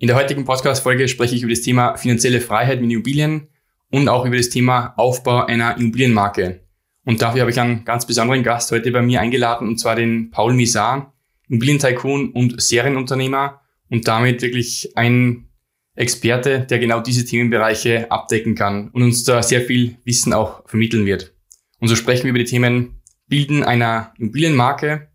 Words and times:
In 0.00 0.06
der 0.06 0.14
heutigen 0.14 0.44
Podcast-Folge 0.44 1.08
spreche 1.08 1.34
ich 1.34 1.42
über 1.42 1.50
das 1.50 1.62
Thema 1.62 1.96
finanzielle 1.96 2.40
Freiheit 2.40 2.80
mit 2.80 2.88
Immobilien 2.88 3.48
und 3.90 4.08
auch 4.08 4.24
über 4.24 4.36
das 4.36 4.48
Thema 4.48 4.94
Aufbau 4.96 5.44
einer 5.44 5.76
Immobilienmarke. 5.76 6.60
Und 7.04 7.20
dafür 7.20 7.40
habe 7.40 7.50
ich 7.50 7.58
einen 7.58 7.84
ganz 7.84 8.06
besonderen 8.06 8.44
Gast 8.44 8.70
heute 8.70 8.92
bei 8.92 9.02
mir 9.02 9.20
eingeladen, 9.20 9.66
und 9.66 9.80
zwar 9.80 9.96
den 9.96 10.30
Paul 10.30 10.54
Misar, 10.54 11.14
Immobilientycoon 11.48 12.30
und 12.30 12.62
Serienunternehmer 12.62 13.60
und 13.90 14.06
damit 14.06 14.40
wirklich 14.40 14.96
ein 14.96 15.48
Experte, 15.96 16.60
der 16.60 16.78
genau 16.78 17.00
diese 17.00 17.24
Themenbereiche 17.24 18.08
abdecken 18.08 18.54
kann 18.54 18.90
und 18.90 19.02
uns 19.02 19.24
da 19.24 19.42
sehr 19.42 19.62
viel 19.62 19.96
Wissen 20.04 20.32
auch 20.32 20.62
vermitteln 20.68 21.06
wird. 21.06 21.34
Und 21.80 21.88
so 21.88 21.96
sprechen 21.96 22.22
wir 22.22 22.30
über 22.30 22.38
die 22.38 22.44
Themen 22.44 23.02
Bilden 23.26 23.64
einer 23.64 24.12
Immobilienmarke, 24.16 25.08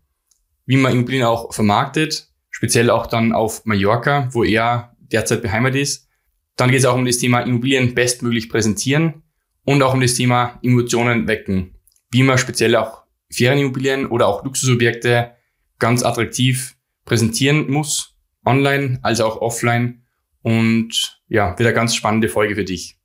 wie 0.66 0.76
man 0.76 0.92
Immobilien 0.92 1.24
auch 1.24 1.54
vermarktet, 1.54 2.33
speziell 2.54 2.88
auch 2.88 3.08
dann 3.08 3.32
auf 3.32 3.64
Mallorca, 3.66 4.28
wo 4.30 4.44
er 4.44 4.94
derzeit 5.00 5.42
beheimatet 5.42 5.82
ist. 5.82 6.08
Dann 6.54 6.70
geht 6.70 6.78
es 6.78 6.84
auch 6.86 6.94
um 6.94 7.04
das 7.04 7.18
Thema 7.18 7.40
Immobilien 7.40 7.96
bestmöglich 7.96 8.48
präsentieren 8.48 9.24
und 9.64 9.82
auch 9.82 9.92
um 9.92 10.00
das 10.00 10.14
Thema 10.14 10.60
Emotionen 10.62 11.26
wecken, 11.26 11.74
wie 12.12 12.22
man 12.22 12.38
speziell 12.38 12.76
auch 12.76 13.02
Ferienimmobilien 13.32 14.06
oder 14.06 14.28
auch 14.28 14.44
Luxusobjekte 14.44 15.32
ganz 15.80 16.04
attraktiv 16.04 16.76
präsentieren 17.04 17.68
muss, 17.68 18.14
online 18.46 19.00
als 19.02 19.20
auch 19.20 19.40
offline. 19.40 20.04
Und 20.42 21.20
ja, 21.26 21.58
wird 21.58 21.66
eine 21.66 21.74
ganz 21.74 21.96
spannende 21.96 22.28
Folge 22.28 22.54
für 22.54 22.64
dich. 22.64 23.00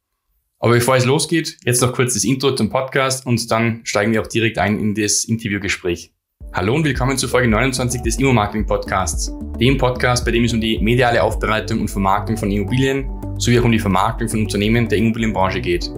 Aber 0.60 0.74
bevor 0.74 0.96
es 0.96 1.06
losgeht, 1.06 1.58
jetzt 1.66 1.82
noch 1.82 1.94
kurz 1.94 2.14
das 2.14 2.24
Intro 2.24 2.54
zum 2.54 2.70
Podcast 2.70 3.26
und 3.26 3.50
dann 3.50 3.82
steigen 3.84 4.14
wir 4.14 4.22
auch 4.22 4.28
direkt 4.28 4.60
ein 4.60 4.78
in 4.78 4.94
das 4.94 5.24
Interviewgespräch. 5.24 6.14
Hallo 6.52 6.74
und 6.74 6.84
willkommen 6.84 7.16
zur 7.16 7.30
Folge 7.30 7.48
29 7.48 8.02
des 8.02 8.18
Immo-Marketing 8.18 8.66
Podcasts, 8.66 9.32
dem 9.60 9.78
Podcast, 9.78 10.26
bei 10.26 10.32
dem 10.32 10.46
es 10.46 10.52
um 10.52 10.60
die 10.60 10.80
mediale 10.80 11.22
Aufbereitung 11.22 11.82
und 11.82 11.90
Vermarktung 11.90 12.38
von 12.38 12.50
Immobilien 12.50 13.08
sowie 13.38 13.60
auch 13.60 13.66
um 13.66 13.72
die 13.72 13.78
Vermarktung 13.78 14.28
von 14.28 14.42
Unternehmen 14.42 14.90
der 14.90 14.98
Immobilienbranche 14.98 15.62
geht. 15.62 15.92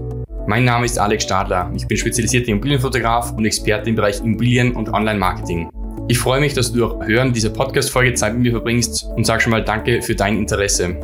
Mein 0.47 0.65
Name 0.65 0.85
ist 0.85 0.99
Alex 0.99 1.23
Stadler. 1.23 1.71
Ich 1.73 1.87
bin 1.87 1.97
spezialisierter 1.97 2.49
Immobilienfotograf 2.49 3.31
und 3.31 3.45
Experte 3.45 3.89
im 3.89 3.95
Bereich 3.95 4.19
Immobilien 4.19 4.73
und 4.73 4.89
Online-Marketing. 4.89 5.69
Ich 6.09 6.19
freue 6.19 6.41
mich, 6.41 6.53
dass 6.53 6.73
du 6.73 6.79
durch 6.79 7.07
Hören 7.07 7.31
dieser 7.31 7.51
Podcast-Folge 7.51 8.13
Zeit 8.15 8.33
mit 8.33 8.43
mir 8.43 8.51
verbringst 8.51 9.05
und 9.15 9.25
sage 9.25 9.41
schon 9.41 9.51
mal 9.51 9.63
Danke 9.63 10.01
für 10.01 10.15
dein 10.15 10.37
Interesse. 10.37 10.99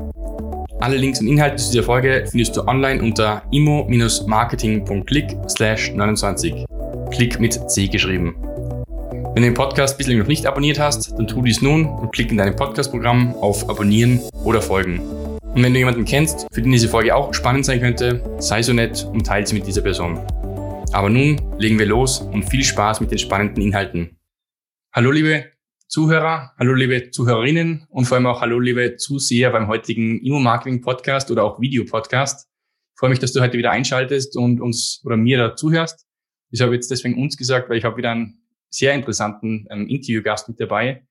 Alle 0.82 0.98
Links 0.98 1.22
und 1.22 1.28
Inhalte 1.28 1.56
zu 1.56 1.72
dieser 1.72 1.84
Folge 1.84 2.26
findest 2.30 2.58
du 2.58 2.68
online 2.68 3.02
unter 3.02 3.44
immo-marketing.click 3.52 5.38
29. 5.96 6.66
Klick 7.12 7.40
mit 7.40 7.72
C 7.72 7.88
geschrieben. 7.88 8.36
Wenn 9.38 9.44
du 9.44 9.50
den 9.50 9.54
Podcast 9.54 10.00
bislang 10.00 10.18
noch 10.18 10.26
nicht 10.26 10.48
abonniert 10.48 10.80
hast, 10.80 11.12
dann 11.12 11.28
tu 11.28 11.44
dies 11.44 11.62
nun 11.62 11.86
und 11.86 12.12
klick 12.12 12.32
in 12.32 12.38
deinem 12.38 12.56
Podcast-Programm 12.56 13.36
auf 13.36 13.70
Abonnieren 13.70 14.20
oder 14.44 14.64
Folgen. 14.64 15.00
Und 15.00 15.62
wenn 15.62 15.74
du 15.74 15.78
jemanden 15.78 16.06
kennst, 16.06 16.48
für 16.52 16.64
den 16.64 16.72
diese 16.72 16.90
Folge 16.90 17.16
auch 17.16 17.32
spannend 17.36 17.64
sein 17.64 17.80
könnte, 17.80 18.36
sei 18.40 18.64
so 18.64 18.74
nett 18.74 19.06
und 19.06 19.28
teile 19.28 19.46
sie 19.46 19.54
mit 19.54 19.68
dieser 19.68 19.84
Person. 19.84 20.18
Aber 20.92 21.12
nun 21.12 21.40
legen 21.60 21.78
wir 21.78 21.86
los 21.86 22.20
und 22.20 22.50
viel 22.50 22.64
Spaß 22.64 23.00
mit 23.00 23.12
den 23.12 23.20
spannenden 23.20 23.62
Inhalten. 23.62 24.18
Hallo 24.92 25.12
liebe 25.12 25.46
Zuhörer, 25.88 26.54
hallo 26.58 26.74
liebe 26.74 27.12
Zuhörerinnen 27.12 27.86
und 27.92 28.06
vor 28.06 28.18
allem 28.18 28.26
auch 28.26 28.42
hallo 28.42 28.58
liebe 28.58 28.96
Zuseher 28.96 29.52
beim 29.52 29.68
heutigen 29.68 30.20
Immo-Marketing-Podcast 30.20 31.30
oder 31.30 31.44
auch 31.44 31.62
Videopodcast. 31.62 32.48
Ich 32.96 33.00
freue 33.00 33.12
mich, 33.12 33.20
dass 33.20 33.34
du 33.34 33.42
heute 33.42 33.60
wieder 33.60 33.70
einschaltest 33.70 34.36
und 34.36 34.62
uns 34.62 35.00
oder 35.06 35.16
mir 35.16 35.38
da 35.38 35.56
zuhörst. 35.56 36.08
Ich 36.50 36.62
habe 36.62 36.74
jetzt 36.74 36.90
deswegen 36.90 37.22
uns 37.22 37.38
gesagt, 37.38 37.70
weil 37.70 37.78
ich 37.78 37.84
habe 37.84 37.98
wieder 37.98 38.10
einen 38.10 38.47
sehr 38.70 38.94
interessanten 38.94 39.68
ähm, 39.70 39.88
Interviewgast 39.88 40.50
mit 40.50 40.60
dabei. 40.60 41.06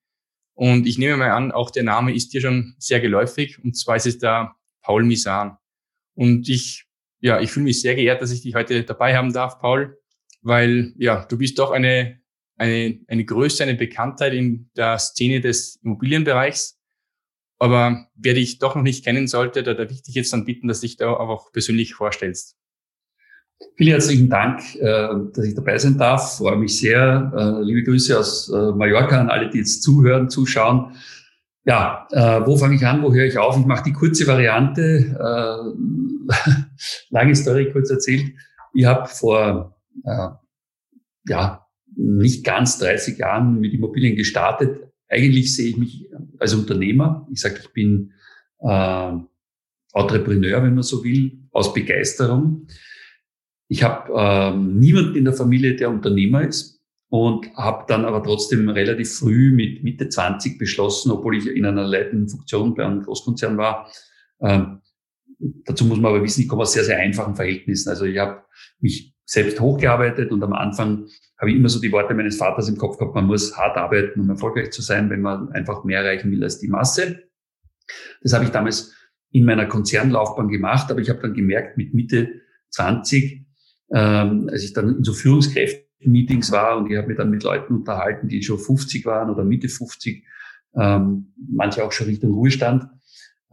Und 0.55 0.87
ich 0.87 0.99
nehme 0.99 1.17
mal 1.17 1.31
an, 1.31 1.53
auch 1.53 1.71
der 1.71 1.83
Name 1.83 2.15
ist 2.15 2.33
dir 2.33 2.41
schon 2.41 2.75
sehr 2.79 3.01
geläufig. 3.01 3.63
Und 3.63 3.77
zwar 3.77 3.97
ist 3.97 4.07
es 4.07 4.19
da 4.19 4.57
Paul 4.83 5.05
Misan. 5.05 5.59
Und 6.15 6.49
ich, 6.49 6.87
ja, 7.21 7.41
ich 7.41 7.51
fühle 7.51 7.65
mich 7.65 7.81
sehr 7.83 7.95
geehrt, 7.95 8.23
dass 8.23 8.31
ich 8.31 8.43
dich 8.43 8.55
heute 8.55 8.85
dabei 8.85 9.17
haben 9.17 9.33
darf, 9.33 9.59
Paul, 9.59 9.99
weil, 10.41 10.95
ja, 10.97 11.27
du 11.27 11.37
bist 11.37 11.59
doch 11.59 11.73
eine, 11.73 12.21
eine, 12.57 13.01
eine 13.07 13.25
Größe, 13.25 13.63
eine 13.63 13.75
Bekanntheit 13.75 14.33
in 14.33 14.71
der 14.77 14.99
Szene 14.99 15.41
des 15.41 15.77
Immobilienbereichs. 15.83 16.79
Aber 17.59 18.07
wer 18.15 18.35
dich 18.35 18.59
doch 18.59 18.75
noch 18.75 18.83
nicht 18.83 19.05
kennen 19.05 19.29
sollte, 19.29 19.63
da 19.63 19.75
darf 19.75 19.91
ich 19.91 20.03
dich 20.03 20.15
jetzt 20.15 20.33
dann 20.33 20.45
bitten, 20.45 20.69
dass 20.69 20.81
du 20.81 20.87
dich 20.87 20.97
da 20.97 21.11
auch 21.11 21.53
persönlich 21.53 21.95
vorstellst. 21.95 22.57
Vielen 23.77 23.91
herzlichen 23.91 24.29
Dank, 24.29 24.61
äh, 24.77 25.09
dass 25.33 25.45
ich 25.45 25.55
dabei 25.55 25.79
sein 25.79 25.97
darf. 25.97 26.39
Freue 26.39 26.57
mich 26.57 26.79
sehr. 26.79 27.33
Äh, 27.35 27.63
liebe 27.63 27.83
Grüße 27.85 28.19
aus 28.19 28.51
äh, 28.51 28.73
Mallorca 28.73 29.21
an 29.21 29.31
alle, 29.31 29.49
die 29.49 29.59
jetzt 29.59 29.83
zuhören, 29.83 30.29
zuschauen. 30.29 30.93
Ja, 31.69 32.07
wo 32.47 32.57
fange 32.57 32.77
ich 32.77 32.87
an? 32.87 33.03
Wo 33.03 33.13
höre 33.13 33.25
ich 33.25 33.39
auf? 33.39 33.59
Ich 33.59 33.67
mache 33.67 33.83
die 33.83 33.93
kurze 33.93 34.25
Variante. 34.29 35.17
Lange 37.11 37.35
Story 37.35 37.73
kurz 37.73 37.91
erzählt. 37.91 38.25
Ich 38.73 38.85
habe 38.85 39.09
vor 39.09 39.77
ja 41.27 41.67
nicht 41.97 42.45
ganz 42.45 42.79
30 42.79 43.19
Jahren 43.19 43.59
mit 43.59 43.75
Immobilien 43.75 44.15
gestartet. 44.15 44.87
Eigentlich 45.09 45.57
sehe 45.57 45.71
ich 45.71 45.77
mich 45.77 46.09
als 46.39 46.55
Unternehmer. 46.55 47.27
Ich 47.33 47.41
sage, 47.41 47.57
ich 47.61 47.73
bin 47.73 48.13
äh, 48.61 49.13
Entrepreneur, 49.93 50.63
wenn 50.63 50.75
man 50.75 50.85
so 50.85 51.03
will, 51.03 51.39
aus 51.51 51.75
Begeisterung. 51.75 52.69
Ich 53.69 53.83
habe 53.83 54.13
ähm, 54.17 54.79
niemanden 54.79 55.17
in 55.17 55.25
der 55.25 55.35
Familie, 55.35 55.75
der 55.77 55.91
Unternehmer 55.91 56.47
ist 56.47 56.81
und 57.09 57.53
habe 57.57 57.85
dann 57.89 58.05
aber 58.05 58.23
trotzdem 58.23 58.69
relativ 58.69 59.19
früh 59.19 59.51
mit 59.51 59.83
Mitte 59.83 60.09
20 60.09 60.59
beschlossen, 60.59 61.11
obwohl 61.11 61.37
ich 61.37 61.47
in 61.47 61.65
einer 61.65 61.85
leitenden 61.85 62.29
Funktion 62.29 62.75
bei 62.75 62.85
einem 62.85 63.03
Großkonzern 63.03 63.57
war. 63.57 63.91
Ähm, 64.41 64.81
dazu 65.65 65.85
muss 65.85 65.99
man 65.99 66.13
aber 66.13 66.23
wissen, 66.23 66.43
ich 66.43 66.49
komme 66.49 66.63
aus 66.63 66.73
sehr, 66.73 66.85
sehr 66.85 66.99
einfachen 66.99 67.37
Verhältnissen. 67.37 67.89
Also 67.89 68.05
ich 68.05 68.19
habe 68.19 68.43
mich 68.81 69.15
selbst 69.25 69.61
hochgearbeitet 69.61 70.31
und 70.31 70.43
am 70.43 70.53
Anfang 70.53 71.07
habe 71.39 71.51
ich 71.51 71.57
immer 71.57 71.69
so 71.69 71.81
die 71.81 71.93
Worte 71.93 72.15
meines 72.15 72.37
Vaters 72.37 72.69
im 72.69 72.77
Kopf 72.77 72.99
gehabt, 72.99 73.15
man 73.15 73.27
muss 73.27 73.57
hart 73.57 73.77
arbeiten, 73.77 74.21
um 74.21 74.31
erfolgreich 74.31 74.71
zu 74.71 74.83
sein, 74.83 75.11
wenn 75.11 75.21
man 75.21 75.51
einfach 75.53 75.85
mehr 75.85 76.01
erreichen 76.01 76.31
will 76.31 76.43
als 76.43 76.61
die 76.61 76.69
Masse. 76.69 77.25
Das 78.23 78.33
habe 78.33 78.45
ich 78.45 78.51
damals 78.51 78.95
in 79.31 79.45
meiner 79.45 79.67
Konzernlaufbahn 79.67 80.49
gemacht, 80.49 80.91
aber 80.91 81.01
ich 81.01 81.11
habe 81.11 81.21
dann 81.21 81.35
gemerkt, 81.35 81.77
mit 81.77 81.93
Mitte 81.93 82.41
20 82.71 83.46
ähm, 83.93 84.49
als 84.51 84.65
ich 84.65 84.73
dann 84.73 84.99
in 84.99 85.05
so 85.05 85.13
Führungskräften-Meetings 85.13 86.51
war 86.53 86.79
und 86.79 86.91
ich 86.91 86.97
habe 86.97 87.09
mich 87.09 87.17
dann 87.17 87.31
mit 87.31 87.43
Leuten 87.43 87.75
unterhalten, 87.75 88.29
die 88.29 88.43
schon 88.43 88.59
50 88.59 89.07
waren 89.07 89.31
oder 89.31 89.45
Mitte 89.45 89.69
50, 89.69 90.25
ähm, 90.77 91.33
manche 91.51 91.85
auch 91.85 91.93
schon 91.93 92.09
Richtung 92.09 92.33
Ruhestand. 92.33 92.89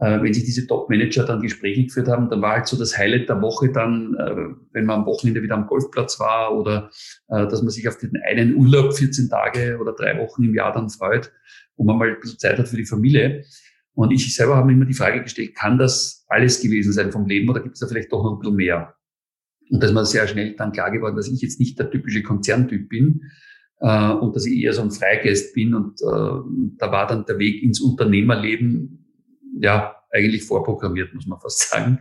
Äh, 0.00 0.20
wenn 0.22 0.34
sich 0.34 0.44
diese 0.44 0.66
Top-Manager 0.66 1.24
dann 1.24 1.40
Gespräche 1.40 1.84
geführt 1.84 2.08
haben, 2.08 2.28
dann 2.28 2.42
war 2.42 2.56
halt 2.56 2.66
so 2.66 2.76
das 2.76 2.98
Highlight 2.98 3.28
der 3.28 3.40
Woche 3.40 3.70
dann, 3.70 4.14
äh, 4.14 4.34
wenn 4.72 4.86
man 4.86 5.00
am 5.00 5.06
Wochenende 5.06 5.40
wieder 5.40 5.54
am 5.54 5.66
Golfplatz 5.66 6.18
war 6.18 6.52
oder 6.56 6.90
äh, 7.28 7.46
dass 7.46 7.62
man 7.62 7.70
sich 7.70 7.86
auf 7.86 7.96
den 7.98 8.12
einen 8.26 8.56
Urlaub 8.56 8.92
14 8.92 9.28
Tage 9.28 9.78
oder 9.80 9.92
drei 9.92 10.18
Wochen 10.18 10.42
im 10.42 10.54
Jahr 10.54 10.72
dann 10.72 10.90
freut, 10.90 11.32
wo 11.76 11.84
man 11.84 11.96
mal 11.96 12.08
ein 12.08 12.20
bisschen 12.20 12.40
Zeit 12.40 12.58
hat 12.58 12.68
für 12.68 12.76
die 12.76 12.86
Familie. 12.86 13.44
Und 13.94 14.10
ich 14.10 14.34
selber 14.34 14.56
habe 14.56 14.66
mir 14.66 14.72
immer 14.72 14.84
die 14.84 14.94
Frage 14.94 15.22
gestellt, 15.22 15.54
kann 15.54 15.78
das 15.78 16.24
alles 16.26 16.60
gewesen 16.60 16.92
sein 16.92 17.12
vom 17.12 17.26
Leben 17.26 17.48
oder 17.48 17.60
gibt 17.60 17.74
es 17.74 17.80
da 17.80 17.86
vielleicht 17.86 18.12
doch 18.12 18.24
noch 18.24 18.32
ein 18.32 18.40
bisschen 18.40 18.56
mehr? 18.56 18.94
Und 19.70 19.82
da 19.82 19.86
ist 19.86 19.94
mir 19.94 20.04
sehr 20.04 20.26
schnell 20.28 20.54
dann 20.56 20.72
klar 20.72 20.90
geworden, 20.90 21.16
dass 21.16 21.28
ich 21.28 21.40
jetzt 21.40 21.60
nicht 21.60 21.78
der 21.78 21.90
typische 21.90 22.22
Konzerntyp 22.22 22.88
bin 22.88 23.22
äh, 23.80 24.10
und 24.10 24.36
dass 24.36 24.46
ich 24.46 24.62
eher 24.62 24.72
so 24.72 24.82
ein 24.82 24.90
Freigeist 24.90 25.54
bin. 25.54 25.74
Und 25.74 26.00
äh, 26.02 26.76
da 26.78 26.92
war 26.92 27.06
dann 27.06 27.24
der 27.26 27.38
Weg 27.38 27.62
ins 27.62 27.80
Unternehmerleben 27.80 29.06
ja 29.60 29.96
eigentlich 30.10 30.44
vorprogrammiert, 30.44 31.14
muss 31.14 31.26
man 31.26 31.40
fast 31.40 31.70
sagen. 31.70 32.00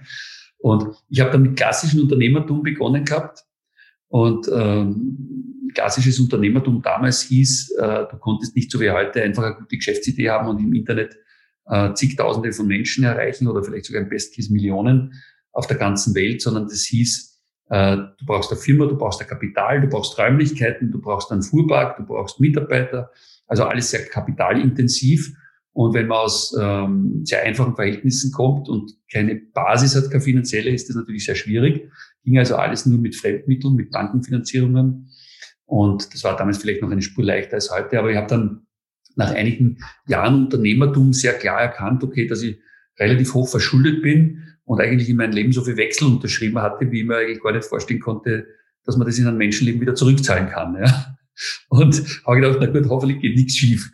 Und 0.59 0.95
ich 1.09 1.19
habe 1.19 1.31
dann 1.31 1.41
mit 1.41 1.57
klassischem 1.57 2.01
Unternehmertum 2.01 2.63
begonnen 2.63 3.05
gehabt. 3.05 3.43
Und 4.07 4.47
ähm, 4.53 5.69
klassisches 5.73 6.19
Unternehmertum 6.19 6.81
damals 6.81 7.23
hieß, 7.23 7.71
äh, 7.79 8.05
du 8.09 8.17
konntest 8.17 8.55
nicht 8.55 8.71
so 8.71 8.79
wie 8.79 8.91
heute 8.91 9.21
einfach 9.21 9.43
eine 9.43 9.55
gute 9.55 9.75
Geschäftsidee 9.75 10.29
haben 10.29 10.47
und 10.47 10.59
im 10.59 10.73
Internet 10.73 11.17
äh, 11.65 11.93
zigtausende 11.93 12.51
von 12.53 12.67
Menschen 12.67 13.03
erreichen 13.03 13.47
oder 13.47 13.63
vielleicht 13.63 13.85
sogar 13.85 14.03
im 14.03 14.09
Bestcase 14.09 14.53
Millionen 14.53 15.13
auf 15.51 15.67
der 15.67 15.77
ganzen 15.77 16.15
Welt, 16.15 16.41
sondern 16.41 16.67
das 16.67 16.83
hieß, 16.83 17.32
du 17.69 18.25
brauchst 18.25 18.51
eine 18.51 18.59
Firma, 18.59 18.85
du 18.85 18.97
brauchst 18.97 19.21
ein 19.21 19.27
Kapital, 19.27 19.81
du 19.81 19.87
brauchst 19.87 20.17
Räumlichkeiten, 20.19 20.91
du 20.91 20.99
brauchst 20.99 21.31
einen 21.31 21.43
Fuhrpark, 21.43 21.97
du 21.97 22.05
brauchst 22.05 22.39
Mitarbeiter. 22.39 23.11
Also 23.47 23.63
alles 23.63 23.89
sehr 23.89 24.05
kapitalintensiv. 24.05 25.33
Und 25.71 25.95
wenn 25.95 26.07
man 26.07 26.19
aus 26.19 26.55
ähm, 26.59 27.21
sehr 27.23 27.43
einfachen 27.43 27.75
Verhältnissen 27.75 28.31
kommt 28.31 28.69
und 28.69 28.93
keine 29.11 29.35
Basis 29.35 29.95
hat, 29.95 30.11
keine 30.11 30.21
finanzielle, 30.21 30.69
ist 30.69 30.87
das 30.87 30.95
natürlich 30.95 31.25
sehr 31.25 31.35
schwierig. 31.35 31.89
Ging 32.23 32.37
also 32.37 32.55
alles 32.55 32.85
nur 32.85 32.99
mit 32.99 33.15
Fremdmitteln, 33.15 33.73
mit 33.75 33.89
Bankenfinanzierungen. 33.91 35.09
Und 35.65 36.13
das 36.13 36.23
war 36.23 36.37
damals 36.37 36.59
vielleicht 36.59 36.83
noch 36.83 36.91
eine 36.91 37.01
Spur 37.01 37.23
leichter 37.23 37.55
als 37.55 37.71
heute. 37.71 37.97
Aber 37.97 38.11
ich 38.11 38.17
habe 38.17 38.27
dann 38.27 38.67
nach 39.15 39.31
einigen 39.31 39.79
Jahren 40.07 40.45
Unternehmertum 40.45 41.11
sehr 41.11 41.33
klar 41.33 41.61
erkannt, 41.61 42.03
okay, 42.03 42.27
dass 42.27 42.43
ich 42.43 42.59
relativ 42.99 43.33
hoch 43.33 43.47
verschuldet 43.47 44.03
bin 44.03 44.43
und 44.65 44.79
eigentlich 44.79 45.09
in 45.09 45.17
meinem 45.17 45.33
Leben 45.33 45.51
so 45.51 45.63
viel 45.63 45.77
Wechsel 45.77 46.07
unterschrieben 46.07 46.61
hatte, 46.61 46.91
wie 46.91 47.01
ich 47.01 47.05
mir 47.05 47.17
eigentlich 47.17 47.41
gar 47.41 47.51
nicht 47.51 47.65
vorstellen 47.65 47.99
konnte, 47.99 48.47
dass 48.85 48.97
man 48.97 49.07
das 49.07 49.17
in 49.17 49.27
einem 49.27 49.37
Menschenleben 49.37 49.81
wieder 49.81 49.95
zurückzahlen 49.95 50.49
kann. 50.49 50.75
Ja. 50.75 51.15
Und 51.69 52.03
habe 52.25 52.41
gedacht, 52.41 52.57
na 52.61 52.67
gut, 52.67 52.89
hoffentlich 52.89 53.19
geht 53.19 53.35
nichts 53.35 53.55
schief. 53.55 53.91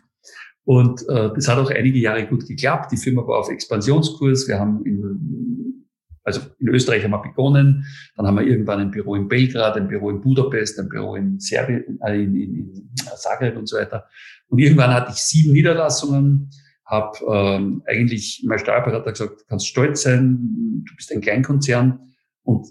Und 0.64 1.00
äh, 1.08 1.30
das 1.34 1.48
hat 1.48 1.58
auch 1.58 1.70
einige 1.70 1.98
Jahre 1.98 2.26
gut 2.26 2.46
geklappt. 2.46 2.92
Die 2.92 2.96
Firma 2.96 3.26
war 3.26 3.38
auf 3.38 3.48
Expansionskurs. 3.48 4.46
Wir 4.46 4.58
haben 4.58 4.84
in, 4.84 5.86
also 6.22 6.42
in 6.58 6.68
Österreich 6.68 7.02
haben 7.02 7.10
wir 7.12 7.22
begonnen. 7.22 7.86
Dann 8.16 8.26
haben 8.26 8.36
wir 8.36 8.46
irgendwann 8.46 8.80
ein 8.80 8.90
Büro 8.90 9.14
in 9.14 9.26
Belgrad, 9.26 9.76
ein 9.76 9.88
Büro 9.88 10.10
in 10.10 10.20
Budapest, 10.20 10.78
ein 10.78 10.88
Büro 10.88 11.16
in 11.16 11.40
Serbien, 11.40 11.98
äh, 12.04 12.22
in, 12.22 12.36
in, 12.36 12.54
in 12.54 12.96
Zagreb 13.16 13.56
und 13.56 13.68
so 13.68 13.78
weiter. 13.78 14.06
Und 14.48 14.58
irgendwann 14.58 14.92
hatte 14.92 15.12
ich 15.12 15.18
sieben 15.18 15.52
Niederlassungen, 15.52 16.50
habe 16.90 17.18
ähm, 17.32 17.82
eigentlich 17.86 18.42
mein 18.44 18.58
Steuerberater 18.58 19.12
gesagt, 19.12 19.40
du 19.40 19.44
kannst 19.46 19.68
stolz 19.68 20.02
sein, 20.02 20.84
du 20.86 20.96
bist 20.96 21.12
ein 21.12 21.20
Kleinkonzern 21.20 22.00
und 22.42 22.66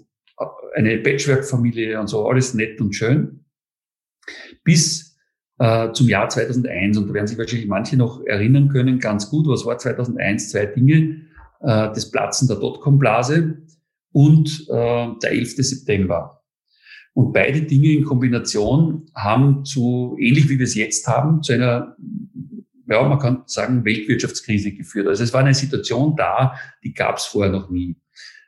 eine 0.74 0.98
Patchwork-Familie 0.98 1.98
und 1.98 2.08
so, 2.08 2.28
alles 2.28 2.54
nett 2.54 2.80
und 2.80 2.94
schön. 2.94 3.44
Bis 4.62 5.18
äh, 5.58 5.90
zum 5.92 6.08
Jahr 6.08 6.28
2001, 6.28 6.98
und 6.98 7.08
da 7.08 7.14
werden 7.14 7.26
sich 7.26 7.38
wahrscheinlich 7.38 7.68
manche 7.68 7.96
noch 7.96 8.22
erinnern 8.24 8.68
können, 8.68 8.98
ganz 8.98 9.30
gut, 9.30 9.48
was 9.48 9.64
war 9.64 9.78
2001? 9.78 10.50
Zwei 10.50 10.66
Dinge, 10.66 11.22
äh, 11.60 11.88
das 11.88 12.10
Platzen 12.10 12.46
der 12.46 12.58
Dotcom-Blase 12.58 13.62
und 14.12 14.66
äh, 14.68 15.08
der 15.22 15.30
11. 15.32 15.56
September. 15.56 16.42
Und 17.14 17.32
beide 17.32 17.62
Dinge 17.62 17.92
in 17.92 18.04
Kombination 18.04 19.06
haben 19.14 19.64
zu, 19.64 20.16
ähnlich 20.20 20.48
wie 20.48 20.58
wir 20.58 20.64
es 20.64 20.74
jetzt 20.74 21.06
haben, 21.08 21.42
zu 21.42 21.52
einer, 21.54 21.96
ja, 22.90 23.02
man 23.08 23.18
kann 23.18 23.42
sagen, 23.46 23.84
Weltwirtschaftskrise 23.84 24.72
geführt. 24.72 25.06
Also 25.06 25.22
es 25.22 25.32
war 25.32 25.40
eine 25.40 25.54
Situation 25.54 26.16
da, 26.16 26.54
die 26.82 26.92
gab 26.92 27.18
es 27.18 27.24
vorher 27.24 27.52
noch 27.52 27.70
nie. 27.70 27.96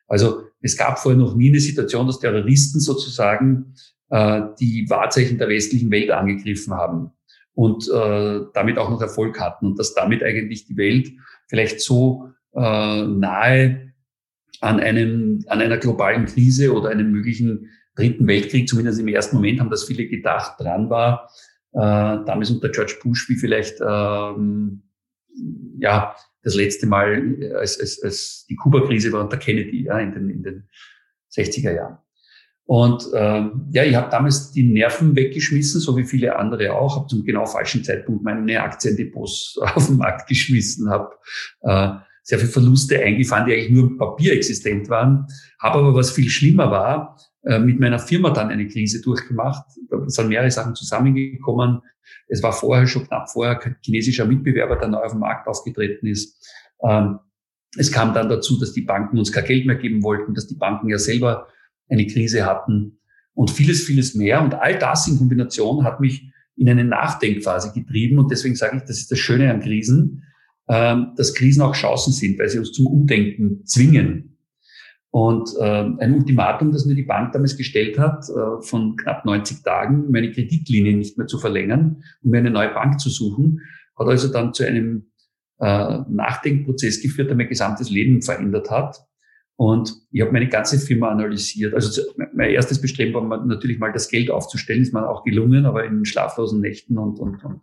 Also 0.09 0.43
es 0.61 0.77
gab 0.77 0.99
vorher 0.99 1.19
noch 1.19 1.35
nie 1.35 1.49
eine 1.49 1.61
Situation, 1.61 2.07
dass 2.07 2.21
Terroristen 2.21 2.81
sozusagen 2.81 3.75
äh, 4.11 4.43
die 4.61 4.89
Wahrzeichen 4.91 5.39
der 5.39 5.49
westlichen 5.49 5.91
Welt 5.91 6.11
angegriffen 6.11 6.75
haben 6.75 7.13
und 7.55 7.89
äh, 7.89 8.41
damit 8.53 8.79
auch 8.79 8.91
noch 8.91 9.01
Erfolg 9.01 9.41
hatten 9.41 9.67
und 9.67 9.79
dass 9.79 9.95
damit 9.95 10.23
eigentlich 10.23 10.67
die 10.67 10.77
Welt 10.77 11.11
vielleicht 11.49 11.81
so 11.81 12.29
äh, 12.55 12.61
nahe 13.07 13.93
an 14.61 14.81
einem 14.81 15.45
an 15.49 15.61
einer 15.61 15.79
globalen 15.79 16.27
Krise 16.27 16.73
oder 16.73 16.91
einem 16.91 17.11
möglichen 17.11 17.71
dritten 17.97 18.27
Weltkrieg, 18.27 18.69
zumindest 18.69 19.01
im 19.01 19.09
ersten 19.09 19.37
Moment 19.37 19.61
haben 19.61 19.71
das 19.71 19.85
viele 19.85 20.07
gedacht, 20.07 20.59
dran 20.59 20.89
war, 20.89 21.31
damals 21.73 22.51
unter 22.51 22.69
George 22.69 22.99
Bush, 23.03 23.29
wie 23.29 23.37
vielleicht 23.37 23.81
ähm, 23.81 24.83
ja 25.79 26.15
das 26.43 26.55
letzte 26.55 26.87
Mal, 26.87 27.41
äh, 27.41 27.53
als, 27.55 27.79
als, 27.81 28.03
als 28.03 28.47
die 28.49 28.57
Kuba-Krise 28.57 29.13
war 29.13 29.23
unter 29.23 29.37
Kennedy 29.37 29.85
ja, 29.85 29.99
in, 29.99 30.13
den, 30.13 30.29
in 30.29 30.43
den 30.43 30.69
60er 31.35 31.73
Jahren. 31.73 31.99
Und 32.65 33.09
ähm, 33.15 33.67
ja, 33.73 33.85
ich 33.85 33.95
habe 33.95 34.11
damals 34.11 34.53
die 34.53 34.63
Nerven 34.63 35.17
weggeschmissen, 35.17 35.81
so 35.81 35.97
wie 35.97 36.05
viele 36.05 36.37
andere 36.37 36.73
auch, 36.73 36.97
habe 36.97 37.09
zum 37.09 37.25
genau 37.25 37.45
falschen 37.45 37.83
Zeitpunkt 37.85 38.23
meine 38.23 38.63
Aktiendepots 38.63 39.59
auf 39.75 39.87
den 39.87 39.97
Markt 39.97 40.29
geschmissen, 40.29 40.89
habe 40.89 41.11
äh, 41.63 41.91
sehr 42.23 42.39
viele 42.39 42.51
Verluste 42.53 43.01
eingefahren, 43.01 43.47
die 43.47 43.55
eigentlich 43.55 43.71
nur 43.71 43.89
im 43.89 43.99
Papier 43.99 44.33
existent 44.33 44.89
waren, 44.89 45.27
habe 45.59 45.81
aber 45.81 45.95
was 45.95 46.13
viel 46.13 46.31
schlimmer 46.31 46.71
war, 46.71 47.17
äh, 47.19 47.32
mit 47.45 47.81
meiner 47.81 47.99
Firma 47.99 48.31
dann 48.31 48.51
eine 48.51 48.69
Krise 48.69 49.01
durchgemacht. 49.01 49.65
Da 49.91 49.99
sind 50.09 50.29
mehrere 50.29 50.51
Sachen 50.51 50.75
zusammengekommen. 50.75 51.81
Es 52.29 52.43
war 52.43 52.53
vorher 52.53 52.87
schon 52.87 53.07
knapp 53.07 53.31
vorher 53.31 53.57
kein 53.57 53.77
chinesischer 53.83 54.25
Mitbewerber, 54.25 54.77
der 54.77 54.89
neu 54.89 54.99
auf 54.99 55.13
dem 55.13 55.21
Markt 55.21 55.49
aufgetreten 55.49 56.07
ist. 56.07 56.41
Ähm, 56.83 57.19
es 57.77 57.91
kam 57.91 58.15
dann 58.15 58.29
dazu, 58.29 58.59
dass 58.59 58.73
die 58.73 58.83
Banken 58.83 59.19
uns 59.19 59.33
kein 59.33 59.45
Geld 59.45 59.67
mehr 59.67 59.77
geben 59.77 60.03
wollten, 60.03 60.35
dass 60.35 60.47
die 60.47 60.57
Banken 60.57 60.89
ja 60.89 60.99
selber 60.99 61.49
eine 61.89 62.07
Krise 62.07 62.45
hatten 62.45 62.99
und 63.35 63.51
vieles, 63.51 63.85
vieles 63.85 64.15
mehr. 64.15 64.43
Und 64.43 64.55
all 64.55 64.79
das 64.79 65.09
in 65.09 65.19
Kombination 65.19 65.85
hat 65.85 66.01
mich 66.01 66.31
in 66.57 66.69
eine 66.69 66.85
Nachdenkphase 66.85 67.73
getrieben. 67.73 68.19
Und 68.19 68.31
deswegen 68.31 68.57
sage 68.57 68.77
ich, 68.77 68.83
das 68.83 68.99
ist 68.99 69.11
das 69.11 69.19
Schöne 69.19 69.51
an 69.51 69.61
Krisen, 69.61 70.25
ähm, 70.69 71.13
dass 71.17 71.35
Krisen 71.35 71.63
auch 71.63 71.75
Chancen 71.75 72.13
sind, 72.13 72.39
weil 72.39 72.49
sie 72.49 72.59
uns 72.59 72.73
zum 72.73 72.87
Umdenken 72.87 73.65
zwingen. 73.65 74.32
Und 75.13 75.51
äh, 75.59 75.63
ein 75.63 76.15
Ultimatum, 76.15 76.73
das 76.73 76.87
mir 76.87 76.95
die 76.95 77.03
Bank 77.03 77.33
damals 77.33 77.59
gestellt 77.59 77.99
hat, 77.99 78.25
äh, 78.31 78.63
von 78.63 78.97
knapp 78.97 79.27
90 79.27 79.63
Tagen, 79.63 80.11
meine 80.11 80.33
Kreditlinie 80.33 80.97
nicht 80.97 81.19
mehr 81.19 81.27
zu 81.27 81.39
verlängern 81.39 82.03
und 82.23 82.31
mir 82.31 82.39
eine 82.39 82.51
neue 82.51 82.73
Bank 82.73 82.99
zu 82.99 83.11
suchen, 83.11 83.61
hat 83.95 84.07
also 84.07 84.33
dann 84.33 84.55
zu 84.55 84.67
einem 84.67 85.11
äh, 85.61 85.99
Nachdenkprozess 86.09 87.03
geführt, 87.03 87.29
der 87.29 87.37
mein 87.37 87.51
gesamtes 87.51 87.91
Leben 87.91 88.23
verändert 88.23 88.71
hat. 88.71 89.05
Und 89.57 89.95
ich 90.13 90.23
habe 90.23 90.33
meine 90.33 90.49
ganze 90.49 90.79
Firma 90.79 91.11
analysiert. 91.11 91.75
Also 91.75 92.01
mein 92.33 92.49
erstes 92.49 92.81
Bestreben 92.81 93.13
war 93.13 93.45
natürlich 93.45 93.79
mal 93.79 93.93
das 93.93 94.09
Geld 94.09 94.31
aufzustellen, 94.31 94.81
ist 94.81 94.95
mir 94.95 95.07
auch 95.07 95.25
gelungen, 95.25 95.67
aber 95.67 95.85
in 95.85 96.07
schlaflosen 96.07 96.63
Nächten 96.63 96.97
und, 96.97 97.21
und, 97.21 97.45
und 97.45 97.61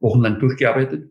wochenlang 0.00 0.40
durchgearbeitet. 0.40 1.10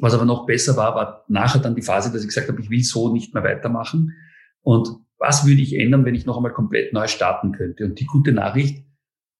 Was 0.00 0.14
aber 0.14 0.24
noch 0.24 0.46
besser 0.46 0.78
war, 0.78 0.94
war 0.94 1.24
nachher 1.28 1.60
dann 1.60 1.76
die 1.76 1.82
Phase, 1.82 2.10
dass 2.10 2.22
ich 2.22 2.28
gesagt 2.28 2.48
habe, 2.48 2.62
ich 2.62 2.70
will 2.70 2.82
so 2.82 3.12
nicht 3.12 3.34
mehr 3.34 3.44
weitermachen 3.44 4.14
und 4.62 4.88
was 5.18 5.46
würde 5.46 5.62
ich 5.62 5.78
ändern, 5.78 6.04
wenn 6.04 6.16
ich 6.16 6.26
noch 6.26 6.36
einmal 6.36 6.52
komplett 6.52 6.92
neu 6.92 7.06
starten 7.06 7.52
könnte? 7.52 7.84
Und 7.84 8.00
die 8.00 8.06
gute 8.06 8.32
Nachricht, 8.32 8.84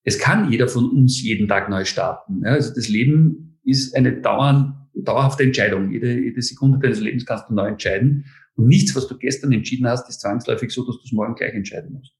es 0.05 0.19
kann 0.19 0.51
jeder 0.51 0.69
von 0.69 0.91
uns 0.91 1.21
jeden 1.23 1.49
Tag 1.49 1.69
neu 1.69 1.85
starten. 1.85 2.43
Ja, 2.45 2.51
also 2.53 2.73
das 2.75 2.89
Leben 2.89 3.59
ist 3.65 3.97
eine 3.97 4.21
dauernd, 4.21 4.75
dauerhafte 4.95 5.43
Entscheidung. 5.43 5.91
Jede, 5.91 6.21
jede 6.21 6.43
Sekunde 6.43 6.79
deines 6.79 7.01
Lebens 7.01 7.27
kannst 7.27 7.49
du 7.49 7.55
neu 7.55 7.67
entscheiden. 7.67 8.27
Und 8.55 8.67
nichts, 8.67 8.95
was 8.95 9.09
du 9.09 9.17
gestern 9.17 9.53
entschieden 9.53 9.89
hast, 9.89 10.09
ist 10.09 10.21
zwangsläufig 10.21 10.71
so, 10.73 10.85
dass 10.85 10.97
du 10.97 11.03
es 11.05 11.13
morgen 11.13 11.35
gleich 11.35 11.55
entscheiden 11.55 11.95
musst. 11.95 12.13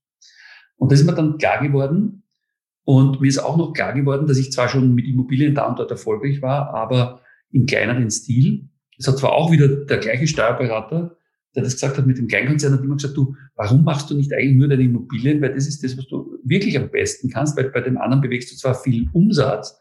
Und 0.77 0.91
das 0.91 0.99
ist 0.99 1.05
mir 1.05 1.13
dann 1.13 1.37
klar 1.37 1.61
geworden. 1.61 2.23
Und 2.85 3.21
mir 3.21 3.27
ist 3.27 3.37
auch 3.37 3.55
noch 3.55 3.73
klar 3.73 3.93
geworden, 3.93 4.27
dass 4.27 4.37
ich 4.37 4.51
zwar 4.51 4.67
schon 4.67 4.93
mit 4.93 5.05
Immobilien 5.05 5.55
da 5.55 5.67
und 5.67 5.79
dort 5.79 5.91
erfolgreich 5.91 6.41
war, 6.41 6.73
aber 6.73 7.21
im 7.51 7.65
kleineren 7.65 8.09
Stil. 8.11 8.69
Es 8.97 9.07
hat 9.07 9.17
zwar 9.17 9.33
auch 9.33 9.51
wieder 9.51 9.67
der 9.67 9.99
gleiche 9.99 10.27
Steuerberater, 10.27 11.15
der 11.55 11.63
das 11.63 11.73
gesagt 11.73 11.97
hat 11.97 12.07
mit 12.07 12.17
dem 12.17 12.27
Kleinkonzern, 12.27 12.73
hat 12.73 12.83
immer 12.83 12.95
gesagt, 12.95 13.15
du, 13.15 13.35
warum 13.55 13.83
machst 13.83 14.09
du 14.09 14.15
nicht 14.15 14.33
eigentlich 14.33 14.57
nur 14.57 14.67
deine 14.67 14.83
Immobilien? 14.83 15.41
Weil 15.41 15.53
das 15.53 15.67
ist 15.67 15.83
das, 15.83 15.97
was 15.97 16.07
du 16.07 16.39
wirklich 16.43 16.77
am 16.77 16.89
besten 16.89 17.29
kannst, 17.29 17.55
weil 17.57 17.69
bei 17.69 17.81
dem 17.81 17.97
anderen 17.97 18.21
bewegst 18.21 18.51
du 18.51 18.55
zwar 18.55 18.75
viel 18.75 19.07
Umsatz, 19.13 19.77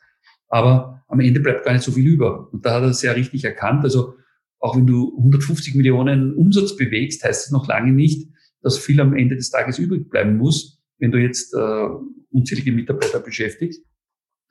aber 0.48 1.02
am 1.08 1.20
Ende 1.20 1.40
bleibt 1.40 1.64
gar 1.64 1.72
nicht 1.72 1.84
so 1.84 1.92
viel 1.92 2.06
über. 2.06 2.52
Und 2.52 2.64
da 2.64 2.74
hat 2.74 2.82
er 2.82 2.92
sehr 2.92 3.16
richtig 3.16 3.44
erkannt. 3.44 3.84
Also 3.84 4.14
auch 4.58 4.76
wenn 4.76 4.86
du 4.86 5.16
150 5.16 5.74
Millionen 5.74 6.34
Umsatz 6.34 6.76
bewegst, 6.76 7.24
heißt 7.24 7.46
es 7.46 7.52
noch 7.52 7.66
lange 7.66 7.92
nicht, 7.92 8.28
dass 8.60 8.78
viel 8.78 9.00
am 9.00 9.14
Ende 9.14 9.36
des 9.36 9.50
Tages 9.50 9.78
übrig 9.78 10.08
bleiben 10.08 10.36
muss, 10.36 10.80
wenn 10.98 11.10
du 11.10 11.18
jetzt 11.18 11.54
äh, 11.54 11.88
unzählige 12.30 12.72
Mitarbeiter 12.72 13.20
beschäftigst. 13.20 13.82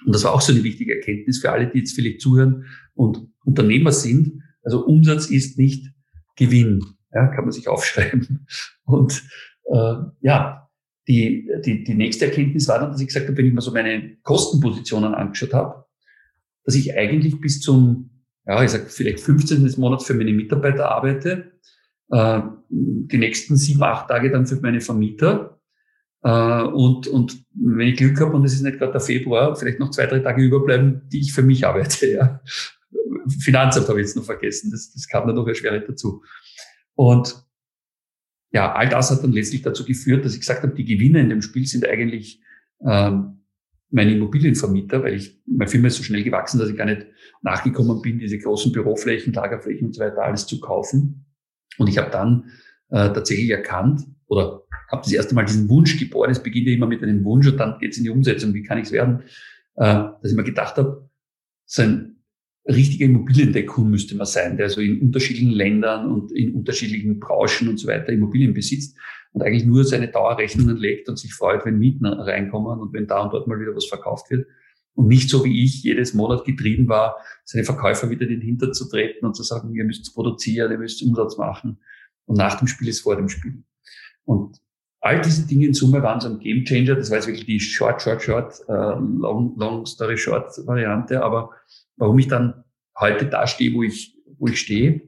Und 0.05 0.13
das 0.13 0.23
war 0.23 0.33
auch 0.33 0.41
so 0.41 0.51
eine 0.51 0.63
wichtige 0.63 0.95
Erkenntnis 0.95 1.39
für 1.39 1.51
alle, 1.51 1.67
die 1.67 1.79
jetzt 1.79 1.93
vielleicht 1.93 2.21
zuhören 2.21 2.65
und 2.93 3.27
Unternehmer 3.45 3.91
sind. 3.91 4.41
Also 4.63 4.85
Umsatz 4.85 5.29
ist 5.29 5.57
nicht 5.57 5.91
Gewinn. 6.35 6.81
Ja, 7.13 7.27
kann 7.27 7.43
man 7.43 7.51
sich 7.51 7.67
aufschreiben. 7.67 8.47
Und 8.85 9.23
äh, 9.65 9.95
ja, 10.21 10.69
die, 11.07 11.49
die, 11.65 11.83
die 11.83 11.93
nächste 11.93 12.25
Erkenntnis 12.25 12.67
war 12.67 12.79
dann, 12.79 12.91
dass 12.91 13.01
ich 13.01 13.07
gesagt 13.07 13.27
habe, 13.27 13.37
wenn 13.37 13.47
ich 13.47 13.53
mir 13.53 13.61
so 13.61 13.71
meine 13.71 14.17
Kostenpositionen 14.23 15.13
angeschaut 15.13 15.53
habe, 15.53 15.85
dass 16.63 16.75
ich 16.75 16.95
eigentlich 16.95 17.39
bis 17.41 17.59
zum, 17.59 18.23
ja, 18.45 18.63
ich 18.63 18.71
sag 18.71 18.89
vielleicht 18.89 19.19
15. 19.19 19.63
des 19.63 19.77
Monats 19.77 20.05
für 20.05 20.13
meine 20.13 20.33
Mitarbeiter 20.33 20.89
arbeite, 20.89 21.51
äh, 22.11 22.41
die 22.69 23.17
nächsten 23.17 23.57
sieben, 23.57 23.83
acht 23.83 24.07
Tage 24.09 24.31
dann 24.31 24.45
für 24.45 24.55
meine 24.57 24.81
Vermieter. 24.81 25.59
Äh, 26.23 26.61
und, 26.61 27.07
und 27.07 27.43
wenn 27.55 27.87
ich 27.87 27.97
Glück 27.97 28.19
habe 28.21 28.35
und 28.35 28.45
es 28.45 28.53
ist 28.53 28.61
nicht 28.61 28.77
gerade 28.77 28.91
der 28.91 29.01
Februar, 29.01 29.55
vielleicht 29.55 29.79
noch 29.79 29.91
zwei, 29.91 30.05
drei 30.05 30.19
Tage 30.19 30.43
überbleiben, 30.43 31.01
die 31.11 31.19
ich 31.19 31.33
für 31.33 31.43
mich 31.43 31.65
arbeite. 31.65 32.07
Ja. 32.11 32.41
Finanzamt 33.39 33.87
habe 33.87 34.01
ich 34.01 34.07
jetzt 34.07 34.15
noch 34.15 34.23
vergessen, 34.23 34.71
das, 34.71 34.91
das 34.93 35.07
kam 35.07 35.27
dann 35.27 35.35
noch 35.35 35.47
erschwerend 35.47 35.87
dazu. 35.87 36.23
Und 37.01 37.43
ja, 38.51 38.75
all 38.75 38.87
das 38.87 39.09
hat 39.09 39.23
dann 39.23 39.31
letztlich 39.31 39.63
dazu 39.63 39.83
geführt, 39.85 40.23
dass 40.23 40.35
ich 40.35 40.41
gesagt 40.41 40.61
habe, 40.61 40.75
die 40.75 40.85
Gewinne 40.85 41.19
in 41.19 41.29
dem 41.29 41.41
Spiel 41.41 41.65
sind 41.65 41.83
eigentlich 41.87 42.43
ähm, 42.85 43.41
meine 43.89 44.13
Immobilienvermieter, 44.13 45.01
weil 45.01 45.15
ich, 45.15 45.41
meine 45.47 45.67
Firma 45.67 45.87
ist 45.87 45.95
so 45.95 46.03
schnell 46.03 46.21
gewachsen, 46.23 46.59
dass 46.59 46.69
ich 46.69 46.77
gar 46.77 46.85
nicht 46.85 47.07
nachgekommen 47.41 48.03
bin, 48.03 48.19
diese 48.19 48.37
großen 48.37 48.71
Büroflächen, 48.71 49.33
Lagerflächen 49.33 49.87
und 49.87 49.95
so 49.95 50.01
weiter 50.03 50.21
alles 50.21 50.45
zu 50.45 50.59
kaufen. 50.59 51.25
Und 51.79 51.87
ich 51.87 51.97
habe 51.97 52.11
dann 52.11 52.51
äh, 52.89 53.11
tatsächlich 53.11 53.49
erkannt 53.49 54.03
oder 54.27 54.61
habe 54.91 55.01
das 55.01 55.11
erste 55.11 55.33
Mal 55.33 55.45
diesen 55.45 55.69
Wunsch 55.69 55.97
geboren. 55.97 56.29
Es 56.29 56.43
beginnt 56.43 56.67
ja 56.67 56.73
immer 56.75 56.85
mit 56.85 57.01
einem 57.01 57.23
Wunsch 57.23 57.47
und 57.47 57.57
dann 57.57 57.79
geht 57.79 57.93
es 57.93 57.97
in 57.97 58.03
die 58.03 58.11
Umsetzung. 58.11 58.53
Wie 58.53 58.61
kann 58.61 58.77
ich 58.77 58.85
es 58.85 58.91
werden? 58.91 59.23
Äh, 59.73 59.85
dass 60.21 60.29
ich 60.29 60.35
mir 60.35 60.43
gedacht 60.43 60.77
habe, 60.77 61.09
so 61.65 61.81
ein 61.81 62.20
richtiger 62.65 63.05
Immobiliendeckung 63.05 63.89
müsste 63.89 64.15
man 64.15 64.27
sein, 64.27 64.57
der 64.57 64.69
so 64.69 64.81
in 64.81 65.01
unterschiedlichen 65.01 65.51
Ländern 65.51 66.11
und 66.11 66.31
in 66.31 66.53
unterschiedlichen 66.53 67.19
Branchen 67.19 67.69
und 67.69 67.77
so 67.77 67.87
weiter 67.87 68.09
Immobilien 68.09 68.53
besitzt 68.53 68.95
und 69.33 69.41
eigentlich 69.41 69.65
nur 69.65 69.83
seine 69.83 70.09
Dauerrechnungen 70.09 70.77
legt 70.77 71.09
und 71.09 71.17
sich 71.17 71.33
freut, 71.33 71.65
wenn 71.65 71.79
Mieten 71.79 72.05
reinkommen 72.05 72.79
und 72.79 72.93
wenn 72.93 73.07
da 73.07 73.21
und 73.21 73.33
dort 73.33 73.47
mal 73.47 73.59
wieder 73.59 73.75
was 73.75 73.85
verkauft 73.85 74.29
wird. 74.29 74.47
Und 74.93 75.07
nicht 75.07 75.29
so 75.29 75.45
wie 75.45 75.63
ich 75.63 75.83
jedes 75.83 76.13
Monat 76.13 76.43
getrieben 76.43 76.89
war, 76.89 77.15
seine 77.45 77.63
Verkäufer 77.63 78.09
wieder 78.09 78.23
in 78.23 78.31
den 78.31 78.41
Hinter 78.41 78.73
zu 78.73 78.89
treten 78.89 79.25
und 79.25 79.35
zu 79.35 79.43
sagen, 79.43 79.73
ihr 79.73 79.85
müsst 79.85 80.13
produzieren, 80.13 80.71
ihr 80.71 80.77
müsst 80.77 81.01
Umsatz 81.01 81.37
machen. 81.37 81.79
Und 82.25 82.37
nach 82.37 82.59
dem 82.59 82.67
Spiel 82.67 82.89
ist 82.89 83.01
vor 83.01 83.15
dem 83.15 83.29
Spiel. 83.29 83.63
Und 84.25 84.57
all 84.99 85.21
diese 85.21 85.47
Dinge 85.47 85.65
in 85.65 85.73
Summe 85.73 86.03
waren 86.03 86.19
so 86.19 86.29
ein 86.29 86.39
Game 86.39 86.65
Changer. 86.65 86.95
Das 86.95 87.09
war 87.09 87.17
jetzt 87.17 87.27
wirklich 87.27 87.45
die 87.45 87.59
Short, 87.59 88.01
Short, 88.01 88.21
Short, 88.21 88.53
uh, 88.67 88.99
Long, 88.99 89.55
Long 89.57 89.85
Story 89.85 90.17
Short 90.17 90.51
Variante. 90.67 91.23
Aber 91.23 91.51
warum 92.01 92.17
ich 92.17 92.27
dann 92.27 92.63
heute 92.99 93.27
da 93.27 93.45
stehe, 93.45 93.73
wo 93.75 93.83
ich, 93.83 94.17
wo 94.39 94.47
ich 94.47 94.59
stehe, 94.59 95.01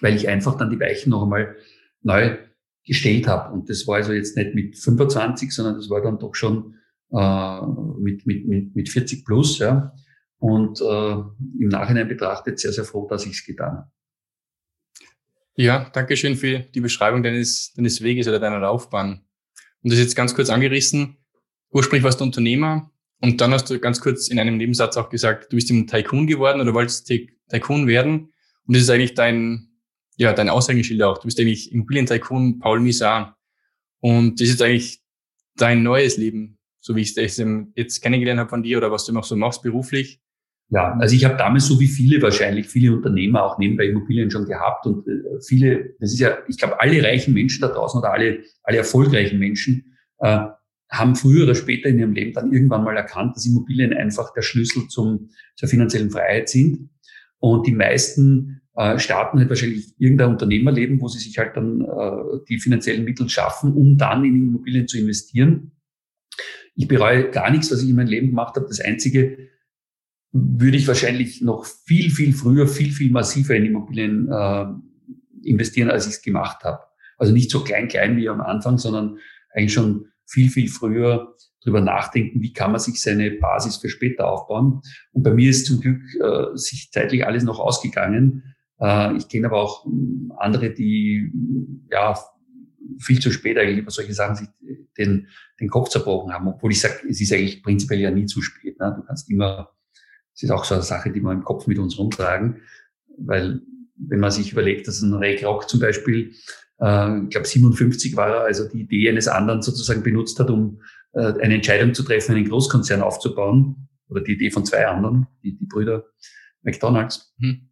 weil 0.00 0.14
ich 0.14 0.28
einfach 0.28 0.58
dann 0.58 0.68
die 0.70 0.78
Weichen 0.78 1.10
noch 1.10 1.22
einmal 1.22 1.56
neu 2.02 2.36
gestellt 2.84 3.26
habe. 3.26 3.52
Und 3.54 3.70
das 3.70 3.86
war 3.86 3.96
also 3.96 4.12
jetzt 4.12 4.36
nicht 4.36 4.54
mit 4.54 4.78
25, 4.78 5.50
sondern 5.52 5.76
das 5.76 5.88
war 5.88 6.02
dann 6.02 6.18
doch 6.18 6.34
schon 6.34 6.76
äh, 7.10 7.60
mit, 7.98 8.26
mit, 8.26 8.46
mit, 8.46 8.76
mit 8.76 8.88
40 8.90 9.24
plus. 9.24 9.58
Ja. 9.58 9.94
Und 10.38 10.82
äh, 10.82 11.12
im 11.14 11.68
Nachhinein 11.68 12.08
betrachtet 12.08 12.60
sehr, 12.60 12.72
sehr 12.72 12.84
froh, 12.84 13.08
dass 13.08 13.24
ich 13.24 13.32
es 13.32 13.44
getan 13.44 13.78
habe. 13.78 13.90
Ja, 15.56 15.90
danke 15.92 16.14
schön 16.16 16.36
für 16.36 16.60
die 16.60 16.80
Beschreibung 16.80 17.22
deines, 17.22 17.72
deines 17.72 18.02
Weges 18.02 18.28
oder 18.28 18.38
deiner 18.38 18.60
Laufbahn. 18.60 19.24
Und 19.82 19.92
das 19.92 19.94
ist 19.94 20.04
jetzt 20.04 20.14
ganz 20.14 20.34
kurz 20.34 20.50
angerissen. 20.50 21.16
Ursprünglich 21.70 22.04
warst 22.04 22.20
du 22.20 22.24
Unternehmer 22.24 22.92
und 23.20 23.40
dann 23.40 23.52
hast 23.52 23.68
du 23.68 23.78
ganz 23.80 24.00
kurz 24.00 24.28
in 24.28 24.38
einem 24.38 24.56
Nebensatz 24.56 24.96
auch 24.96 25.10
gesagt, 25.10 25.52
du 25.52 25.56
bist 25.56 25.70
im 25.70 25.86
Tycoon 25.86 26.26
geworden 26.26 26.60
oder 26.60 26.72
wolltest 26.72 27.12
Tycoon 27.50 27.86
werden. 27.86 28.32
Und 28.66 28.76
das 28.76 28.82
ist 28.82 28.90
eigentlich 28.90 29.14
dein, 29.14 29.68
ja, 30.16 30.32
dein 30.32 30.48
Aushängeschild 30.48 31.02
auch. 31.02 31.18
Du 31.18 31.24
bist 31.24 31.40
eigentlich 31.40 31.72
Immobilien-Tycoon 31.72 32.60
Paul 32.60 32.80
Misar. 32.80 33.36
Und 34.00 34.40
das 34.40 34.48
ist 34.48 34.62
eigentlich 34.62 35.00
dein 35.56 35.82
neues 35.82 36.16
Leben, 36.16 36.58
so 36.78 36.94
wie 36.94 37.00
ich 37.00 37.16
es 37.16 37.42
jetzt 37.74 38.00
kennengelernt 38.00 38.38
habe 38.38 38.50
von 38.50 38.62
dir 38.62 38.78
oder 38.78 38.92
was 38.92 39.04
du 39.04 39.12
noch 39.12 39.24
so 39.24 39.34
machst 39.34 39.62
beruflich. 39.62 40.20
Ja, 40.70 40.92
also 41.00 41.16
ich 41.16 41.24
habe 41.24 41.36
damals 41.36 41.66
so 41.66 41.80
wie 41.80 41.86
viele 41.86 42.20
wahrscheinlich, 42.20 42.68
viele 42.68 42.94
Unternehmer 42.94 43.42
auch 43.42 43.58
nebenbei 43.58 43.86
Immobilien 43.86 44.30
schon 44.30 44.44
gehabt 44.44 44.84
und 44.86 45.08
äh, 45.08 45.40
viele, 45.40 45.94
das 45.98 46.12
ist 46.12 46.20
ja, 46.20 46.36
ich 46.46 46.58
glaube, 46.58 46.78
alle 46.78 47.02
reichen 47.02 47.32
Menschen 47.32 47.62
da 47.62 47.68
draußen 47.68 47.98
oder 47.98 48.12
alle, 48.12 48.44
alle 48.62 48.76
erfolgreichen 48.76 49.38
Menschen 49.38 49.96
äh, 50.18 50.44
haben 50.90 51.16
früher 51.16 51.44
oder 51.44 51.54
später 51.54 51.88
in 51.88 51.98
ihrem 51.98 52.12
Leben 52.12 52.32
dann 52.32 52.52
irgendwann 52.52 52.84
mal 52.84 52.96
erkannt, 52.96 53.36
dass 53.36 53.46
Immobilien 53.46 53.92
einfach 53.92 54.32
der 54.32 54.42
Schlüssel 54.42 54.88
zum, 54.88 55.30
zur 55.56 55.68
finanziellen 55.68 56.10
Freiheit 56.10 56.48
sind. 56.48 56.90
Und 57.38 57.66
die 57.66 57.74
meisten 57.74 58.62
äh, 58.74 58.98
starten 58.98 59.38
halt 59.38 59.48
wahrscheinlich 59.48 59.94
irgendein 59.98 60.30
Unternehmerleben, 60.30 61.00
wo 61.00 61.08
sie 61.08 61.18
sich 61.18 61.36
halt 61.38 61.56
dann 61.56 61.82
äh, 61.82 62.44
die 62.48 62.58
finanziellen 62.58 63.04
Mittel 63.04 63.28
schaffen, 63.28 63.74
um 63.74 63.96
dann 63.98 64.24
in 64.24 64.34
Immobilien 64.34 64.88
zu 64.88 64.98
investieren. 64.98 65.72
Ich 66.74 66.88
bereue 66.88 67.30
gar 67.30 67.50
nichts, 67.50 67.70
was 67.70 67.82
ich 67.82 67.90
in 67.90 67.96
meinem 67.96 68.08
Leben 68.08 68.28
gemacht 68.28 68.56
habe. 68.56 68.66
Das 68.66 68.80
Einzige, 68.80 69.48
würde 70.32 70.76
ich 70.76 70.86
wahrscheinlich 70.86 71.40
noch 71.40 71.64
viel, 71.64 72.10
viel 72.10 72.32
früher, 72.32 72.66
viel, 72.66 72.92
viel 72.92 73.10
massiver 73.10 73.54
in 73.54 73.66
Immobilien 73.66 74.28
äh, 74.30 74.66
investieren, 75.42 75.90
als 75.90 76.06
ich 76.06 76.14
es 76.14 76.22
gemacht 76.22 76.64
habe. 76.64 76.80
Also 77.16 77.32
nicht 77.32 77.50
so 77.50 77.64
klein, 77.64 77.88
klein 77.88 78.16
wie 78.16 78.28
am 78.28 78.40
Anfang, 78.40 78.78
sondern 78.78 79.18
eigentlich 79.52 79.72
schon 79.72 80.08
viel, 80.28 80.50
viel 80.50 80.68
früher 80.68 81.34
drüber 81.62 81.80
nachdenken, 81.80 82.40
wie 82.40 82.52
kann 82.52 82.70
man 82.70 82.80
sich 82.80 83.00
seine 83.00 83.30
Basis 83.32 83.76
für 83.76 83.88
später 83.88 84.28
aufbauen. 84.28 84.80
Und 85.12 85.22
bei 85.22 85.32
mir 85.32 85.50
ist 85.50 85.66
zum 85.66 85.80
Glück 85.80 86.02
äh, 86.20 86.56
sich 86.56 86.90
zeitlich 86.92 87.26
alles 87.26 87.42
noch 87.42 87.58
ausgegangen. 87.58 88.54
Äh, 88.80 89.16
ich 89.16 89.28
kenne 89.28 89.48
aber 89.48 89.62
auch 89.62 89.84
hm, 89.84 90.32
andere, 90.38 90.70
die 90.70 91.32
ja 91.90 92.18
viel 93.00 93.18
zu 93.18 93.30
spät 93.30 93.58
eigentlich 93.58 93.78
über 93.78 93.90
solche 93.90 94.14
Sachen 94.14 94.36
sich 94.36 94.48
den, 94.96 95.28
den 95.60 95.68
Kopf 95.68 95.88
zerbrochen 95.88 96.32
haben. 96.32 96.48
Obwohl 96.48 96.72
ich 96.72 96.80
sage, 96.80 97.00
es 97.08 97.20
ist 97.20 97.32
eigentlich 97.32 97.62
prinzipiell 97.62 98.00
ja 98.00 98.10
nie 98.10 98.26
zu 98.26 98.40
spät. 98.40 98.78
Ne? 98.78 98.94
Du 98.96 99.02
kannst 99.02 99.30
immer 99.30 99.70
das 100.38 100.44
ist 100.44 100.50
auch 100.52 100.64
so 100.64 100.74
eine 100.74 100.84
Sache, 100.84 101.10
die 101.10 101.20
wir 101.20 101.32
im 101.32 101.42
Kopf 101.42 101.66
mit 101.66 101.80
uns 101.80 101.98
rumtragen, 101.98 102.62
weil 103.16 103.60
wenn 103.96 104.20
man 104.20 104.30
sich 104.30 104.52
überlegt, 104.52 104.86
dass 104.86 105.02
ein 105.02 105.12
Ray 105.14 105.34
Kroc 105.34 105.68
zum 105.68 105.80
Beispiel, 105.80 106.32
äh, 106.80 107.22
ich 107.24 107.30
glaube 107.30 107.46
57 107.46 108.16
war 108.16 108.28
er, 108.28 108.40
also 108.42 108.68
die 108.68 108.80
Idee 108.82 109.08
eines 109.08 109.28
anderen 109.28 109.62
sozusagen 109.62 110.02
benutzt 110.02 110.38
hat, 110.40 110.50
um 110.50 110.80
äh, 111.12 111.32
eine 111.40 111.54
Entscheidung 111.54 111.94
zu 111.94 112.02
treffen, 112.02 112.34
einen 112.34 112.48
Großkonzern 112.48 113.02
aufzubauen, 113.02 113.88
oder 114.08 114.22
die 114.22 114.32
Idee 114.32 114.50
von 114.50 114.64
zwei 114.64 114.86
anderen, 114.86 115.26
die, 115.42 115.56
die 115.56 115.66
Brüder 115.66 116.06
McDonalds. 116.62 117.34
Mhm. 117.38 117.68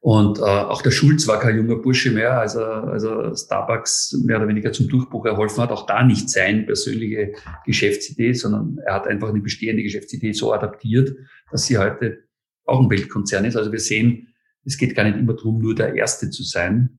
Und 0.00 0.38
äh, 0.38 0.42
auch 0.42 0.82
der 0.82 0.90
Schulz 0.90 1.26
war 1.26 1.40
kein 1.40 1.56
junger 1.56 1.76
Bursche 1.76 2.10
mehr, 2.10 2.38
als 2.38 2.56
er, 2.56 2.84
als 2.84 3.04
er 3.04 3.34
Starbucks 3.34 4.20
mehr 4.22 4.36
oder 4.36 4.48
weniger 4.48 4.70
zum 4.70 4.86
Durchbruch 4.86 5.24
erholfen 5.24 5.62
hat. 5.62 5.70
Auch 5.70 5.86
da 5.86 6.02
nicht 6.04 6.28
seine 6.28 6.64
persönliche 6.64 7.32
Geschäftsidee, 7.64 8.34
sondern 8.34 8.78
er 8.84 8.96
hat 8.96 9.06
einfach 9.06 9.30
eine 9.30 9.40
bestehende 9.40 9.82
Geschäftsidee 9.82 10.32
so 10.32 10.52
adaptiert, 10.52 11.16
dass 11.50 11.64
sie 11.64 11.78
heute 11.78 12.24
auch 12.66 12.82
ein 12.82 12.90
Weltkonzern 12.90 13.46
ist. 13.46 13.56
Also 13.56 13.72
wir 13.72 13.80
sehen, 13.80 14.34
es 14.66 14.76
geht 14.76 14.94
gar 14.94 15.04
nicht 15.04 15.16
immer 15.16 15.32
darum, 15.32 15.58
nur 15.62 15.74
der 15.74 15.94
Erste 15.94 16.28
zu 16.28 16.42
sein 16.42 16.98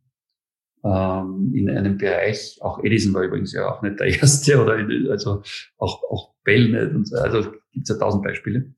ähm, 0.86 1.52
in 1.56 1.70
einem 1.70 1.98
Bereich. 1.98 2.60
Auch 2.62 2.84
Edison 2.84 3.14
war 3.14 3.24
übrigens 3.24 3.52
ja 3.54 3.68
auch 3.68 3.82
nicht 3.82 4.00
der 4.00 4.08
Erste 4.22 4.62
oder 4.62 4.78
also 5.10 5.42
auch, 5.78 6.04
auch 6.10 6.36
Bell 6.44 6.70
nicht. 6.70 6.96
Und 6.96 7.08
so. 7.08 7.18
Also 7.18 7.52
gibt 7.72 7.90
es 7.90 7.90
ja 7.90 7.96
tausend 7.96 8.24
Beispiele, 8.24 8.74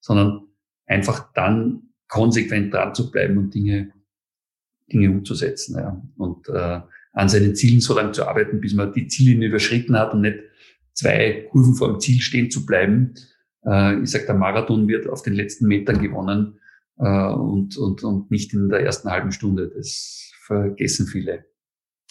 sondern 0.00 0.48
einfach 0.86 1.32
dann 1.34 1.90
konsequent 2.08 2.74
dran 2.74 2.94
zu 2.94 3.10
bleiben 3.10 3.38
und 3.38 3.54
Dinge, 3.54 3.92
Dinge 4.92 5.10
umzusetzen. 5.10 5.76
Ja. 5.78 6.02
Und 6.16 6.48
äh, 6.48 6.80
an 7.12 7.28
seinen 7.28 7.54
Zielen 7.54 7.80
so 7.80 7.94
lange 7.94 8.12
zu 8.12 8.26
arbeiten, 8.26 8.60
bis 8.60 8.74
man 8.74 8.92
die 8.92 9.06
Ziele 9.06 9.46
überschritten 9.46 9.96
hat 9.96 10.14
und 10.14 10.22
nicht 10.22 10.38
zwei 10.94 11.46
Kurven 11.50 11.74
vor 11.74 11.88
dem 11.88 12.00
Ziel 12.00 12.20
stehen 12.20 12.50
zu 12.50 12.66
bleiben. 12.66 13.14
Äh, 13.64 14.02
ich 14.02 14.10
sage, 14.10 14.26
der 14.26 14.34
Marathon 14.34 14.88
wird 14.88 15.08
auf 15.08 15.22
den 15.22 15.34
letzten 15.34 15.68
Metern 15.68 16.02
gewonnen 16.02 16.58
äh, 16.98 17.32
und, 17.32 17.76
und, 17.76 18.02
und 18.02 18.30
nicht 18.30 18.52
in 18.52 18.68
der 18.68 18.80
ersten 18.80 19.10
halben 19.10 19.30
Stunde. 19.30 19.70
Das 19.74 20.32
vergessen 20.44 21.06
viele. 21.06 21.51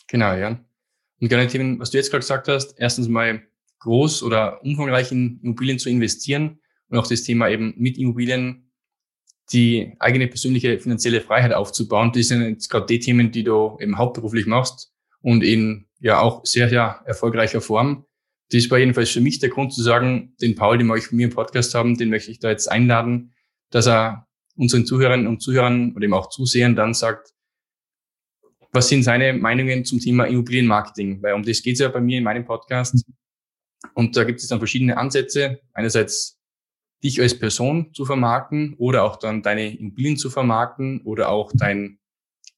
Genau, 0.07 0.33
ja. 0.33 0.59
Und 1.19 1.29
gerne 1.29 1.47
Themen, 1.47 1.79
was 1.79 1.91
du 1.91 1.97
jetzt 1.97 2.09
gerade 2.09 2.21
gesagt 2.21 2.47
hast, 2.47 2.75
erstens 2.77 3.07
mal 3.07 3.41
groß 3.79 4.23
oder 4.23 4.63
umfangreich 4.63 5.11
in 5.11 5.39
Immobilien 5.41 5.79
zu 5.79 5.89
investieren 5.89 6.59
und 6.89 6.97
auch 6.97 7.07
das 7.07 7.23
Thema 7.23 7.49
eben 7.49 7.73
mit 7.77 7.97
Immobilien 7.97 8.71
die 9.51 9.93
eigene 9.99 10.27
persönliche 10.27 10.79
finanzielle 10.79 11.21
Freiheit 11.21 11.53
aufzubauen. 11.53 12.11
Das 12.13 12.27
sind 12.27 12.41
jetzt 12.41 12.69
gerade 12.69 12.85
die 12.85 12.99
Themen, 12.99 13.31
die 13.31 13.43
du 13.43 13.77
eben 13.79 13.97
hauptberuflich 13.97 14.45
machst 14.45 14.93
und 15.21 15.43
in 15.43 15.87
ja 15.99 16.19
auch 16.19 16.45
sehr, 16.45 16.69
sehr 16.69 17.01
erfolgreicher 17.05 17.61
Form. 17.61 18.05
Das 18.51 18.69
war 18.69 18.79
jedenfalls 18.79 19.09
für 19.09 19.21
mich 19.21 19.39
der 19.39 19.49
Grund 19.49 19.73
zu 19.73 19.81
sagen, 19.81 20.35
den 20.41 20.55
Paul, 20.55 20.77
den 20.77 20.87
wir 20.87 20.93
euch 20.93 21.07
von 21.07 21.17
mir 21.17 21.27
im 21.27 21.33
Podcast 21.33 21.73
haben, 21.75 21.97
den 21.97 22.09
möchte 22.09 22.31
ich 22.31 22.39
da 22.39 22.49
jetzt 22.49 22.69
einladen, 22.69 23.33
dass 23.69 23.87
er 23.87 24.27
unseren 24.55 24.85
Zuhörern 24.85 25.27
und 25.27 25.41
Zuhörern 25.41 25.93
oder 25.95 26.03
eben 26.03 26.13
auch 26.13 26.29
Zusehern 26.29 26.75
dann 26.75 26.93
sagt, 26.93 27.33
was 28.71 28.87
sind 28.87 29.03
seine 29.03 29.33
Meinungen 29.33 29.83
zum 29.85 29.99
Thema 29.99 30.25
Immobilienmarketing? 30.25 31.21
Weil 31.21 31.33
um 31.33 31.43
das 31.43 31.61
geht 31.61 31.73
es 31.73 31.79
ja 31.79 31.89
bei 31.89 32.01
mir 32.01 32.17
in 32.17 32.23
meinem 32.23 32.45
Podcast. 32.45 33.05
Und 33.93 34.15
da 34.15 34.23
gibt 34.23 34.39
es 34.39 34.47
dann 34.47 34.59
verschiedene 34.59 34.97
Ansätze. 34.97 35.59
Einerseits 35.73 36.39
dich 37.03 37.19
als 37.19 37.37
Person 37.37 37.93
zu 37.93 38.05
vermarkten 38.05 38.75
oder 38.77 39.03
auch 39.03 39.17
dann 39.17 39.41
deine 39.41 39.75
Immobilien 39.75 40.17
zu 40.17 40.29
vermarkten 40.29 41.01
oder 41.01 41.29
auch 41.29 41.51
dein 41.53 41.99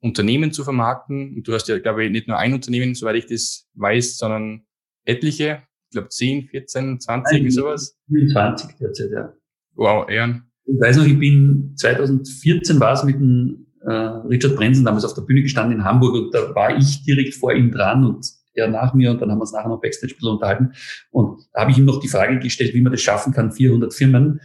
Unternehmen 0.01 0.51
zu 0.51 0.63
vermarkten. 0.63 1.36
Und 1.36 1.48
du 1.48 1.53
hast 1.53 1.67
ja, 1.67 1.79
glaube 1.79 2.05
ich, 2.05 2.12
nicht 2.12 2.27
nur 2.27 2.38
ein 2.38 2.53
Unternehmen, 2.53 2.93
soweit 2.93 3.15
ich 3.15 3.25
das 3.25 3.67
weiß, 3.75 4.17
sondern 4.17 4.65
etliche. 5.05 5.63
Ich 5.89 5.93
glaube 5.93 6.10
10, 6.10 6.50
14, 6.50 7.00
20, 7.00 7.41
Nein, 7.41 7.51
sowas. 7.51 7.98
20 8.10 8.77
derzeit, 8.77 9.12
ja. 9.12 9.34
Wow, 9.75 10.10
Ehren. 10.10 10.51
Ich 10.65 10.79
weiß 10.79 10.98
noch, 10.98 11.05
ich 11.05 11.17
bin 11.17 11.74
2014 11.77 12.79
war 12.79 12.93
es 12.93 13.03
mit 13.03 13.15
dem 13.15 13.62
äh, 13.85 13.91
Richard 13.91 14.55
Brenzen 14.55 14.85
damals 14.85 15.05
auf 15.05 15.13
der 15.13 15.21
Bühne 15.21 15.41
gestanden 15.41 15.79
in 15.79 15.85
Hamburg 15.85 16.13
und 16.13 16.33
da 16.33 16.53
war 16.55 16.77
ich 16.77 17.03
direkt 17.03 17.35
vor 17.35 17.53
ihm 17.53 17.71
dran 17.71 18.05
und 18.05 18.25
er 18.53 18.67
nach 18.67 18.93
mir 18.93 19.11
und 19.11 19.21
dann 19.21 19.31
haben 19.31 19.37
wir 19.37 19.41
uns 19.41 19.51
nachher 19.51 19.69
noch 19.69 19.81
Backstage 19.81 20.15
ein 20.21 20.27
unterhalten. 20.27 20.73
Und 21.11 21.41
da 21.53 21.61
habe 21.61 21.71
ich 21.71 21.77
ihm 21.77 21.85
noch 21.85 21.99
die 21.99 22.07
Frage 22.07 22.39
gestellt, 22.39 22.73
wie 22.73 22.81
man 22.81 22.91
das 22.91 23.01
schaffen 23.01 23.33
kann, 23.33 23.51
400 23.51 23.93
Firmen. 23.93 24.41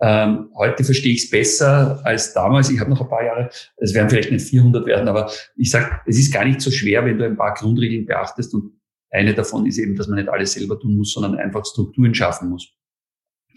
Ähm, 0.00 0.50
heute 0.56 0.82
verstehe 0.82 1.12
ich 1.12 1.24
es 1.24 1.30
besser 1.30 2.00
als 2.04 2.34
damals. 2.34 2.70
Ich 2.70 2.80
habe 2.80 2.90
noch 2.90 3.00
ein 3.00 3.08
paar 3.08 3.24
Jahre, 3.24 3.50
es 3.76 3.94
werden 3.94 4.10
vielleicht 4.10 4.32
nicht 4.32 4.48
400 4.48 4.84
werden, 4.84 5.06
aber 5.06 5.30
ich 5.56 5.70
sage, 5.70 6.00
es 6.06 6.18
ist 6.18 6.32
gar 6.32 6.44
nicht 6.44 6.60
so 6.60 6.72
schwer, 6.72 7.04
wenn 7.04 7.18
du 7.18 7.24
ein 7.24 7.36
paar 7.36 7.54
Grundregeln 7.54 8.04
beachtest. 8.04 8.52
Und 8.52 8.72
eine 9.10 9.32
davon 9.32 9.64
ist 9.66 9.78
eben, 9.78 9.94
dass 9.94 10.08
man 10.08 10.18
nicht 10.18 10.28
alles 10.28 10.54
selber 10.54 10.78
tun 10.78 10.96
muss, 10.96 11.12
sondern 11.12 11.36
einfach 11.36 11.64
Strukturen 11.64 12.14
schaffen 12.14 12.48
muss. 12.48 12.68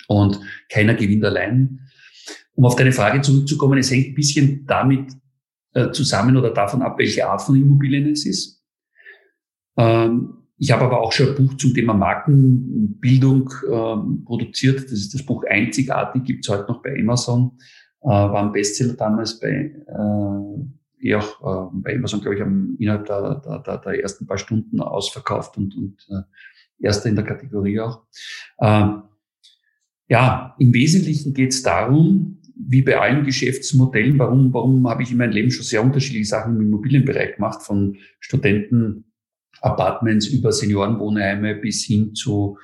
Und 0.07 0.39
keiner 0.69 0.93
gewinnt 0.93 1.25
allein. 1.25 1.79
Um 2.53 2.65
auf 2.65 2.75
deine 2.75 2.91
Frage 2.91 3.21
zurückzukommen, 3.21 3.79
es 3.79 3.89
hängt 3.89 4.09
ein 4.09 4.15
bisschen 4.15 4.65
damit 4.67 5.13
äh, 5.75 5.91
zusammen 5.91 6.37
oder 6.37 6.51
davon 6.51 6.81
ab, 6.81 6.97
welche 6.97 7.27
Art 7.27 7.41
von 7.41 7.55
Immobilien 7.55 8.09
es 8.11 8.25
ist. 8.25 8.63
Ähm, 9.77 10.45
ich 10.57 10.71
habe 10.71 10.85
aber 10.85 11.01
auch 11.01 11.11
schon 11.11 11.27
ein 11.27 11.35
Buch 11.35 11.57
zum 11.57 11.73
Thema 11.73 11.93
Markenbildung 11.93 13.51
ähm, 13.69 14.23
produziert. 14.23 14.85
Das 14.85 14.93
ist 14.93 15.13
das 15.13 15.23
Buch 15.23 15.43
Einzigartig, 15.49 16.23
gibt 16.23 16.45
es 16.45 16.49
heute 16.53 16.71
noch 16.71 16.81
bei 16.81 16.97
Amazon. 16.97 17.57
Äh, 18.01 18.07
war 18.07 18.41
ein 18.41 18.53
Bestseller 18.53 18.93
damals 18.93 19.37
bei, 19.39 19.49
äh, 19.49 21.09
eh 21.09 21.19
bei 21.73 21.95
Amazon, 21.95 22.21
glaube 22.21 22.35
ich, 22.35 22.41
innerhalb 22.79 23.05
der, 23.05 23.41
der, 23.45 23.59
der, 23.59 23.77
der 23.79 24.01
ersten 24.01 24.25
paar 24.25 24.37
Stunden 24.37 24.79
ausverkauft 24.79 25.57
und, 25.57 25.75
und 25.75 26.07
äh, 26.09 26.21
erster 26.85 27.09
in 27.09 27.15
der 27.15 27.25
Kategorie 27.25 27.81
auch. 27.81 28.03
Ähm, 28.61 29.03
ja, 30.07 30.55
im 30.57 30.73
Wesentlichen 30.73 31.33
geht 31.33 31.51
es 31.51 31.63
darum, 31.63 32.34
wie 32.55 32.81
bei 32.81 32.99
allen 32.99 33.25
Geschäftsmodellen, 33.25 34.17
warum, 34.17 34.53
warum 34.53 34.87
habe 34.89 35.03
ich 35.03 35.11
in 35.11 35.17
meinem 35.17 35.31
Leben 35.31 35.51
schon 35.51 35.65
sehr 35.65 35.83
unterschiedliche 35.83 36.25
Sachen 36.25 36.55
im 36.55 36.67
Immobilienbereich 36.67 37.35
gemacht, 37.35 37.61
von 37.61 37.97
Studenten 38.19 39.05
Apartments 39.61 40.27
über 40.27 40.51
Seniorenwohnheime 40.51 41.55
bis 41.55 41.83
hin 41.85 42.13
zu, 42.13 42.57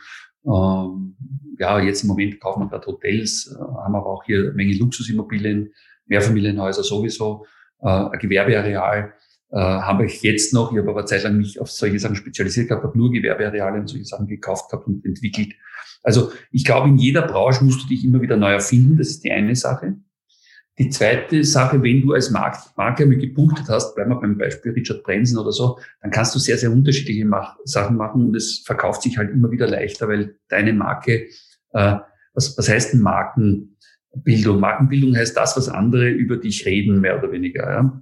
ähm, 0.45 1.15
ja, 1.59 1.79
jetzt 1.79 2.03
im 2.03 2.09
Moment 2.09 2.39
kaufen 2.39 2.61
wir 2.61 2.69
gerade 2.69 2.87
Hotels, 2.87 3.55
äh, 3.55 3.59
haben 3.59 3.95
aber 3.95 4.07
auch 4.07 4.23
hier 4.23 4.39
eine 4.39 4.51
Menge 4.53 4.73
Luxusimmobilien, 4.73 5.73
Mehrfamilienhäuser 6.05 6.83
sowieso, 6.83 7.45
äh, 7.79 8.17
Gewerbeareal 8.17 9.13
äh, 9.51 9.57
habe 9.57 10.05
ich 10.05 10.21
jetzt 10.21 10.53
noch. 10.53 10.71
Ich 10.71 10.77
habe 10.77 10.89
aber 10.89 11.05
zeitlang 11.05 11.37
mich 11.37 11.59
auf 11.59 11.69
solche 11.69 11.99
Sachen 11.99 12.15
spezialisiert 12.15 12.69
gehabt, 12.69 12.83
habe 12.83 12.97
nur 12.97 13.11
Gewerbeareale 13.11 13.79
und 13.79 13.87
solche 13.87 14.05
Sachen 14.05 14.27
gekauft 14.27 14.69
gehabt 14.69 14.87
und 14.87 15.05
entwickelt. 15.05 15.53
Also 16.03 16.31
ich 16.51 16.65
glaube, 16.65 16.89
in 16.89 16.97
jeder 16.97 17.23
Branche 17.23 17.63
musst 17.63 17.83
du 17.83 17.87
dich 17.87 18.03
immer 18.03 18.21
wieder 18.21 18.37
neu 18.37 18.53
erfinden. 18.53 18.97
Das 18.97 19.09
ist 19.09 19.23
die 19.23 19.31
eine 19.31 19.55
Sache. 19.55 19.95
Die 20.79 20.89
zweite 20.89 21.43
Sache, 21.43 21.83
wenn 21.83 22.01
du 22.01 22.13
als 22.13 22.31
Markt, 22.31 22.75
Marke 22.77 23.03
einmal 23.03 23.17
gepunktet 23.17 23.67
hast, 23.67 23.93
bleiben 23.93 24.11
wir 24.11 24.21
beim 24.21 24.37
Beispiel 24.37 24.71
Richard 24.71 25.03
Branson 25.03 25.37
oder 25.37 25.51
so, 25.51 25.77
dann 26.01 26.11
kannst 26.11 26.33
du 26.33 26.39
sehr, 26.39 26.57
sehr 26.57 26.71
unterschiedliche 26.71 27.25
Mach 27.25 27.57
Sachen 27.65 27.97
machen 27.97 28.25
und 28.25 28.35
es 28.35 28.63
verkauft 28.65 29.03
sich 29.03 29.17
halt 29.17 29.31
immer 29.31 29.51
wieder 29.51 29.67
leichter, 29.67 30.07
weil 30.07 30.37
deine 30.47 30.73
Marke, 30.73 31.27
äh, 31.73 31.97
was, 32.33 32.57
was 32.57 32.69
heißt 32.69 32.93
denn 32.93 33.01
Markenbildung? 33.01 34.59
Markenbildung 34.59 35.15
heißt 35.15 35.35
das, 35.35 35.57
was 35.57 35.67
andere 35.67 36.09
über 36.09 36.37
dich 36.37 36.65
reden, 36.65 37.01
mehr 37.01 37.19
oder 37.19 37.31
weniger. 37.33 37.69
Ja? 37.69 38.01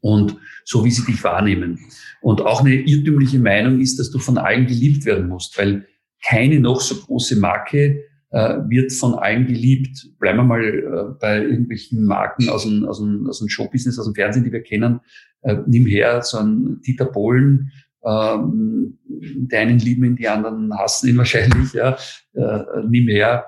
Und 0.00 0.36
so 0.64 0.84
wie 0.84 0.90
sie 0.90 1.04
dich 1.04 1.22
wahrnehmen. 1.24 1.78
Und 2.20 2.40
auch 2.42 2.60
eine 2.60 2.74
irrtümliche 2.74 3.38
Meinung 3.38 3.80
ist, 3.80 3.98
dass 3.98 4.10
du 4.10 4.18
von 4.18 4.38
allen 4.38 4.66
geliebt 4.66 5.04
werden 5.04 5.28
musst, 5.28 5.58
weil 5.58 5.86
keine 6.24 6.60
noch 6.60 6.80
so 6.80 6.94
große 6.96 7.36
Marke 7.36 8.04
äh, 8.30 8.58
wird 8.68 8.92
von 8.92 9.14
allen 9.14 9.46
geliebt. 9.46 10.08
Bleiben 10.18 10.38
wir 10.38 10.44
mal 10.44 10.64
äh, 10.64 11.18
bei 11.20 11.42
irgendwelchen 11.42 12.04
Marken 12.04 12.48
aus 12.48 12.64
dem, 12.64 12.84
aus, 12.84 12.98
dem, 12.98 13.26
aus 13.26 13.38
dem 13.38 13.48
Showbusiness, 13.48 13.98
aus 13.98 14.06
dem 14.06 14.14
Fernsehen, 14.14 14.44
die 14.44 14.52
wir 14.52 14.62
kennen. 14.62 15.00
Äh, 15.42 15.56
nimm 15.66 15.86
her 15.86 16.22
so 16.22 16.38
einen 16.38 16.80
Dieter 16.82 17.06
Bohlen, 17.06 17.72
ähm, 18.04 18.98
die 19.04 19.56
einen 19.56 19.78
lieben 19.78 20.04
ihn, 20.04 20.16
die 20.16 20.28
anderen 20.28 20.76
hassen 20.78 21.08
ihn 21.08 21.16
wahrscheinlich. 21.18 21.72
Ja. 21.72 21.96
Äh, 22.34 22.62
nimm 22.88 23.08
her 23.08 23.46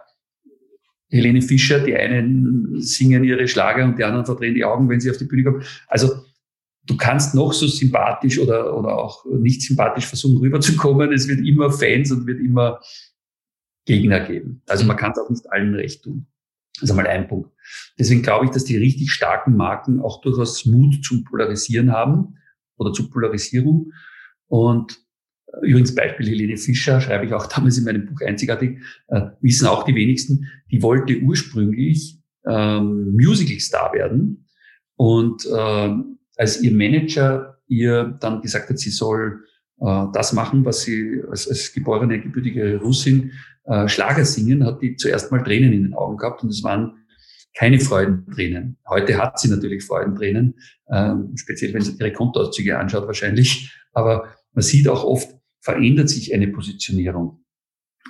Helene 1.10 1.42
Fischer, 1.42 1.80
die 1.80 1.94
einen 1.94 2.80
singen 2.80 3.22
ihre 3.22 3.46
Schlager 3.46 3.84
und 3.84 3.98
die 3.98 4.04
anderen 4.04 4.24
verdrehen 4.24 4.54
die 4.54 4.64
Augen, 4.64 4.88
wenn 4.88 4.98
sie 4.98 5.10
auf 5.10 5.18
die 5.18 5.26
Bühne 5.26 5.44
kommen. 5.44 5.62
Also 5.86 6.24
du 6.86 6.96
kannst 6.96 7.34
noch 7.34 7.52
so 7.52 7.66
sympathisch 7.66 8.38
oder, 8.38 8.76
oder 8.76 8.96
auch 8.96 9.24
nicht 9.26 9.62
sympathisch 9.62 10.06
versuchen 10.06 10.38
rüberzukommen. 10.38 11.12
Es 11.12 11.28
wird 11.28 11.46
immer 11.46 11.70
Fans 11.70 12.10
und 12.10 12.26
wird 12.26 12.40
immer 12.40 12.80
Gegner 13.84 14.20
geben. 14.20 14.62
Also 14.68 14.84
man 14.84 14.96
kann 14.96 15.12
es 15.12 15.18
auch 15.18 15.30
nicht 15.30 15.50
allen 15.50 15.74
recht 15.74 16.02
tun. 16.02 16.26
Das 16.74 16.84
ist 16.84 16.90
einmal 16.90 17.06
ein 17.06 17.28
Punkt. 17.28 17.50
Deswegen 17.98 18.22
glaube 18.22 18.46
ich, 18.46 18.50
dass 18.50 18.64
die 18.64 18.76
richtig 18.76 19.12
starken 19.12 19.56
Marken 19.56 20.00
auch 20.00 20.20
durchaus 20.20 20.64
Mut 20.66 21.04
zum 21.04 21.24
Polarisieren 21.24 21.92
haben 21.92 22.38
oder 22.76 22.92
zur 22.92 23.10
Polarisierung. 23.10 23.92
Und 24.46 24.98
äh, 25.46 25.66
übrigens 25.66 25.94
Beispiel 25.94 26.28
Helene 26.28 26.56
Fischer, 26.56 27.00
schreibe 27.00 27.26
ich 27.26 27.34
auch 27.34 27.46
damals 27.46 27.78
in 27.78 27.84
meinem 27.84 28.06
Buch 28.06 28.20
einzigartig, 28.22 28.78
äh, 29.08 29.28
wissen 29.40 29.66
auch 29.66 29.84
die 29.84 29.94
wenigsten, 29.94 30.48
die 30.70 30.82
wollte 30.82 31.20
ursprünglich 31.20 32.18
ähm, 32.46 33.12
Musical-Star 33.12 33.92
werden. 33.92 34.48
Und 34.96 35.46
äh, 35.46 35.94
als 36.42 36.60
ihr 36.60 36.72
Manager 36.72 37.60
ihr 37.68 38.18
dann 38.20 38.42
gesagt 38.42 38.68
hat, 38.68 38.78
sie 38.78 38.90
soll 38.90 39.44
äh, 39.80 40.06
das 40.12 40.32
machen, 40.32 40.64
was 40.64 40.82
sie 40.82 41.22
als, 41.30 41.48
als 41.48 41.72
geborene, 41.72 42.20
gebürtige 42.20 42.80
Russin 42.80 43.30
äh, 43.64 43.86
Schlager 43.86 44.24
singen, 44.24 44.66
hat 44.66 44.82
die 44.82 44.96
zuerst 44.96 45.30
mal 45.30 45.44
Tränen 45.44 45.72
in 45.72 45.84
den 45.84 45.94
Augen 45.94 46.16
gehabt 46.16 46.42
und 46.42 46.48
es 46.48 46.64
waren 46.64 46.98
keine 47.56 47.78
Freudentränen. 47.78 48.76
Heute 48.88 49.16
hat 49.18 49.38
sie 49.38 49.50
natürlich 49.50 49.84
Freudentränen, 49.84 50.54
äh, 50.86 51.14
speziell 51.36 51.72
wenn 51.74 51.82
sie 51.82 51.96
ihre 51.96 52.12
Kontoauszüge 52.12 52.76
anschaut 52.76 53.06
wahrscheinlich. 53.06 53.72
Aber 53.92 54.26
man 54.52 54.62
sieht 54.62 54.88
auch 54.88 55.04
oft, 55.04 55.30
verändert 55.60 56.08
sich 56.08 56.34
eine 56.34 56.48
Positionierung. 56.48 57.44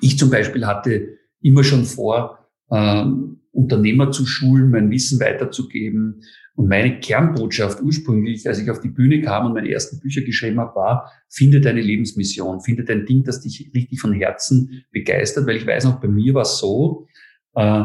Ich 0.00 0.16
zum 0.16 0.30
Beispiel 0.30 0.66
hatte 0.66 1.18
immer 1.42 1.64
schon 1.64 1.84
vor, 1.84 2.48
äh, 2.70 3.04
Unternehmer 3.50 4.10
zu 4.10 4.24
schulen, 4.24 4.70
mein 4.70 4.90
Wissen 4.90 5.20
weiterzugeben. 5.20 6.22
Und 6.54 6.68
meine 6.68 7.00
Kernbotschaft 7.00 7.80
ursprünglich, 7.82 8.47
als 8.47 8.59
ich 8.59 8.71
auf 8.71 8.80
die 8.80 8.90
Bühne 8.90 9.23
kam 9.23 9.47
und 9.47 9.54
meine 9.54 9.71
ersten 9.71 10.00
Bücher 10.00 10.21
geschrieben 10.21 10.61
habe, 10.61 10.75
war, 10.75 11.11
finde 11.28 11.61
deine 11.61 11.80
Lebensmission, 11.80 12.61
finde 12.61 12.85
dein 12.85 13.06
Ding, 13.06 13.25
das 13.25 13.40
dich 13.40 13.71
richtig 13.75 14.00
von 14.00 14.12
Herzen 14.12 14.85
begeistert, 14.90 15.46
weil 15.46 15.57
ich 15.57 15.66
weiß 15.66 15.85
noch, 15.85 16.00
bei 16.00 16.09
mir 16.09 16.35
war 16.35 16.42
es 16.42 16.59
so, 16.59 17.07
äh, 17.55 17.85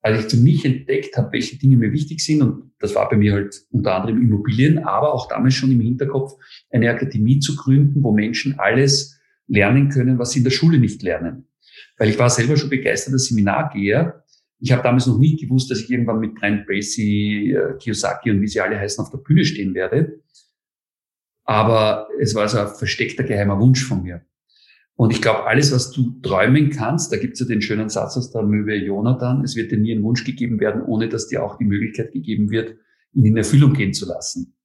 als 0.00 0.20
ich 0.20 0.28
zu 0.28 0.36
mich 0.38 0.64
entdeckt 0.64 1.16
habe, 1.16 1.32
welche 1.32 1.58
Dinge 1.58 1.76
mir 1.76 1.92
wichtig 1.92 2.24
sind, 2.24 2.40
und 2.40 2.72
das 2.78 2.94
war 2.94 3.08
bei 3.10 3.16
mir 3.16 3.34
halt 3.34 3.62
unter 3.70 3.94
anderem 3.96 4.22
Immobilien, 4.22 4.78
aber 4.78 5.12
auch 5.12 5.28
damals 5.28 5.54
schon 5.54 5.72
im 5.72 5.80
Hinterkopf, 5.80 6.32
eine 6.70 6.90
Akademie 6.90 7.40
zu 7.40 7.56
gründen, 7.56 8.02
wo 8.02 8.12
Menschen 8.12 8.58
alles 8.58 9.20
lernen 9.48 9.90
können, 9.90 10.18
was 10.18 10.30
sie 10.30 10.38
in 10.38 10.44
der 10.44 10.50
Schule 10.50 10.78
nicht 10.78 11.02
lernen. 11.02 11.48
Weil 11.98 12.10
ich 12.10 12.18
war 12.18 12.30
selber 12.30 12.56
schon 12.56 12.70
begeisterter 12.70 13.18
Seminargeher 13.18 14.24
ich 14.60 14.72
habe 14.72 14.82
damals 14.82 15.06
noch 15.06 15.18
nicht 15.18 15.40
gewusst, 15.40 15.70
dass 15.70 15.80
ich 15.80 15.90
irgendwann 15.90 16.18
mit 16.18 16.34
Brian 16.34 16.64
Tracy, 16.64 17.52
äh, 17.56 17.76
Kiyosaki 17.78 18.30
und 18.30 18.40
wie 18.40 18.48
sie 18.48 18.60
alle 18.60 18.78
heißen 18.78 19.02
auf 19.02 19.10
der 19.10 19.18
Bühne 19.18 19.44
stehen 19.44 19.74
werde. 19.74 20.20
Aber 21.44 22.08
es 22.20 22.34
war 22.34 22.48
so 22.48 22.58
ein 22.58 22.68
versteckter 22.68 23.24
geheimer 23.24 23.58
Wunsch 23.58 23.84
von 23.84 24.02
mir. 24.02 24.22
Und 24.96 25.12
ich 25.12 25.22
glaube, 25.22 25.46
alles, 25.46 25.72
was 25.72 25.92
du 25.92 26.20
träumen 26.22 26.70
kannst, 26.70 27.12
da 27.12 27.16
gibt 27.16 27.34
es 27.34 27.40
ja 27.40 27.46
den 27.46 27.62
schönen 27.62 27.88
Satz 27.88 28.16
aus 28.16 28.32
der 28.32 28.42
Möwe 28.42 28.74
Jonathan, 28.74 29.44
es 29.44 29.54
wird 29.54 29.70
dir 29.70 29.78
nie 29.78 29.92
ein 29.92 30.02
Wunsch 30.02 30.24
gegeben 30.24 30.58
werden, 30.58 30.82
ohne 30.82 31.08
dass 31.08 31.28
dir 31.28 31.44
auch 31.44 31.56
die 31.56 31.64
Möglichkeit 31.64 32.12
gegeben 32.12 32.50
wird, 32.50 32.76
ihn 33.12 33.24
in 33.24 33.36
Erfüllung 33.36 33.74
gehen 33.74 33.94
zu 33.94 34.06
lassen. 34.06 34.56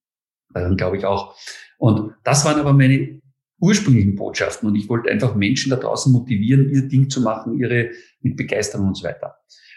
Daran 0.51 0.75
glaube 0.75 0.97
ich 0.97 1.05
auch. 1.05 1.35
Und 1.77 2.13
das 2.23 2.45
waren 2.45 2.59
aber 2.59 2.73
meine 2.73 3.21
ursprünglichen 3.59 4.15
Botschaften. 4.15 4.67
Und 4.67 4.75
ich 4.75 4.89
wollte 4.89 5.11
einfach 5.11 5.35
Menschen 5.35 5.69
da 5.69 5.75
draußen 5.75 6.11
motivieren, 6.11 6.69
ihr 6.69 6.87
Ding 6.87 7.09
zu 7.09 7.21
machen, 7.21 7.57
ihre 7.57 7.91
mit 8.21 8.35
Begeisterung 8.35 8.87
und 8.87 8.97
so 8.97 9.05
weiter. 9.05 9.35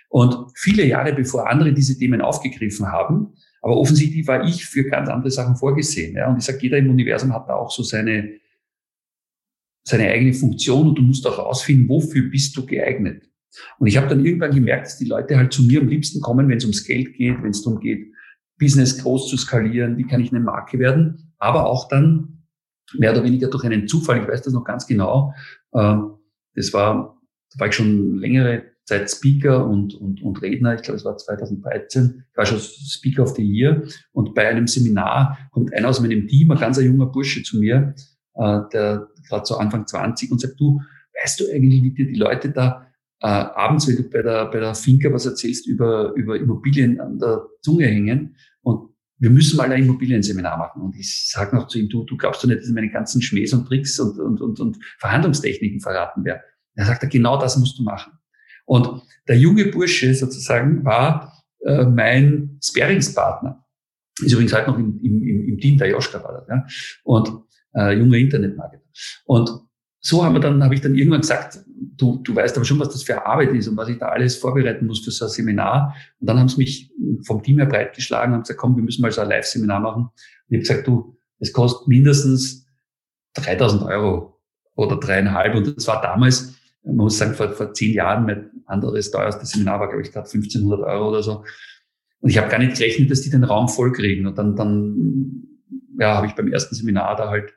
Und 0.09 0.37
viele 0.55 0.85
Jahre 0.85 1.12
bevor 1.12 1.49
andere 1.49 1.73
diese 1.73 1.99
Themen 1.99 2.21
aufgegriffen 2.21 2.87
haben, 2.87 3.35
aber 3.62 3.77
offensichtlich 3.77 4.27
war 4.27 4.45
ich 4.45 4.64
für 4.64 4.85
ganz 4.85 5.09
andere 5.09 5.31
Sachen 5.31 5.57
vorgesehen. 5.57 6.14
Ja. 6.14 6.31
Und 6.31 6.38
ich 6.38 6.45
sage, 6.45 6.59
jeder 6.61 6.79
im 6.79 6.90
Universum 6.90 7.33
hat 7.33 7.49
da 7.49 7.55
auch 7.55 7.71
so 7.71 7.83
seine, 7.83 8.38
seine 9.83 10.09
eigene 10.09 10.33
Funktion 10.35 10.88
und 10.88 10.99
du 10.99 11.03
musst 11.03 11.27
auch 11.27 11.37
herausfinden, 11.37 11.88
wofür 11.88 12.31
bist 12.31 12.57
du 12.57 12.64
geeignet. 12.64 13.29
Und 13.79 13.87
ich 13.87 13.97
habe 13.97 14.09
dann 14.09 14.25
irgendwann 14.25 14.55
gemerkt, 14.55 14.87
dass 14.87 14.99
die 14.99 15.07
Leute 15.07 15.37
halt 15.37 15.53
zu 15.53 15.62
mir 15.62 15.81
am 15.81 15.88
liebsten 15.88 16.21
kommen, 16.21 16.49
wenn 16.49 16.59
es 16.59 16.64
ums 16.64 16.85
Geld 16.85 17.14
geht, 17.14 17.42
wenn 17.42 17.51
es 17.51 17.62
darum 17.62 17.81
geht, 17.81 18.12
Business 18.59 19.03
groß 19.03 19.29
zu 19.29 19.37
skalieren, 19.37 19.99
wie 19.99 20.07
kann 20.07 20.21
ich 20.21 20.31
eine 20.31 20.40
Marke 20.40 20.79
werden, 20.79 21.33
aber 21.38 21.66
auch 21.66 21.88
dann 21.88 22.45
mehr 22.95 23.12
oder 23.12 23.25
weniger 23.25 23.49
durch 23.49 23.64
einen 23.64 23.88
Zufall, 23.88 24.23
ich 24.23 24.29
weiß 24.29 24.42
das 24.42 24.53
noch 24.53 24.64
ganz 24.64 24.87
genau, 24.87 25.35
äh, 25.73 25.97
das 26.55 26.73
war, 26.73 27.21
da 27.53 27.61
war 27.61 27.69
ich 27.69 27.75
schon 27.75 28.16
längere 28.19 28.76
Zeit 28.87 29.11
Speaker 29.11 29.66
und, 29.66 29.94
und, 29.94 30.22
und 30.22 30.40
Redner. 30.42 30.75
Ich 30.75 30.83
glaube, 30.83 30.96
es 30.96 31.05
war 31.05 31.16
2013. 31.16 32.25
Ich 32.31 32.37
war 32.37 32.46
schon 32.46 32.61
Speaker 32.61 33.25
of 33.25 33.35
the 33.35 33.42
Year. 33.42 33.83
Und 34.12 34.35
bei 34.35 34.49
einem 34.49 34.66
Seminar 34.66 35.38
kommt 35.51 35.75
einer 35.75 35.88
aus 35.88 36.01
meinem 36.01 36.29
Team, 36.29 36.53
ein 36.53 36.59
ganz 36.59 36.81
junger 36.81 37.07
Bursche 37.07 37.42
zu 37.42 37.59
mir, 37.59 37.94
äh, 38.35 38.61
der 38.72 39.09
gerade 39.29 39.44
so 39.44 39.57
Anfang 39.57 39.87
20 39.87 40.31
und 40.31 40.40
sagt, 40.40 40.59
du, 40.61 40.81
weißt 41.20 41.40
du 41.40 41.44
eigentlich, 41.53 41.83
wie 41.83 41.90
dir 41.90 42.07
die 42.07 42.14
Leute 42.14 42.51
da 42.51 42.87
äh, 43.20 43.27
abends, 43.27 43.88
wenn 43.88 43.96
du 43.96 44.09
bei 44.09 44.22
der, 44.22 44.46
bei 44.46 44.61
der 44.61 44.75
Finca 44.75 45.12
was 45.12 45.27
erzählst, 45.27 45.66
über, 45.66 46.12
über 46.14 46.37
Immobilien 46.37 47.01
an 47.01 47.18
der 47.18 47.44
Zunge 47.62 47.87
hängen 47.87 48.37
und 48.62 48.90
wir 49.18 49.31
müssen 49.31 49.57
mal 49.57 49.72
ein 49.72 49.83
Immobilienseminar 49.83 50.59
machen. 50.59 50.83
Und 50.83 50.94
ich 50.94 51.31
sage 51.31 51.57
noch 51.57 51.68
zu 51.68 51.79
ihm, 51.79 51.88
du, 51.88 52.05
du 52.05 52.16
glaubst 52.16 52.44
doch 52.44 52.49
nicht, 52.49 52.61
dass 52.61 52.68
meine 52.68 52.90
ganzen 52.90 53.22
Schmähs 53.22 53.53
und 53.55 53.66
Tricks 53.66 53.99
und, 53.99 54.18
und, 54.18 54.40
und, 54.40 54.61
und 54.61 54.79
Verhandlungstechniken 54.99 55.81
verraten 55.81 56.25
werden. 56.25 56.42
Er 56.75 56.85
sagt, 56.85 57.11
genau 57.11 57.40
das 57.40 57.57
musst 57.57 57.79
du 57.79 57.83
machen. 57.83 58.12
Und 58.66 59.02
der 59.26 59.38
junge 59.38 59.66
Bursche 59.66 60.14
sozusagen 60.14 60.85
war 60.85 61.42
äh, 61.64 61.85
mein 61.85 62.59
Sparingspartner. 62.62 63.64
Ist 64.20 64.33
übrigens 64.33 64.52
halt 64.52 64.66
noch 64.66 64.79
im, 64.79 65.00
im, 65.02 65.48
im 65.48 65.59
Team, 65.59 65.79
der 65.79 65.88
Joschka 65.88 66.22
war 66.22 66.44
da, 66.46 66.55
ja. 66.55 66.66
Und 67.05 67.33
äh, 67.74 67.98
junger 67.98 68.16
Internetmarketer. 68.16 68.85
Und 69.24 69.50
so 70.00 70.24
haben 70.24 70.35
wir 70.35 70.40
dann, 70.40 70.62
habe 70.62 70.74
ich 70.74 70.81
dann 70.81 70.94
irgendwann 70.94 71.20
gesagt, 71.20 71.59
du, 71.66 72.20
du 72.22 72.35
weißt 72.35 72.57
aber 72.57 72.64
schon, 72.64 72.79
was 72.79 72.90
das 72.90 73.02
für 73.02 73.26
Arbeit 73.26 73.52
ist 73.52 73.68
und 73.68 73.76
was 73.76 73.88
ich 73.88 73.98
da 73.98 74.09
alles 74.09 74.37
vorbereiten 74.37 74.87
muss 74.87 75.05
für 75.05 75.11
so 75.11 75.24
ein 75.24 75.31
Seminar. 75.31 75.94
Und 76.20 76.29
dann 76.29 76.38
haben 76.38 76.48
sie 76.48 76.59
mich 76.59 76.92
vom 77.24 77.42
Team 77.42 77.59
her 77.59 77.66
breitgeschlagen 77.66 78.35
und 78.35 78.42
gesagt, 78.42 78.61
komm, 78.61 78.76
wir 78.76 78.83
müssen 78.83 79.02
mal 79.02 79.11
so 79.11 79.20
ein 79.20 79.29
Live-Seminar 79.29 79.81
machen. 79.81 80.02
Und 80.05 80.12
ich 80.48 80.57
habe 80.57 80.61
gesagt, 80.61 80.87
du, 80.87 81.18
es 81.38 81.52
kostet 81.52 81.88
mindestens 81.88 82.66
3000 83.35 83.83
Euro 83.83 84.40
oder 84.74 84.96
dreieinhalb. 84.96 85.55
Und 85.55 85.76
das 85.76 85.87
war 85.88 86.00
damals, 86.00 86.56
man 86.87 86.96
muss 86.96 87.18
sagen, 87.18 87.35
vor, 87.35 87.51
vor 87.51 87.72
zehn 87.72 87.92
Jahren 87.92 88.27
mein 88.27 88.51
anderes 88.66 89.11
teuerste 89.11 89.44
Seminar 89.44 89.81
war, 89.81 89.88
glaube 89.88 90.03
ich, 90.03 90.12
gerade 90.12 90.27
1500 90.27 90.81
Euro 90.81 91.09
oder 91.09 91.22
so. 91.22 91.44
Und 92.20 92.31
ich 92.31 92.38
habe 92.38 92.49
gar 92.49 92.59
nicht 92.59 92.77
gerechnet, 92.77 93.11
dass 93.11 93.22
die 93.22 93.31
den 93.31 93.44
Raum 93.44 93.68
voll 93.68 93.92
kriegen. 93.92 94.27
Und 94.27 94.38
dann, 94.38 94.57
dann 94.57 95.46
ja, 95.99 96.14
habe 96.14 96.27
ich 96.27 96.35
beim 96.35 96.49
ersten 96.49 96.75
Seminar 96.75 97.16
da 97.16 97.29
halt, 97.29 97.53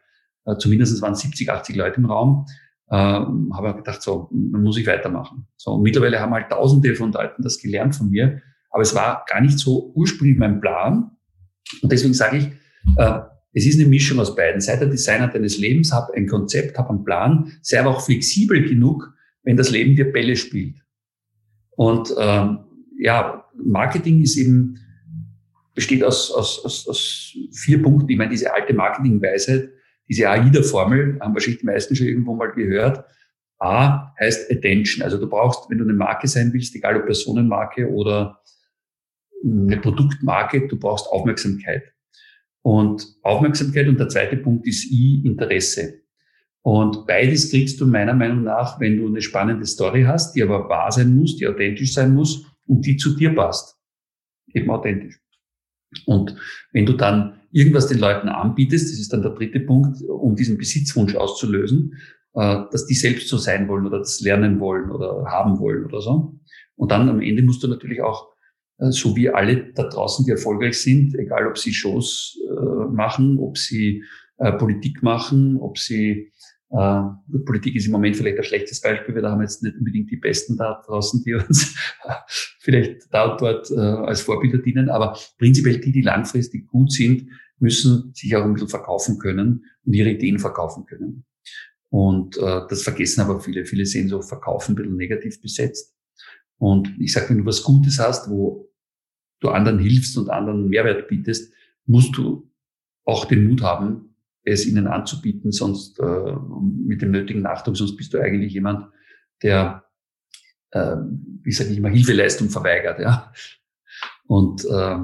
äh, 0.46 0.58
zumindest 0.58 1.02
waren 1.02 1.16
70, 1.16 1.50
80 1.50 1.76
Leute 1.76 1.98
im 1.98 2.06
Raum, 2.06 2.46
äh, 2.90 2.96
habe 2.96 3.76
gedacht, 3.76 4.02
so, 4.02 4.30
dann 4.32 4.64
muss 4.64 4.78
ich 4.78 4.88
weitermachen. 4.88 5.48
So, 5.58 5.72
und 5.72 5.84
mittlerweile 5.84 6.20
haben 6.20 6.34
halt 6.34 6.50
Tausende 6.50 6.96
von 6.96 7.12
Leuten 7.12 7.44
das 7.44 7.60
gelernt 7.60 7.96
von 7.96 8.10
mir. 8.10 8.42
Aber 8.72 8.82
es 8.82 8.96
war 8.96 9.26
gar 9.28 9.42
nicht 9.42 9.60
so 9.60 9.92
ursprünglich 9.96 10.38
mein 10.38 10.60
Plan. 10.60 11.12
Und 11.82 11.92
deswegen 11.92 12.14
sage 12.14 12.38
ich, 12.38 12.46
äh, 12.98 13.20
es 13.54 13.66
ist 13.66 13.80
eine 13.80 13.90
Mischung 13.90 14.20
aus 14.20 14.36
beiden. 14.36 14.62
Sei 14.62 14.76
der 14.76 14.88
Designer 14.88 15.28
deines 15.28 15.58
Lebens, 15.58 15.92
hab 15.92 16.12
ein 16.12 16.28
Konzept, 16.28 16.78
hab 16.78 16.90
einen 16.90 17.04
Plan, 17.04 17.52
sei 17.62 17.80
aber 17.80 17.92
auch 17.92 18.02
flexibel 18.02 18.64
genug, 18.68 19.14
wenn 19.50 19.58
das 19.58 19.72
Leben 19.72 19.96
dir 19.96 20.12
Bälle 20.12 20.36
spielt. 20.36 20.76
Und 21.72 22.14
ähm, 22.20 22.60
ja, 23.00 23.50
Marketing 23.56 24.22
ist 24.22 24.38
eben 24.38 24.78
besteht 25.74 26.04
aus, 26.04 26.30
aus, 26.32 26.64
aus, 26.64 26.88
aus 26.88 27.36
vier 27.52 27.82
Punkten. 27.82 28.12
Ich 28.12 28.18
meine, 28.20 28.30
diese 28.30 28.54
alte 28.54 28.76
Marketingweisheit, 28.76 29.72
diese 30.08 30.30
AIDA-Formel, 30.30 31.18
haben 31.20 31.34
wahrscheinlich 31.34 31.62
die 31.62 31.66
meisten 31.66 31.96
schon 31.96 32.06
irgendwo 32.06 32.36
mal 32.36 32.52
gehört. 32.52 33.04
A 33.58 34.14
heißt 34.20 34.52
Attention. 34.52 35.02
Also 35.04 35.18
du 35.18 35.28
brauchst, 35.28 35.68
wenn 35.68 35.80
du 35.80 35.84
eine 35.84 35.94
Marke 35.94 36.28
sein 36.28 36.54
willst, 36.54 36.76
egal 36.76 36.98
ob 36.98 37.08
Personenmarke 37.08 37.90
oder 37.90 38.44
eine 39.44 39.78
Produktmarke, 39.78 40.68
du 40.68 40.78
brauchst 40.78 41.08
Aufmerksamkeit. 41.08 41.92
Und 42.62 43.16
Aufmerksamkeit 43.24 43.88
und 43.88 44.00
der 44.00 44.10
zweite 44.10 44.38
Punkt 44.38 44.68
ist 44.68 44.92
I, 44.92 45.24
Interesse. 45.26 45.99
Und 46.70 47.08
beides 47.08 47.50
kriegst 47.50 47.82
du 47.82 47.88
meiner 47.88 48.14
Meinung 48.14 48.44
nach, 48.44 48.80
wenn 48.80 48.98
du 48.98 49.08
eine 49.08 49.24
spannende 49.24 49.66
Story 49.66 50.04
hast, 50.04 50.36
die 50.36 50.44
aber 50.44 50.70
wahr 50.70 50.92
sein 50.92 51.16
muss, 51.16 51.36
die 51.36 51.48
authentisch 51.48 51.94
sein 51.94 52.14
muss 52.14 52.46
und 52.68 52.86
die 52.86 52.96
zu 52.96 53.16
dir 53.16 53.34
passt. 53.34 53.76
Eben 54.54 54.70
authentisch. 54.70 55.20
Und 56.06 56.36
wenn 56.72 56.86
du 56.86 56.94
dann 56.94 57.40
irgendwas 57.52 57.88
den 57.88 57.98
Leuten 57.98 58.30
anbietest, 58.30 58.92
das 58.92 59.00
ist 59.00 59.12
dann 59.12 59.24
der 59.24 59.32
dritte 59.32 59.62
Punkt, 59.62 60.00
um 60.04 60.36
diesen 60.36 60.60
Besitzwunsch 60.60 61.16
auszulösen, 61.16 61.96
äh, 62.36 62.62
dass 62.72 62.86
die 62.86 62.94
selbst 62.94 63.30
so 63.30 63.38
sein 63.38 63.68
wollen 63.68 63.88
oder 63.88 63.98
das 63.98 64.22
lernen 64.22 64.60
wollen 64.60 64.92
oder 64.92 65.26
haben 65.26 65.58
wollen 65.58 65.86
oder 65.86 66.02
so. 66.02 66.36
Und 66.76 66.92
dann 66.92 67.10
am 67.10 67.20
Ende 67.20 67.42
musst 67.42 67.64
du 67.64 67.68
natürlich 67.68 68.04
auch 68.04 68.28
äh, 68.78 68.92
so 68.92 69.16
wie 69.16 69.32
alle 69.32 69.74
da 69.74 69.90
draußen, 69.90 70.24
die 70.24 70.32
erfolgreich 70.34 70.80
sind, 70.80 71.16
egal 71.16 71.48
ob 71.48 71.58
sie 71.58 71.74
Shows 71.74 72.38
äh, 72.48 72.94
machen, 72.94 73.40
ob 73.40 73.58
sie 73.58 74.04
Politik 74.58 75.04
machen, 75.04 75.58
ob 75.58 75.78
sie 75.78 76.32
äh, 76.72 77.02
Politik 77.46 77.76
ist 77.76 77.88
im 77.88 77.92
Moment 77.92 78.16
vielleicht 78.16 78.38
ein 78.38 78.44
schlechtes 78.44 78.82
Beispiel, 78.82 79.16
weil 79.16 79.22
da 79.24 79.32
haben 79.32 79.40
wir 79.40 79.46
jetzt 79.46 79.64
nicht 79.64 79.78
unbedingt 79.78 80.12
die 80.12 80.18
Besten 80.18 80.56
da 80.56 80.82
draußen, 80.86 81.24
die 81.24 81.34
uns 81.34 81.76
vielleicht 82.60 83.14
da 83.14 83.32
und 83.32 83.42
dort 83.42 83.72
äh, 83.72 83.76
als 83.76 84.22
Vorbilder 84.22 84.60
dienen, 84.60 84.90
aber 84.90 85.18
prinzipiell 85.38 85.80
die, 85.80 85.92
die 85.92 86.02
langfristig 86.02 86.68
gut 86.68 86.92
sind, 86.92 87.28
müssen 87.60 88.14
sich 88.14 88.36
auch 88.36 88.44
ein 88.44 88.54
bisschen 88.54 88.70
verkaufen 88.70 89.18
können 89.18 89.66
und 89.84 89.94
ihre 89.94 90.12
Ideen 90.12 90.40
verkaufen 90.40 90.86
können. 90.86 91.26
Und 91.90 92.38
äh, 92.38 92.62
das 92.70 92.84
vergessen 92.84 93.22
aber 93.22 93.40
viele. 93.40 93.66
Viele 93.66 93.86
sehen 93.86 94.08
so 94.08 94.22
Verkaufen 94.22 94.74
ein 94.74 94.76
bisschen 94.76 94.96
negativ 94.96 95.42
besetzt. 95.42 95.96
Und 96.58 96.94
ich 97.00 97.12
sage, 97.12 97.30
wenn 97.30 97.40
du 97.40 97.46
was 97.46 97.64
Gutes 97.64 98.00
hast, 98.00 98.30
wo 98.30 98.70
du 99.40 99.50
anderen 99.50 99.80
hilfst 99.80 100.18
und 100.18 100.30
anderen 100.30 100.68
Mehrwert 100.68 101.08
bietest, 101.08 101.52
musst 101.86 102.16
du 102.16 102.52
auch 103.06 103.26
den 103.26 103.48
Mut 103.48 103.64
haben, 103.64 104.09
es 104.44 104.66
ihnen 104.66 104.88
anzubieten, 104.88 105.52
sonst 105.52 106.00
äh, 106.00 106.34
mit 106.86 107.02
dem 107.02 107.12
nötigen 107.12 107.46
Achtung, 107.46 107.76
sonst 107.76 107.98
bist 107.98 108.14
du 108.14 108.20
eigentlich 108.20 108.54
jemand, 108.54 108.88
der, 109.44 109.86
äh, 110.72 110.96
wie 111.44 111.52
sage 111.52 111.72
ich 111.72 111.78
immer, 111.78 111.90
Hilfeleistung 111.90 112.50
verweigert. 112.50 113.00
Ja? 113.00 113.32
Und 114.28 114.66
äh, 114.66 114.98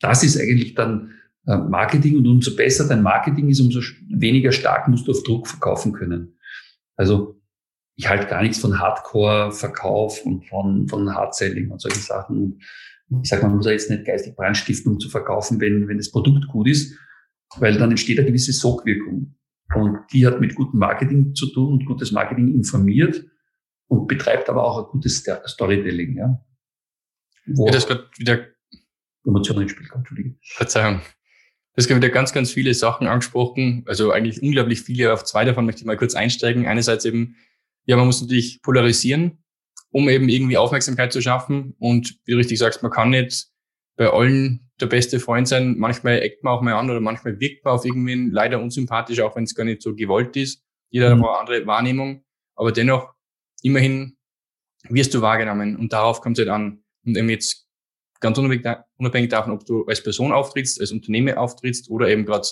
das 0.00 0.22
ist 0.22 0.40
eigentlich 0.40 0.74
dann 0.74 1.14
äh, 1.46 1.56
Marketing 1.56 2.16
und 2.18 2.26
umso 2.26 2.54
besser 2.54 2.88
dein 2.88 3.02
Marketing 3.02 3.48
ist, 3.48 3.60
umso 3.60 3.80
weniger 4.08 4.52
stark 4.52 4.88
musst 4.88 5.06
du 5.06 5.12
auf 5.12 5.22
Druck 5.22 5.48
verkaufen 5.48 5.92
können. 5.92 6.38
Also 6.96 7.40
ich 7.96 8.08
halte 8.08 8.26
gar 8.26 8.42
nichts 8.42 8.58
von 8.58 8.78
Hardcore-Verkauf 8.78 10.24
und 10.24 10.46
von, 10.46 10.88
von 10.88 11.14
Hard-Selling 11.14 11.70
und 11.70 11.80
solche 11.80 11.98
Sachen 11.98 12.60
ich 13.22 13.28
sage, 13.28 13.46
man 13.46 13.56
muss 13.56 13.66
ja 13.66 13.72
jetzt 13.72 13.90
nicht 13.90 14.04
geistig 14.04 14.36
brandstiften, 14.36 14.92
um 14.92 15.00
zu 15.00 15.08
verkaufen, 15.08 15.60
wenn, 15.60 15.88
wenn 15.88 15.96
das 15.96 16.10
Produkt 16.10 16.46
gut 16.48 16.68
ist, 16.68 16.98
weil 17.56 17.78
dann 17.78 17.90
entsteht 17.90 18.18
eine 18.18 18.28
gewisse 18.28 18.52
Sogwirkung. 18.52 19.34
Und 19.74 19.98
die 20.12 20.26
hat 20.26 20.40
mit 20.40 20.54
gutem 20.54 20.80
Marketing 20.80 21.34
zu 21.34 21.52
tun 21.52 21.74
und 21.74 21.86
gutes 21.86 22.12
Marketing 22.12 22.54
informiert 22.54 23.24
und 23.88 24.06
betreibt 24.06 24.48
aber 24.48 24.64
auch 24.64 24.78
ein 24.78 24.90
gutes 24.90 25.24
Storytelling. 25.46 26.16
Ja, 26.16 26.44
wo 27.46 27.66
ja, 27.66 27.72
das 27.72 27.86
gerade 27.86 28.08
wieder 28.16 28.46
Emotionen 29.26 29.62
ins 29.62 29.72
Spiel 29.72 29.86
kommt. 29.88 30.02
Entschuldigung. 30.02 30.38
Verzeihung. 30.42 31.00
Das 31.74 31.86
gibt 31.86 32.02
wieder 32.02 32.12
ganz, 32.12 32.32
ganz 32.32 32.50
viele 32.50 32.74
Sachen 32.74 33.06
angesprochen. 33.06 33.84
Also 33.86 34.10
eigentlich 34.10 34.42
unglaublich 34.42 34.80
viele. 34.80 35.12
Auf 35.12 35.24
zwei 35.24 35.44
davon 35.44 35.66
möchte 35.66 35.82
ich 35.82 35.86
mal 35.86 35.96
kurz 35.96 36.14
einsteigen. 36.14 36.66
Einerseits 36.66 37.04
eben, 37.04 37.36
ja, 37.84 37.96
man 37.96 38.06
muss 38.06 38.20
natürlich 38.20 38.62
polarisieren 38.62 39.38
um 39.90 40.08
eben 40.08 40.28
irgendwie 40.28 40.56
Aufmerksamkeit 40.56 41.12
zu 41.12 41.20
schaffen. 41.20 41.74
Und 41.78 42.18
wie 42.24 42.32
du 42.32 42.38
richtig 42.38 42.58
sagst, 42.58 42.82
man 42.82 42.92
kann 42.92 43.10
nicht 43.10 43.46
bei 43.98 44.08
allen 44.10 44.70
der 44.80 44.86
beste 44.86 45.20
Freund 45.20 45.48
sein. 45.48 45.76
Manchmal 45.76 46.20
eckt 46.20 46.44
man 46.44 46.54
auch 46.54 46.62
mal 46.62 46.74
an 46.74 46.88
oder 46.88 47.00
manchmal 47.00 47.38
wirkt 47.40 47.64
man 47.64 47.74
auf 47.74 47.84
irgendwen 47.84 48.30
leider 48.30 48.62
unsympathisch, 48.62 49.20
auch 49.20 49.36
wenn 49.36 49.44
es 49.44 49.54
gar 49.54 49.64
nicht 49.64 49.82
so 49.82 49.94
gewollt 49.94 50.36
ist. 50.36 50.64
Jeder 50.88 51.14
mhm. 51.14 51.22
hat 51.22 51.28
eine 51.28 51.38
andere 51.38 51.66
Wahrnehmung. 51.66 52.24
Aber 52.54 52.72
dennoch, 52.72 53.12
immerhin 53.62 54.16
wirst 54.88 55.12
du 55.14 55.20
wahrgenommen 55.20 55.76
und 55.76 55.92
darauf 55.92 56.20
kommt 56.20 56.38
es 56.38 56.46
halt 56.46 56.54
an. 56.54 56.84
Und 57.04 57.16
eben 57.16 57.28
jetzt 57.28 57.66
ganz 58.20 58.38
unabhängig 58.38 59.30
davon, 59.30 59.52
ob 59.52 59.66
du 59.66 59.84
als 59.86 60.02
Person 60.02 60.32
auftrittst, 60.32 60.80
als 60.80 60.92
Unternehmen 60.92 61.36
auftrittst 61.36 61.90
oder 61.90 62.08
eben 62.08 62.24
gerade 62.24 62.46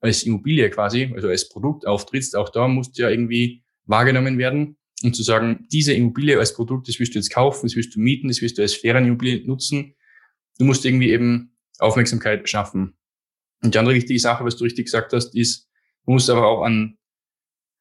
als 0.00 0.22
Immobilie 0.22 0.70
quasi, 0.70 1.12
also 1.14 1.28
als 1.28 1.48
Produkt 1.48 1.86
auftrittst, 1.86 2.36
auch 2.36 2.48
da 2.48 2.66
musst 2.66 2.98
du 2.98 3.02
ja 3.02 3.10
irgendwie 3.10 3.62
wahrgenommen 3.84 4.38
werden 4.38 4.76
und 5.02 5.14
zu 5.14 5.22
sagen, 5.22 5.66
diese 5.72 5.92
Immobilie 5.92 6.38
als 6.38 6.54
Produkt, 6.54 6.88
das 6.88 6.98
willst 6.98 7.14
du 7.14 7.18
jetzt 7.18 7.32
kaufen, 7.32 7.66
das 7.66 7.76
willst 7.76 7.94
du 7.94 8.00
mieten, 8.00 8.28
das 8.28 8.40
willst 8.42 8.58
du 8.58 8.62
als 8.62 8.74
Ferienimmobilie 8.74 9.46
nutzen. 9.46 9.94
Du 10.58 10.64
musst 10.64 10.84
irgendwie 10.84 11.10
eben 11.10 11.56
Aufmerksamkeit 11.78 12.48
schaffen. 12.48 12.96
Und 13.62 13.74
die 13.74 13.78
andere 13.78 13.94
wichtige 13.94 14.18
Sache, 14.18 14.44
was 14.44 14.56
du 14.56 14.64
richtig 14.64 14.86
gesagt 14.86 15.12
hast, 15.12 15.34
ist, 15.34 15.68
du 16.04 16.12
musst 16.12 16.28
aber 16.30 16.46
auch 16.46 16.62
einen, 16.62 16.98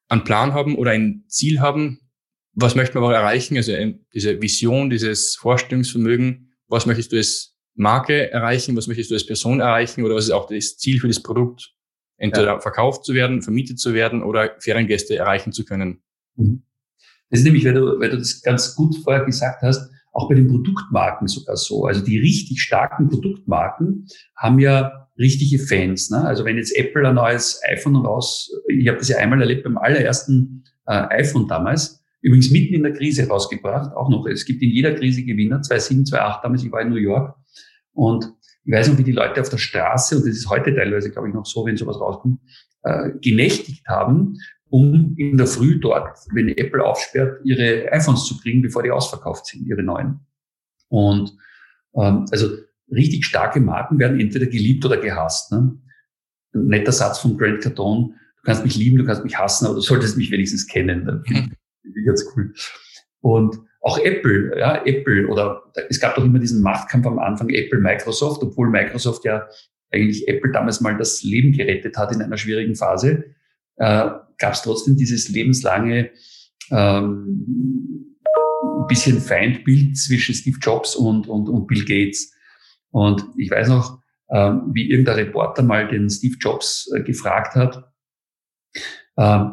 einen 0.09 0.23
Plan 0.23 0.53
haben 0.53 0.75
oder 0.75 0.91
ein 0.91 1.25
Ziel 1.27 1.59
haben. 1.59 1.99
Was 2.53 2.75
möchte 2.75 2.99
man 2.99 3.13
erreichen? 3.13 3.57
Also 3.57 3.73
diese 4.13 4.41
Vision, 4.41 4.89
dieses 4.89 5.35
Vorstellungsvermögen. 5.35 6.53
Was 6.67 6.85
möchtest 6.85 7.11
du 7.11 7.17
als 7.17 7.55
Marke 7.75 8.31
erreichen? 8.31 8.75
Was 8.75 8.87
möchtest 8.87 9.11
du 9.11 9.15
als 9.15 9.25
Person 9.25 9.59
erreichen? 9.59 10.03
Oder 10.03 10.15
was 10.15 10.25
ist 10.25 10.31
auch 10.31 10.47
das 10.47 10.77
Ziel 10.77 10.99
für 10.99 11.07
das 11.07 11.21
Produkt? 11.21 11.73
Entweder 12.17 12.47
ja. 12.47 12.59
verkauft 12.59 13.03
zu 13.03 13.13
werden, 13.15 13.41
vermietet 13.41 13.79
zu 13.79 13.93
werden 13.93 14.21
oder 14.21 14.55
Feriengäste 14.59 15.15
erreichen 15.15 15.53
zu 15.53 15.65
können. 15.65 16.03
Mhm. 16.35 16.63
Das 17.29 17.39
ist 17.39 17.45
nämlich, 17.45 17.65
weil 17.65 17.73
du, 17.73 17.99
weil 17.99 18.09
du 18.09 18.17
das 18.17 18.41
ganz 18.41 18.75
gut 18.75 18.95
vorher 19.03 19.25
gesagt 19.25 19.63
hast, 19.63 19.89
auch 20.11 20.29
bei 20.29 20.35
den 20.35 20.47
Produktmarken 20.47 21.27
sogar 21.27 21.55
so. 21.55 21.85
Also 21.85 22.03
die 22.03 22.19
richtig 22.19 22.61
starken 22.61 23.09
Produktmarken 23.09 24.07
haben 24.35 24.59
ja 24.59 25.07
richtige 25.17 25.59
Fans. 25.59 26.09
Ne? 26.09 26.23
Also 26.23 26.45
wenn 26.45 26.57
jetzt 26.57 26.75
Apple 26.75 27.07
ein 27.07 27.15
neues 27.15 27.61
iPhone 27.69 27.95
raus, 27.95 28.51
ich 28.67 28.87
habe 28.87 28.97
das 28.97 29.09
ja 29.09 29.17
einmal 29.17 29.41
erlebt 29.41 29.63
beim 29.63 29.77
allerersten 29.77 30.63
äh, 30.85 30.93
iPhone 30.93 31.47
damals, 31.47 32.03
übrigens 32.21 32.51
mitten 32.51 32.73
in 32.73 32.83
der 32.83 32.93
Krise 32.93 33.27
rausgebracht, 33.27 33.95
auch 33.95 34.09
noch. 34.09 34.25
Es 34.25 34.45
gibt 34.45 34.61
in 34.61 34.69
jeder 34.69 34.93
Krise 34.93 35.23
Gewinner, 35.23 35.61
2007, 35.61 36.05
2008 36.07 36.43
damals, 36.43 36.63
ich 36.63 36.71
war 36.71 36.81
in 36.81 36.89
New 36.89 36.95
York 36.95 37.35
und 37.93 38.33
ich 38.63 38.73
weiß 38.73 38.89
noch, 38.89 38.97
wie 38.97 39.03
die 39.03 39.11
Leute 39.11 39.41
auf 39.41 39.49
der 39.49 39.57
Straße, 39.57 40.17
und 40.17 40.25
das 40.25 40.35
ist 40.35 40.49
heute 40.49 40.75
teilweise, 40.75 41.09
glaube 41.09 41.29
ich, 41.29 41.33
noch 41.33 41.45
so, 41.45 41.65
wenn 41.65 41.77
sowas 41.77 41.99
rauskommt, 41.99 42.39
äh, 42.83 43.11
genächtigt 43.21 43.87
haben, 43.87 44.37
um 44.71 45.15
in 45.17 45.37
der 45.37 45.47
Früh 45.47 45.79
dort, 45.79 46.17
wenn 46.31 46.47
Apple 46.47 46.83
aufsperrt, 46.83 47.41
ihre 47.43 47.91
iPhones 47.91 48.25
zu 48.25 48.39
kriegen, 48.39 48.61
bevor 48.61 48.81
die 48.81 48.91
ausverkauft 48.91 49.45
sind, 49.45 49.67
ihre 49.67 49.83
neuen. 49.83 50.21
Und 50.87 51.35
ähm, 51.93 52.25
also 52.31 52.47
richtig 52.89 53.25
starke 53.25 53.59
Marken 53.59 53.99
werden 53.99 54.19
entweder 54.19 54.45
geliebt 54.45 54.85
oder 54.85 54.97
gehasst. 54.97 55.51
Ne? 55.51 55.77
Ein 56.53 56.67
netter 56.67 56.93
Satz 56.93 57.19
von 57.19 57.37
Grant 57.37 57.61
Cardone, 57.61 58.13
du 58.37 58.43
kannst 58.43 58.63
mich 58.63 58.77
lieben, 58.77 58.97
du 58.97 59.05
kannst 59.05 59.25
mich 59.25 59.37
hassen, 59.37 59.65
aber 59.65 59.75
du 59.75 59.81
solltest 59.81 60.17
mich 60.17 60.31
wenigstens 60.31 60.65
kennen. 60.67 61.05
Dann 61.05 61.23
finde 61.25 61.51
ich 61.83 62.05
ganz 62.05 62.25
cool. 62.33 62.53
Und 63.19 63.59
auch 63.81 63.97
Apple, 63.97 64.57
ja, 64.57 64.85
Apple 64.85 65.27
oder 65.27 65.63
es 65.89 65.99
gab 65.99 66.15
doch 66.15 66.23
immer 66.23 66.39
diesen 66.39 66.61
Machtkampf 66.61 67.05
am 67.07 67.19
Anfang 67.19 67.49
Apple, 67.49 67.79
Microsoft, 67.79 68.41
obwohl 68.41 68.69
Microsoft 68.69 69.25
ja 69.25 69.47
eigentlich 69.91 70.29
Apple 70.29 70.51
damals 70.51 70.79
mal 70.79 70.95
das 70.97 71.23
Leben 71.23 71.51
gerettet 71.51 71.97
hat 71.97 72.13
in 72.13 72.21
einer 72.21 72.37
schwierigen 72.37 72.75
Phase 72.75 73.25
äh, 73.81 74.11
gab 74.41 74.53
es 74.53 74.63
trotzdem 74.63 74.97
dieses 74.97 75.29
lebenslange 75.29 76.11
ähm, 76.71 78.11
bisschen 78.87 79.21
Feindbild 79.21 79.97
zwischen 79.97 80.35
Steve 80.35 80.57
Jobs 80.61 80.95
und, 80.95 81.27
und, 81.27 81.47
und 81.47 81.67
Bill 81.67 81.85
Gates. 81.85 82.33
Und 82.89 83.23
ich 83.37 83.49
weiß 83.49 83.69
noch, 83.69 84.01
äh, 84.27 84.51
wie 84.73 84.89
irgendein 84.89 85.15
Reporter 85.15 85.63
mal 85.63 85.87
den 85.87 86.09
Steve 86.09 86.35
Jobs 86.39 86.91
äh, 86.93 87.01
gefragt 87.01 87.55
hat, 87.55 87.89
äh, 89.15 89.45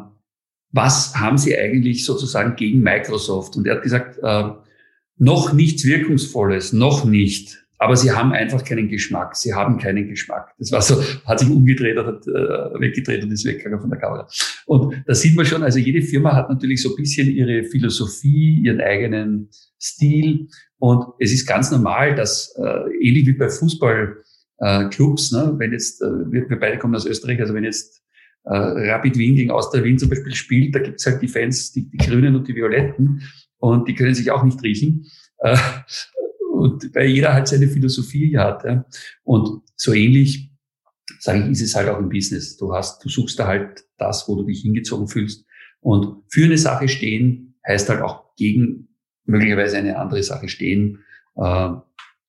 was 0.71 1.15
haben 1.15 1.37
Sie 1.37 1.57
eigentlich 1.57 2.05
sozusagen 2.05 2.55
gegen 2.55 2.81
Microsoft? 2.81 3.55
Und 3.55 3.65
er 3.65 3.75
hat 3.75 3.83
gesagt, 3.83 4.19
äh, 4.21 4.49
noch 5.17 5.53
nichts 5.53 5.85
Wirkungsvolles, 5.85 6.73
noch 6.73 7.05
nicht. 7.05 7.58
Aber 7.81 7.95
sie 7.95 8.11
haben 8.11 8.33
einfach 8.33 8.63
keinen 8.63 8.89
Geschmack. 8.89 9.37
Sie 9.37 9.53
haben 9.53 9.77
keinen 9.77 10.09
Geschmack. 10.09 10.53
Das 10.59 10.71
war 10.73 10.81
so, 10.81 11.01
hat 11.25 11.39
sich 11.39 11.49
umgedreht 11.49 11.97
hat 11.97 12.27
äh, 12.27 12.79
weggedreht 12.79 13.23
und 13.23 13.31
ist 13.31 13.45
weggegangen 13.45 13.79
von 13.79 13.89
der 13.89 13.99
Kamera. 13.99 14.27
Und 14.65 15.01
da 15.07 15.15
sieht 15.15 15.35
man 15.35 15.45
schon, 15.45 15.63
also 15.63 15.79
jede 15.79 16.01
Firma 16.01 16.35
hat 16.35 16.49
natürlich 16.49 16.81
so 16.83 16.89
ein 16.89 16.95
bisschen 16.97 17.29
ihre 17.29 17.63
Philosophie, 17.63 18.61
ihren 18.63 18.81
eigenen 18.81 19.49
Stil. 19.81 20.49
Und 20.77 21.05
es 21.19 21.31
ist 21.31 21.47
ganz 21.47 21.71
normal, 21.71 22.15
dass 22.15 22.53
äh, 22.57 22.91
ähnlich 23.01 23.25
wie 23.27 23.33
bei 23.33 23.47
Fußballclubs, 23.47 25.31
äh, 25.31 25.35
ne, 25.37 25.53
wenn 25.57 25.71
jetzt, 25.71 26.01
äh, 26.01 26.31
wir, 26.31 26.49
wir 26.49 26.59
beide 26.59 26.77
kommen 26.79 26.95
aus 26.95 27.05
Österreich, 27.05 27.39
also 27.39 27.53
wenn 27.53 27.63
jetzt 27.63 28.03
äh, 28.43 28.57
Rapid 28.57 29.17
Wien 29.17 29.35
gegen 29.35 29.51
Austria 29.51 29.85
Wien 29.85 29.97
zum 29.97 30.09
Beispiel 30.09 30.35
spielt, 30.35 30.75
da 30.75 30.79
gibt's 30.79 31.05
halt 31.05 31.21
die 31.21 31.29
Fans, 31.29 31.71
die, 31.71 31.89
die 31.89 31.97
Grünen 31.97 32.35
und 32.35 32.45
die 32.49 32.55
Violetten, 32.55 33.23
und 33.57 33.87
die 33.87 33.95
können 33.95 34.15
sich 34.15 34.31
auch 34.31 34.43
nicht 34.43 34.61
riechen. 34.63 35.05
Äh, 35.39 35.55
und 36.59 36.95
weil 36.95 37.07
jeder 37.07 37.33
halt 37.33 37.47
seine 37.47 37.67
Philosophie 37.67 38.37
hat. 38.37 38.63
Ja. 38.65 38.85
Und 39.23 39.61
so 39.75 39.93
ähnlich, 39.93 40.51
sage 41.19 41.43
ich, 41.43 41.51
ist 41.51 41.61
es 41.61 41.75
halt 41.75 41.89
auch 41.89 41.99
im 41.99 42.09
Business. 42.09 42.57
Du 42.57 42.73
hast, 42.73 43.03
du 43.03 43.09
suchst 43.09 43.39
da 43.39 43.47
halt 43.47 43.83
das, 43.97 44.27
wo 44.27 44.35
du 44.35 44.43
dich 44.43 44.61
hingezogen 44.61 45.07
fühlst. 45.07 45.45
Und 45.81 46.23
für 46.29 46.45
eine 46.45 46.57
Sache 46.57 46.87
stehen 46.87 47.55
heißt 47.67 47.89
halt 47.89 48.01
auch 48.01 48.35
gegen 48.35 48.89
möglicherweise 49.25 49.77
eine 49.77 49.97
andere 49.97 50.23
Sache 50.23 50.49
stehen, 50.49 50.99
äh, 51.35 51.69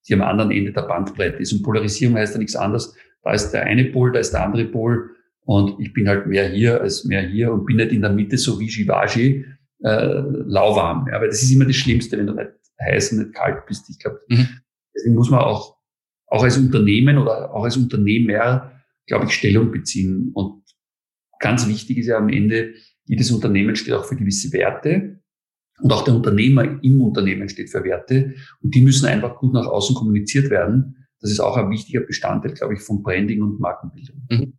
die 0.09 0.14
am 0.14 0.23
anderen 0.23 0.51
Ende 0.51 0.73
der 0.73 0.83
Bandbreite 0.83 1.38
ist. 1.38 1.53
Und 1.53 1.62
Polarisierung 1.62 2.16
heißt 2.16 2.35
ja 2.35 2.38
nichts 2.38 2.57
anderes. 2.57 2.95
Da 3.23 3.33
ist 3.33 3.51
der 3.51 3.64
eine 3.64 3.85
Pol, 3.87 4.12
da 4.12 4.19
ist 4.19 4.33
der 4.33 4.45
andere 4.45 4.66
Pol. 4.66 5.11
Und 5.45 5.81
ich 5.81 5.93
bin 5.93 6.09
halt 6.09 6.27
mehr 6.27 6.49
hier 6.49 6.81
als 6.81 7.05
mehr 7.05 7.23
hier 7.23 7.53
und 7.53 7.66
bin 7.66 7.77
nicht 7.77 7.93
in 7.93 8.03
der 8.03 8.12
Mitte 8.12 8.38
so 8.38 8.61
wie 8.61 8.69
Shivaji, 8.69 9.45
äh, 9.83 10.21
lauwarm. 10.47 11.09
Ja, 11.11 11.21
weil 11.21 11.29
das 11.29 11.43
ist 11.43 11.51
immer 11.51 11.64
das 11.64 11.77
Schlimmste, 11.77 12.19
wenn 12.19 12.27
du 12.27 12.35
nicht 12.35 12.51
heiß 12.81 13.12
und 13.12 13.19
nicht 13.19 13.35
kalt 13.35 13.66
bist. 13.66 13.88
Ich 13.90 13.99
glaube, 13.99 14.21
mhm. 14.29 14.49
deswegen 14.95 15.14
muss 15.14 15.31
man 15.31 15.40
auch, 15.40 15.77
auch 16.27 16.43
als 16.43 16.57
Unternehmen 16.57 17.19
oder 17.19 17.53
auch 17.53 17.64
als 17.64 17.77
Unternehmer, 17.77 18.73
glaube 19.07 19.27
ich, 19.27 19.33
Stellung 19.33 19.71
beziehen. 19.71 20.31
Und 20.35 20.62
ganz 21.38 21.69
wichtig 21.69 21.99
ist 21.99 22.07
ja 22.07 22.19
am 22.19 22.29
Ende, 22.29 22.75
jedes 23.05 23.31
Unternehmen 23.31 23.77
steht 23.77 23.95
auch 23.95 24.05
für 24.05 24.16
gewisse 24.16 24.53
Werte. 24.53 25.21
Und 25.81 25.93
auch 25.93 26.05
der 26.05 26.14
Unternehmer 26.14 26.83
im 26.83 27.01
Unternehmen 27.01 27.49
steht 27.49 27.71
für 27.71 27.83
Werte. 27.83 28.35
Und 28.61 28.75
die 28.75 28.83
müssen 28.83 29.07
einfach 29.07 29.37
gut 29.37 29.55
nach 29.55 29.66
außen 29.66 29.97
kommuniziert 29.97 30.51
werden. 30.51 31.09
Das 31.21 31.31
ist 31.31 31.40
auch 31.40 31.57
ein 31.57 31.71
wichtiger 31.71 32.01
Bestandteil, 32.01 32.53
glaube 32.53 32.75
ich, 32.75 32.81
von 32.81 33.03
Branding 33.03 33.43
und 33.43 33.61
Markenbildung. 33.61 34.27
Mhm. 34.31 34.59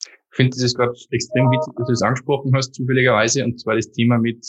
Ich 0.00 0.36
finde, 0.36 0.50
das 0.50 0.62
ist 0.62 0.76
gerade 0.76 0.92
extrem 1.10 1.50
wichtig, 1.50 1.74
dass 1.76 1.86
du 1.86 1.92
das 1.92 2.02
angesprochen 2.02 2.52
hast, 2.54 2.74
zufälligerweise, 2.74 3.44
und 3.44 3.60
zwar 3.60 3.76
das 3.76 3.92
Thema 3.92 4.18
mit, 4.18 4.44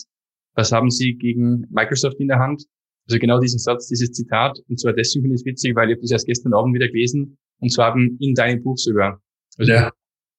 was 0.56 0.72
haben 0.72 0.90
Sie 0.90 1.14
gegen 1.14 1.68
Microsoft 1.70 2.20
in 2.20 2.28
der 2.28 2.40
Hand? 2.40 2.66
Also 3.08 3.20
genau 3.20 3.40
diesen 3.40 3.60
Satz, 3.60 3.88
dieses 3.88 4.12
Zitat, 4.12 4.60
und 4.68 4.80
zwar 4.80 4.94
deswegen 4.94 5.24
finde 5.24 5.36
ich 5.36 5.42
es 5.42 5.46
witzig, 5.46 5.76
weil 5.76 5.90
ich 5.90 5.96
habe 5.96 6.02
das 6.02 6.12
erst 6.12 6.26
gestern 6.26 6.54
Abend 6.54 6.74
wieder 6.74 6.88
gelesen, 6.88 7.38
und 7.60 7.72
zwar 7.72 7.96
in 7.96 8.34
deinem 8.34 8.64
Buch 8.64 8.78
sogar. 8.78 9.22
Also 9.58 9.72
ja. 9.72 9.92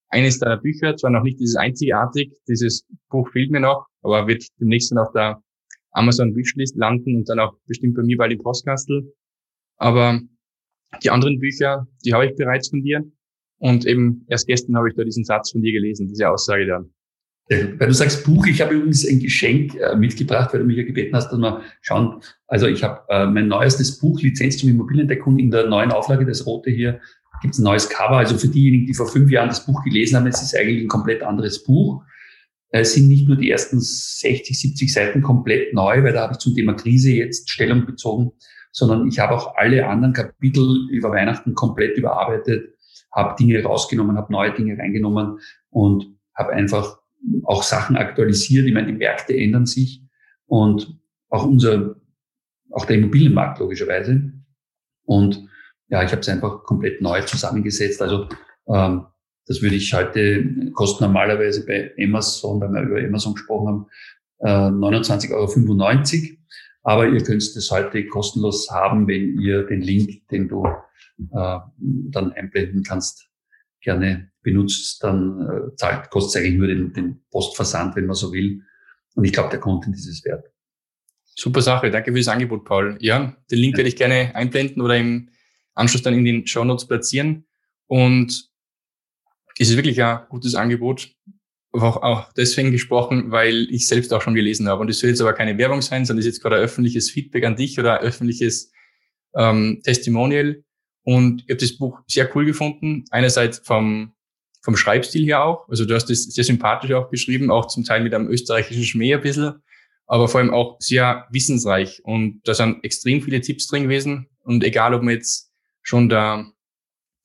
eines 0.08 0.38
deiner 0.38 0.56
Bücher, 0.56 0.96
zwar 0.96 1.10
noch 1.10 1.22
nicht 1.22 1.38
dieses 1.38 1.56
einzigartig, 1.56 2.32
dieses 2.48 2.84
Buch 3.08 3.28
fehlt 3.30 3.50
mir 3.50 3.60
noch, 3.60 3.86
aber 4.02 4.26
wird 4.26 4.44
demnächst 4.60 4.90
dann 4.90 4.98
auf 4.98 5.12
der 5.12 5.40
Amazon 5.92 6.34
Wishlist 6.34 6.76
landen 6.76 7.16
und 7.16 7.28
dann 7.28 7.38
auch 7.38 7.54
bestimmt 7.66 7.96
bei 7.96 8.02
mir 8.02 8.16
bei 8.16 8.28
dem 8.28 8.38
Postkastel. 8.38 9.12
Aber 9.78 10.20
die 11.02 11.10
anderen 11.10 11.38
Bücher, 11.38 11.86
die 12.04 12.12
habe 12.12 12.26
ich 12.26 12.36
bereits 12.36 12.68
von 12.68 12.82
dir. 12.82 13.02
Und 13.58 13.86
eben 13.86 14.26
erst 14.28 14.46
gestern 14.46 14.76
habe 14.76 14.90
ich 14.90 14.94
da 14.94 15.04
diesen 15.04 15.24
Satz 15.24 15.52
von 15.52 15.62
dir 15.62 15.72
gelesen, 15.72 16.08
diese 16.08 16.28
Aussage 16.28 16.66
dann. 16.66 16.92
Weil 17.48 17.88
du 17.88 17.94
sagst 17.94 18.24
Buch, 18.24 18.46
ich 18.46 18.60
habe 18.60 18.74
übrigens 18.74 19.06
ein 19.06 19.20
Geschenk 19.20 19.76
äh, 19.76 19.94
mitgebracht, 19.94 20.52
weil 20.52 20.60
du 20.60 20.66
mich 20.66 20.76
ja 20.76 20.82
gebeten 20.82 21.14
hast, 21.14 21.30
dass 21.30 21.38
wir 21.38 21.62
schauen. 21.80 22.20
Also 22.48 22.66
ich 22.66 22.82
habe 22.82 23.02
äh, 23.08 23.26
mein 23.26 23.46
neuestes 23.46 23.98
Buch, 23.98 24.20
Lizenz 24.20 24.58
zum 24.58 24.68
Immobiliendeckung, 24.68 25.38
in 25.38 25.50
der 25.50 25.68
neuen 25.68 25.92
Auflage, 25.92 26.26
das 26.26 26.44
rote 26.44 26.70
hier, 26.70 27.00
gibt 27.42 27.54
es 27.54 27.60
ein 27.60 27.64
neues 27.64 27.88
Cover. 27.88 28.16
Also 28.16 28.36
für 28.36 28.48
diejenigen, 28.48 28.86
die 28.86 28.94
vor 28.94 29.06
fünf 29.06 29.30
Jahren 29.30 29.48
das 29.48 29.64
Buch 29.64 29.84
gelesen 29.84 30.16
haben, 30.16 30.26
es 30.26 30.42
ist 30.42 30.56
eigentlich 30.56 30.82
ein 30.82 30.88
komplett 30.88 31.22
anderes 31.22 31.62
Buch. 31.62 32.02
Es 32.70 32.94
sind 32.94 33.06
nicht 33.06 33.28
nur 33.28 33.36
die 33.36 33.50
ersten 33.50 33.78
60, 33.80 34.58
70 34.58 34.92
Seiten 34.92 35.22
komplett 35.22 35.72
neu, 35.72 36.02
weil 36.02 36.12
da 36.12 36.22
habe 36.22 36.32
ich 36.32 36.38
zum 36.38 36.54
Thema 36.54 36.74
Krise 36.74 37.12
jetzt 37.12 37.48
Stellung 37.48 37.86
bezogen, 37.86 38.32
sondern 38.72 39.06
ich 39.06 39.20
habe 39.20 39.34
auch 39.34 39.54
alle 39.56 39.86
anderen 39.86 40.14
Kapitel 40.14 40.88
über 40.90 41.10
Weihnachten 41.10 41.54
komplett 41.54 41.96
überarbeitet 41.96 42.76
habe 43.16 43.34
Dinge 43.36 43.62
rausgenommen, 43.62 44.16
habe 44.16 44.30
neue 44.32 44.52
Dinge 44.52 44.78
reingenommen 44.78 45.40
und 45.70 46.06
habe 46.34 46.52
einfach 46.52 46.98
auch 47.44 47.62
Sachen 47.62 47.96
aktualisiert. 47.96 48.66
Ich 48.66 48.74
meine, 48.74 48.88
die 48.88 48.98
Märkte 48.98 49.36
ändern 49.36 49.66
sich 49.66 50.02
und 50.46 50.98
auch 51.28 51.44
unser, 51.44 51.96
auch 52.70 52.84
der 52.84 52.96
Immobilienmarkt 52.96 53.58
logischerweise. 53.58 54.32
Und 55.04 55.48
ja, 55.88 56.02
ich 56.02 56.10
habe 56.10 56.20
es 56.20 56.28
einfach 56.28 56.64
komplett 56.64 57.00
neu 57.00 57.22
zusammengesetzt. 57.22 58.02
Also 58.02 58.28
ähm, 58.68 59.06
das 59.46 59.62
würde 59.62 59.76
ich 59.76 59.92
heute 59.94 60.72
kosten 60.72 61.04
normalerweise 61.04 61.64
bei 61.64 61.92
Amazon, 61.98 62.60
weil 62.60 62.72
wir 62.72 62.82
über 62.82 63.06
Amazon 63.06 63.34
gesprochen 63.34 63.68
haben, 63.68 63.86
äh, 64.40 64.98
29,95 64.98 65.32
Euro. 65.32 66.36
Aber 66.82 67.08
ihr 67.08 67.22
könnt 67.22 67.42
es 67.42 67.70
heute 67.70 68.06
kostenlos 68.06 68.70
haben, 68.70 69.08
wenn 69.08 69.40
ihr 69.40 69.64
den 69.64 69.80
Link, 69.80 70.28
den 70.28 70.48
du 70.48 70.66
äh, 70.66 71.58
dann 71.78 72.32
einblenden 72.32 72.82
kannst, 72.82 73.25
gerne 73.86 74.30
benutzt, 74.42 75.02
dann 75.02 75.40
äh, 75.40 75.76
zahlt, 75.76 76.10
kostet 76.10 76.42
eigentlich 76.42 76.58
nur 76.58 76.66
den, 76.66 76.92
den 76.92 77.24
Postversand, 77.30 77.96
wenn 77.96 78.06
man 78.06 78.16
so 78.16 78.32
will. 78.32 78.62
Und 79.14 79.24
ich 79.24 79.32
glaube, 79.32 79.48
der 79.48 79.60
Content 79.60 79.96
ist 79.96 80.06
es 80.06 80.24
wert. 80.24 80.44
Super 81.24 81.62
Sache, 81.62 81.90
danke 81.90 82.12
für 82.12 82.18
das 82.18 82.28
Angebot, 82.28 82.64
Paul. 82.64 82.98
Ja, 83.00 83.36
den 83.50 83.58
Link 83.58 83.74
ja. 83.74 83.78
werde 83.78 83.88
ich 83.88 83.96
gerne 83.96 84.34
einblenden 84.34 84.82
oder 84.82 84.96
im 84.96 85.30
Anschluss 85.74 86.02
dann 86.02 86.14
in 86.14 86.24
den 86.24 86.46
Show 86.46 86.64
Notes 86.64 86.86
platzieren. 86.86 87.46
Und 87.86 88.50
es 89.58 89.70
ist 89.70 89.76
wirklich 89.76 90.02
ein 90.02 90.20
gutes 90.28 90.54
Angebot. 90.54 91.14
Auch, 91.72 92.02
auch 92.02 92.32
deswegen 92.32 92.72
gesprochen, 92.72 93.30
weil 93.30 93.68
ich 93.70 93.86
selbst 93.86 94.12
auch 94.12 94.22
schon 94.22 94.34
gelesen 94.34 94.66
habe. 94.68 94.80
Und 94.80 94.88
es 94.88 94.98
soll 94.98 95.10
jetzt 95.10 95.20
aber 95.20 95.34
keine 95.34 95.58
Werbung 95.58 95.82
sein, 95.82 96.04
sondern 96.04 96.20
es 96.20 96.26
ist 96.26 96.36
jetzt 96.36 96.42
gerade 96.42 96.56
ein 96.56 96.62
öffentliches 96.62 97.10
Feedback 97.10 97.44
an 97.44 97.56
dich 97.56 97.78
oder 97.78 98.00
ein 98.00 98.06
öffentliches 98.06 98.72
ähm, 99.36 99.80
Testimonial. 99.84 100.64
Und 101.06 101.42
ich 101.42 101.50
habe 101.50 101.60
das 101.60 101.78
Buch 101.78 102.00
sehr 102.08 102.28
cool 102.34 102.44
gefunden. 102.44 103.04
Einerseits 103.12 103.60
vom, 103.60 104.12
vom 104.60 104.76
Schreibstil 104.76 105.24
her 105.24 105.44
auch. 105.44 105.68
Also 105.68 105.84
du 105.84 105.94
hast 105.94 106.10
es 106.10 106.24
sehr 106.24 106.42
sympathisch 106.42 106.90
auch 106.92 107.10
geschrieben, 107.10 107.48
auch 107.48 107.68
zum 107.68 107.84
Teil 107.84 108.02
mit 108.02 108.12
einem 108.12 108.26
österreichischen 108.26 108.82
Schmäh 108.82 109.14
ein 109.14 109.20
bisschen, 109.20 109.62
aber 110.08 110.26
vor 110.26 110.40
allem 110.40 110.52
auch 110.52 110.78
sehr 110.80 111.28
wissensreich. 111.30 112.04
Und 112.04 112.40
da 112.42 112.54
sind 112.54 112.82
extrem 112.82 113.22
viele 113.22 113.40
Tipps 113.40 113.68
drin 113.68 113.84
gewesen. 113.84 114.26
Und 114.42 114.64
egal, 114.64 114.94
ob 114.94 115.04
man 115.04 115.14
jetzt 115.14 115.52
schon 115.80 116.08
der, 116.08 116.50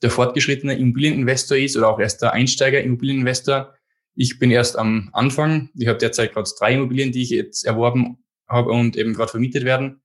der 0.03 0.11
fortgeschrittene 0.11 0.77
Immobilieninvestor 0.77 1.57
ist 1.57 1.75
oder 1.75 1.89
auch 1.89 1.99
erst 1.99 2.21
der 2.21 2.33
Einsteiger-Immobilieninvestor, 2.33 3.73
ich 4.13 4.37
bin 4.37 4.51
erst 4.51 4.77
am 4.77 5.09
Anfang. 5.11 5.71
Ich 5.73 5.87
habe 5.87 5.97
derzeit 5.97 6.33
gerade 6.33 6.51
drei 6.59 6.75
Immobilien, 6.75 7.11
die 7.11 7.23
ich 7.23 7.31
jetzt 7.31 7.65
erworben 7.65 8.23
habe 8.47 8.69
und 8.69 8.95
eben 8.95 9.15
gerade 9.15 9.31
vermietet 9.31 9.65
werden. 9.65 10.03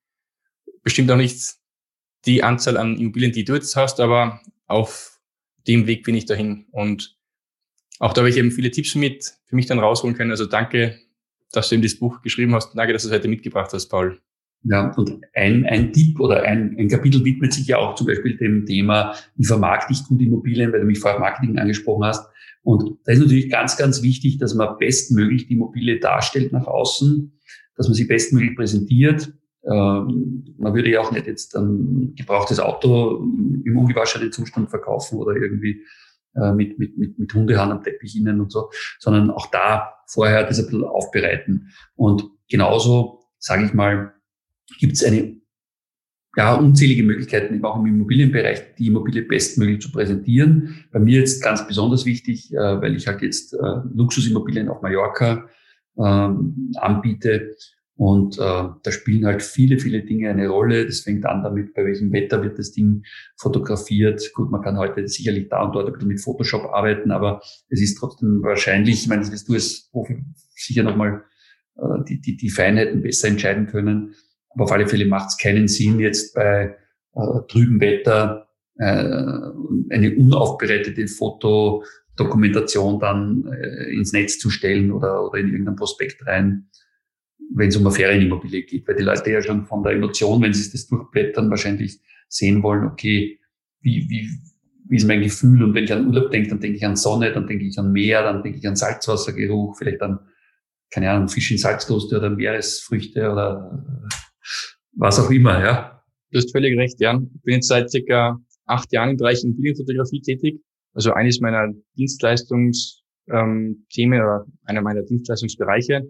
Bestimmt 0.83 1.11
auch 1.11 1.17
nicht 1.17 1.57
die 2.27 2.43
Anzahl 2.43 2.77
an 2.77 2.97
Immobilien, 2.97 3.33
die 3.33 3.45
du 3.45 3.55
jetzt 3.55 3.77
hast, 3.77 4.01
aber 4.01 4.41
auf 4.67 5.21
dem 5.67 5.87
Weg 5.87 6.05
bin 6.05 6.15
ich 6.15 6.27
dahin. 6.27 6.67
Und 6.73 7.17
auch 7.99 8.13
da 8.13 8.21
habe 8.21 8.31
ich 8.31 8.37
eben 8.37 8.51
viele 8.51 8.71
Tipps 8.71 8.95
mit 8.95 9.35
für 9.47 9.57
mich 9.57 9.67
dann 9.67 9.79
rausholen 9.79 10.17
können. 10.17 10.31
Also 10.31 10.47
danke, 10.47 10.99
dass 11.53 11.69
du 11.69 11.77
eben 11.77 11.83
das 11.83 11.97
Buch 11.97 12.21
geschrieben 12.23 12.55
hast. 12.55 12.75
Danke, 12.75 12.93
dass 12.93 13.03
du 13.03 13.09
es 13.09 13.15
heute 13.15 13.29
mitgebracht 13.29 13.73
hast, 13.73 13.87
Paul. 13.89 14.21
Ja, 14.65 14.91
und 14.97 15.21
ein, 15.35 15.65
ein 15.67 15.93
Tipp 15.93 16.19
oder 16.19 16.43
ein, 16.43 16.77
ein 16.79 16.89
Kapitel 16.89 17.25
widmet 17.25 17.53
sich 17.53 17.69
ja 17.69 17.79
auch 17.79 17.95
zum 17.95 18.09
Beispiel 18.09 18.37
dem 18.37 18.67
Thema, 18.67 19.15
wie 19.37 19.45
vermarkte 19.45 19.93
ich 19.93 20.03
gut 20.05 20.21
Immobilien, 20.21 20.73
weil 20.73 20.81
du 20.81 20.87
mich 20.87 20.99
vorher 20.99 21.21
Marketing 21.21 21.59
angesprochen 21.59 22.05
hast. 22.05 22.29
Und 22.63 22.99
da 23.05 23.13
ist 23.13 23.21
natürlich 23.21 23.49
ganz, 23.49 23.77
ganz 23.77 24.03
wichtig, 24.03 24.39
dass 24.39 24.55
man 24.55 24.77
bestmöglich 24.79 25.47
die 25.47 25.55
Immobilie 25.55 26.01
darstellt 26.01 26.53
nach 26.53 26.67
außen, 26.67 27.33
dass 27.77 27.87
man 27.87 27.95
sie 27.95 28.07
bestmöglich 28.07 28.57
präsentiert, 28.57 29.33
man 29.69 30.75
würde 30.75 30.91
ja 30.91 31.01
auch 31.01 31.11
nicht 31.11 31.27
jetzt 31.27 31.57
ein 31.57 32.15
gebrauchtes 32.15 32.61
Auto 32.61 33.17
im 33.65 33.77
ungewaschenen 33.77 34.31
Zustand 34.31 34.71
verkaufen 34.71 35.19
oder 35.19 35.35
irgendwie 35.35 35.83
äh, 36.37 36.53
mit, 36.53 36.79
mit, 36.79 36.97
mit, 36.97 37.19
mit 37.19 37.35
Hundehahn 37.35 37.73
am 37.73 37.83
Teppich 37.83 38.17
innen 38.17 38.41
und 38.41 38.53
so, 38.53 38.71
sondern 38.99 39.31
auch 39.31 39.47
da 39.51 39.95
vorher 40.07 40.45
das 40.45 40.59
ein 40.59 40.67
bisschen 40.67 40.85
aufbereiten. 40.85 41.73
Und 41.95 42.25
genauso, 42.49 43.25
sage 43.39 43.65
ich 43.65 43.75
mal, 43.75 44.15
gibt 44.79 44.95
es 44.95 45.05
eine 45.05 45.37
ja, 46.37 46.55
unzählige 46.55 47.03
Möglichkeiten, 47.03 47.65
auch 47.65 47.77
im 47.77 47.87
Immobilienbereich, 47.87 48.75
die 48.77 48.89
Immobilie 48.89 49.23
bestmöglich 49.23 49.81
zu 49.81 49.91
präsentieren. 49.91 50.85
Bei 50.93 50.99
mir 50.99 51.21
jetzt 51.21 51.43
ganz 51.43 51.67
besonders 51.67 52.05
wichtig, 52.05 52.53
äh, 52.53 52.57
weil 52.57 52.95
ich 52.95 53.07
halt 53.07 53.23
jetzt 53.23 53.55
äh, 53.55 53.81
Luxusimmobilien 53.95 54.69
auf 54.69 54.83
Mallorca 54.83 55.49
ähm, 55.99 56.73
anbiete 56.77 57.57
und 57.97 58.39
äh, 58.39 58.41
da 58.41 58.91
spielen 58.91 59.25
halt 59.25 59.43
viele, 59.43 59.79
viele 59.79 60.03
Dinge 60.03 60.29
eine 60.29 60.49
Rolle. 60.49 60.85
Das 60.85 61.01
fängt 61.01 61.25
an 61.25 61.43
damit, 61.43 61.73
bei 61.73 61.83
welchem 61.85 62.13
Wetter 62.13 62.43
wird 62.43 62.59
das 62.59 62.73
Ding 62.73 63.05
fotografiert. 63.39 64.33
Gut, 64.35 64.51
man 64.51 64.61
kann 64.61 64.77
heute 64.77 65.09
sicherlich 65.09 65.49
da 65.49 65.63
und 65.63 65.75
dort 65.75 65.87
ein 65.87 65.95
bisschen 65.95 66.09
mit 66.09 66.21
Photoshop 66.21 66.67
arbeiten, 66.67 67.11
aber 67.11 67.41
es 67.71 67.81
ist 67.81 67.97
trotzdem 67.97 68.43
wahrscheinlich, 68.43 69.03
ich 69.03 69.09
meine, 69.09 69.23
das 69.23 69.33
wirst 69.33 69.49
du 69.49 69.55
als 69.55 69.91
sicher 70.55 70.83
nochmal 70.83 71.25
äh, 71.77 72.05
die, 72.07 72.21
die, 72.21 72.37
die 72.37 72.51
Feinheiten 72.51 73.01
besser 73.01 73.29
entscheiden 73.29 73.67
können. 73.67 74.15
Aber 74.51 74.65
auf 74.65 74.73
alle 74.73 74.89
Fälle 74.89 75.07
macht 75.07 75.31
es 75.31 75.39
keinen 75.39 75.67
Sinn, 75.67 75.99
jetzt 75.99 76.35
bei 76.35 76.77
äh, 77.15 77.41
trüben 77.49 77.81
Wetter 77.81 78.49
äh, 78.77 78.85
eine 78.85 80.15
unaufbereitete 80.15 81.09
Fotodokumentation 81.09 83.01
dann 83.01 83.47
äh, 83.47 83.91
ins 83.91 84.13
Netz 84.13 84.39
zu 84.39 84.51
stellen 84.51 84.93
oder, 84.93 85.27
oder 85.27 85.39
in 85.39 85.49
irgendein 85.49 85.77
Prospekt 85.77 86.27
rein 86.27 86.69
wenn 87.55 87.69
es 87.69 87.77
um 87.77 87.87
eine 87.87 87.95
Ferienimmobilie 87.95 88.63
geht, 88.63 88.87
weil 88.87 88.97
die 88.97 89.03
Leute 89.03 89.31
ja 89.31 89.43
schon 89.43 89.67
von 89.67 89.83
der 89.83 89.93
Emotion, 89.93 90.43
wenn 90.43 90.53
sie 90.53 90.71
das 90.71 90.87
durchblättern, 90.87 91.51
wahrscheinlich 91.51 92.01
sehen 92.29 92.63
wollen, 92.63 92.85
okay, 92.85 93.39
wie, 93.81 94.09
wie, 94.09 94.29
wie 94.89 94.97
ist 94.97 95.07
mein 95.07 95.23
Gefühl? 95.23 95.63
Und 95.63 95.75
wenn 95.75 95.85
ich 95.85 95.93
an 95.93 96.07
Urlaub 96.07 96.31
denke, 96.31 96.51
dann 96.51 96.61
denke 96.61 96.77
ich 96.77 96.85
an 96.85 96.97
Sonne, 96.97 97.33
dann 97.33 97.47
denke 97.47 97.65
ich 97.65 97.79
an 97.79 97.93
Meer, 97.93 98.23
dann 98.23 98.43
denke 98.43 98.59
ich 98.59 98.67
an 98.67 98.77
Salzwassergeruch, 98.77 99.77
vielleicht 99.79 100.03
an, 100.03 100.19
keine 100.91 101.11
Ahnung, 101.11 101.29
Fisch 101.29 101.51
in 101.51 101.59
Salzkruste 101.59 102.19
oder 102.19 102.31
Meeresfrüchte 102.31 103.31
oder 103.31 103.81
was 104.93 105.19
auch 105.19 105.31
immer, 105.31 105.61
ja. 105.63 106.03
Du 106.31 106.39
hast 106.39 106.53
völlig 106.53 106.77
recht, 106.79 107.01
ja. 107.01 107.21
Ich 107.35 107.43
bin 107.43 107.55
jetzt 107.55 107.69
seit 107.69 107.91
circa 107.91 108.39
acht 108.67 108.93
Jahren 108.93 109.11
im 109.11 109.17
Bereich 109.17 109.43
Immobilienfotografie 109.45 110.21
tätig. 110.21 110.61
Also 110.93 111.13
eines 111.13 111.41
meiner 111.41 111.73
Dienstleistungsthemen 111.97 113.05
ähm, 113.31 114.13
oder 114.13 114.47
einer 114.65 114.83
meiner 114.83 115.03
Dienstleistungsbereiche. 115.03 116.03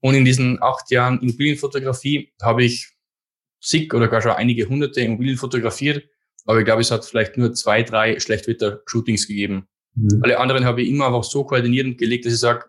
Und 0.00 0.14
in 0.14 0.24
diesen 0.24 0.62
acht 0.62 0.90
Jahren 0.90 1.20
Immobilienfotografie 1.20 2.32
habe 2.42 2.64
ich 2.64 2.88
zig 3.60 3.92
oder 3.92 4.08
gar 4.08 4.22
schon 4.22 4.32
einige 4.32 4.68
hunderte 4.68 5.00
Immobilien 5.00 5.36
fotografiert. 5.36 6.08
Aber 6.44 6.60
ich 6.60 6.64
glaube, 6.64 6.80
es 6.80 6.90
hat 6.90 7.04
vielleicht 7.04 7.36
nur 7.36 7.52
zwei, 7.54 7.82
drei 7.82 8.18
Schlechtwetter-Shootings 8.18 9.26
gegeben. 9.26 9.68
Mhm. 9.94 10.20
Alle 10.22 10.38
anderen 10.38 10.64
habe 10.64 10.82
ich 10.82 10.88
immer 10.88 11.06
einfach 11.06 11.24
so 11.24 11.44
koordiniert 11.44 11.86
und 11.86 11.98
gelegt, 11.98 12.24
dass 12.24 12.32
ich 12.32 12.40
sage, 12.40 12.66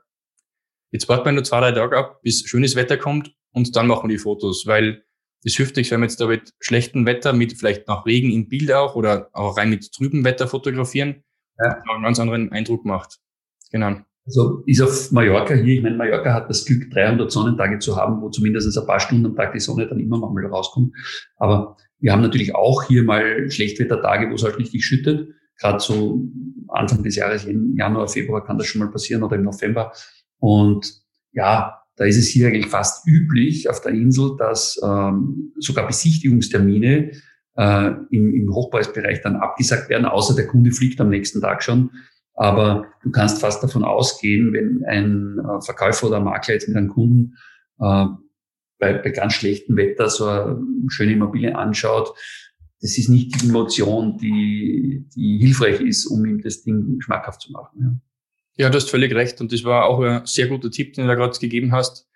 jetzt 0.92 1.08
warten 1.08 1.26
wir 1.26 1.32
nur 1.32 1.44
zwei, 1.44 1.60
drei 1.60 1.72
Tage 1.72 1.98
ab, 1.98 2.22
bis 2.22 2.48
schönes 2.48 2.76
Wetter 2.76 2.98
kommt 2.98 3.34
und 3.52 3.76
dann 3.76 3.88
machen 3.88 4.10
wir 4.10 4.18
die 4.18 4.22
Fotos, 4.22 4.66
weil 4.66 5.06
es 5.44 5.56
hilft 5.56 5.78
nichts, 5.78 5.92
wenn 5.92 6.02
wir 6.02 6.08
jetzt 6.08 6.20
da 6.20 6.28
mit 6.28 6.54
schlechtem 6.60 7.06
Wetter, 7.06 7.32
mit 7.32 7.58
vielleicht 7.58 7.88
nach 7.88 8.06
Regen 8.06 8.32
im 8.32 8.50
Bild 8.50 8.72
auch 8.72 8.96
oder 8.96 9.30
auch 9.34 9.58
rein 9.58 9.70
mit 9.70 9.92
trübem 9.94 10.26
Wetter 10.26 10.48
fotografieren, 10.48 11.24
ja. 11.64 11.82
einen 11.90 12.04
ganz 12.04 12.20
anderen 12.20 12.52
Eindruck 12.52 12.84
macht. 12.84 13.20
Genau. 13.72 14.02
Also 14.30 14.62
ist 14.68 14.80
auf 14.80 15.12
Mallorca 15.12 15.56
hier, 15.56 15.78
ich 15.78 15.82
meine, 15.82 15.98
Mallorca 15.98 16.32
hat 16.32 16.52
das 16.52 16.64
Glück, 16.64 16.92
300 16.92 17.32
Sonnentage 17.32 17.80
zu 17.80 17.96
haben, 17.96 18.22
wo 18.22 18.30
zumindest 18.30 18.78
ein 18.78 18.86
paar 18.86 19.00
Stunden 19.00 19.26
am 19.26 19.36
Tag 19.36 19.54
die 19.54 19.60
Sonne 19.60 19.88
dann 19.88 20.00
immer 20.00 20.20
mal 20.20 20.46
rauskommt. 20.46 20.96
Aber 21.38 21.78
wir 22.00 22.12
haben 22.12 22.22
natürlich 22.22 22.54
auch 22.54 22.84
hier 22.84 23.02
mal 23.04 23.50
Schlechtwettertage, 23.50 24.30
wo 24.30 24.36
es 24.36 24.44
halt 24.44 24.60
richtig 24.60 24.86
schüttet. 24.86 25.30
Gerade 25.60 25.80
so 25.80 26.28
Anfang 26.68 27.02
des 27.02 27.16
Jahres, 27.16 27.46
im 27.46 27.76
Januar, 27.76 28.08
Februar 28.08 28.46
kann 28.46 28.60
das 28.60 28.68
schon 28.68 28.80
mal 28.80 28.92
passieren 28.92 29.24
oder 29.24 29.36
im 29.36 29.42
November. 29.42 29.94
Und 30.38 30.94
ja, 31.32 31.82
da 31.96 32.06
ist 32.06 32.18
es 32.18 32.28
hier 32.28 32.50
eigentlich 32.50 32.68
fast 32.68 33.08
üblich 33.08 33.68
auf 33.68 33.82
der 33.82 33.94
Insel, 33.94 34.36
dass 34.38 34.80
ähm, 34.84 35.54
sogar 35.58 35.88
Besichtigungstermine 35.88 37.14
äh, 37.58 37.92
im, 38.12 38.36
im 38.36 38.54
Hochpreisbereich 38.54 39.24
dann 39.24 39.38
abgesagt 39.38 39.90
werden, 39.90 40.06
außer 40.06 40.36
der 40.36 40.46
Kunde 40.46 40.72
fliegt 40.72 41.02
am 41.02 41.10
nächsten 41.10 41.42
Tag 41.42 41.64
schon. 41.64 41.90
Aber 42.40 42.88
du 43.04 43.12
kannst 43.12 43.42
fast 43.42 43.62
davon 43.62 43.84
ausgehen, 43.84 44.54
wenn 44.54 44.86
ein 44.86 45.40
äh, 45.40 45.62
Verkäufer 45.62 46.08
oder 46.08 46.22
Makler 46.22 46.54
jetzt 46.54 46.70
mit 46.70 46.78
einem 46.78 46.88
Kunden 46.88 47.36
äh, 47.80 48.06
bei, 48.80 48.94
bei 48.94 49.10
ganz 49.10 49.34
schlechtem 49.34 49.76
Wetter 49.76 50.10
so 50.10 50.26
eine 50.26 50.58
schöne 50.88 51.12
Immobilie 51.12 51.54
anschaut, 51.54 52.14
das 52.82 52.98
ist 52.98 53.10
nicht 53.10 53.42
die 53.42 53.50
Emotion, 53.50 54.18
die, 54.18 55.06
die 55.14 55.38
hilfreich 55.40 55.82
ist, 55.82 56.06
um 56.06 56.24
ihm 56.24 56.42
das 56.42 56.64
Ding 56.64 57.02
schmackhaft 57.02 57.42
zu 57.42 57.52
machen. 57.52 57.78
Ja. 57.82 58.64
Ja, 58.64 58.70
du 58.70 58.78
hast 58.78 58.90
völlig 58.90 59.14
recht. 59.14 59.42
Und 59.42 59.52
das 59.52 59.66
war 59.66 59.86
auch 59.86 60.02
ein 60.02 60.26
sehr 60.26 60.48
guter 60.48 60.72
Tipp, 60.72 60.94
den 60.94 61.06
du 61.06 61.08
da 61.10 61.16
gerade 61.16 61.38
gegeben 61.38 61.74
hast. 61.74 62.08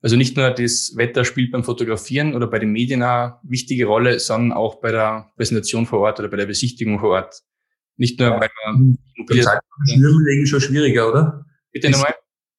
Also 0.00 0.14
nicht 0.14 0.36
nur 0.36 0.48
das 0.50 0.94
Wetter 0.96 1.24
spielt 1.24 1.50
beim 1.50 1.64
Fotografieren 1.64 2.36
oder 2.36 2.46
bei 2.46 2.60
den 2.60 2.70
Medien 2.70 3.02
eine 3.02 3.38
wichtige 3.42 3.86
Rolle, 3.86 4.20
sondern 4.20 4.56
auch 4.56 4.80
bei 4.80 4.92
der 4.92 5.32
Präsentation 5.34 5.86
vor 5.86 6.00
Ort 6.00 6.20
oder 6.20 6.28
bei 6.28 6.36
der 6.36 6.46
Besichtigung 6.46 7.00
vor 7.00 7.10
Ort. 7.10 7.42
Nicht 7.96 8.18
nur 8.18 8.28
ja. 8.28 8.38
bei 8.38 8.48
der 8.48 9.42
Salzburger 9.42 9.94
Schnürlregen 9.94 10.46
schon 10.46 10.60
schwieriger, 10.60 11.10
oder? 11.10 11.46
Bitte 11.72 11.90
nochmal? 11.90 12.14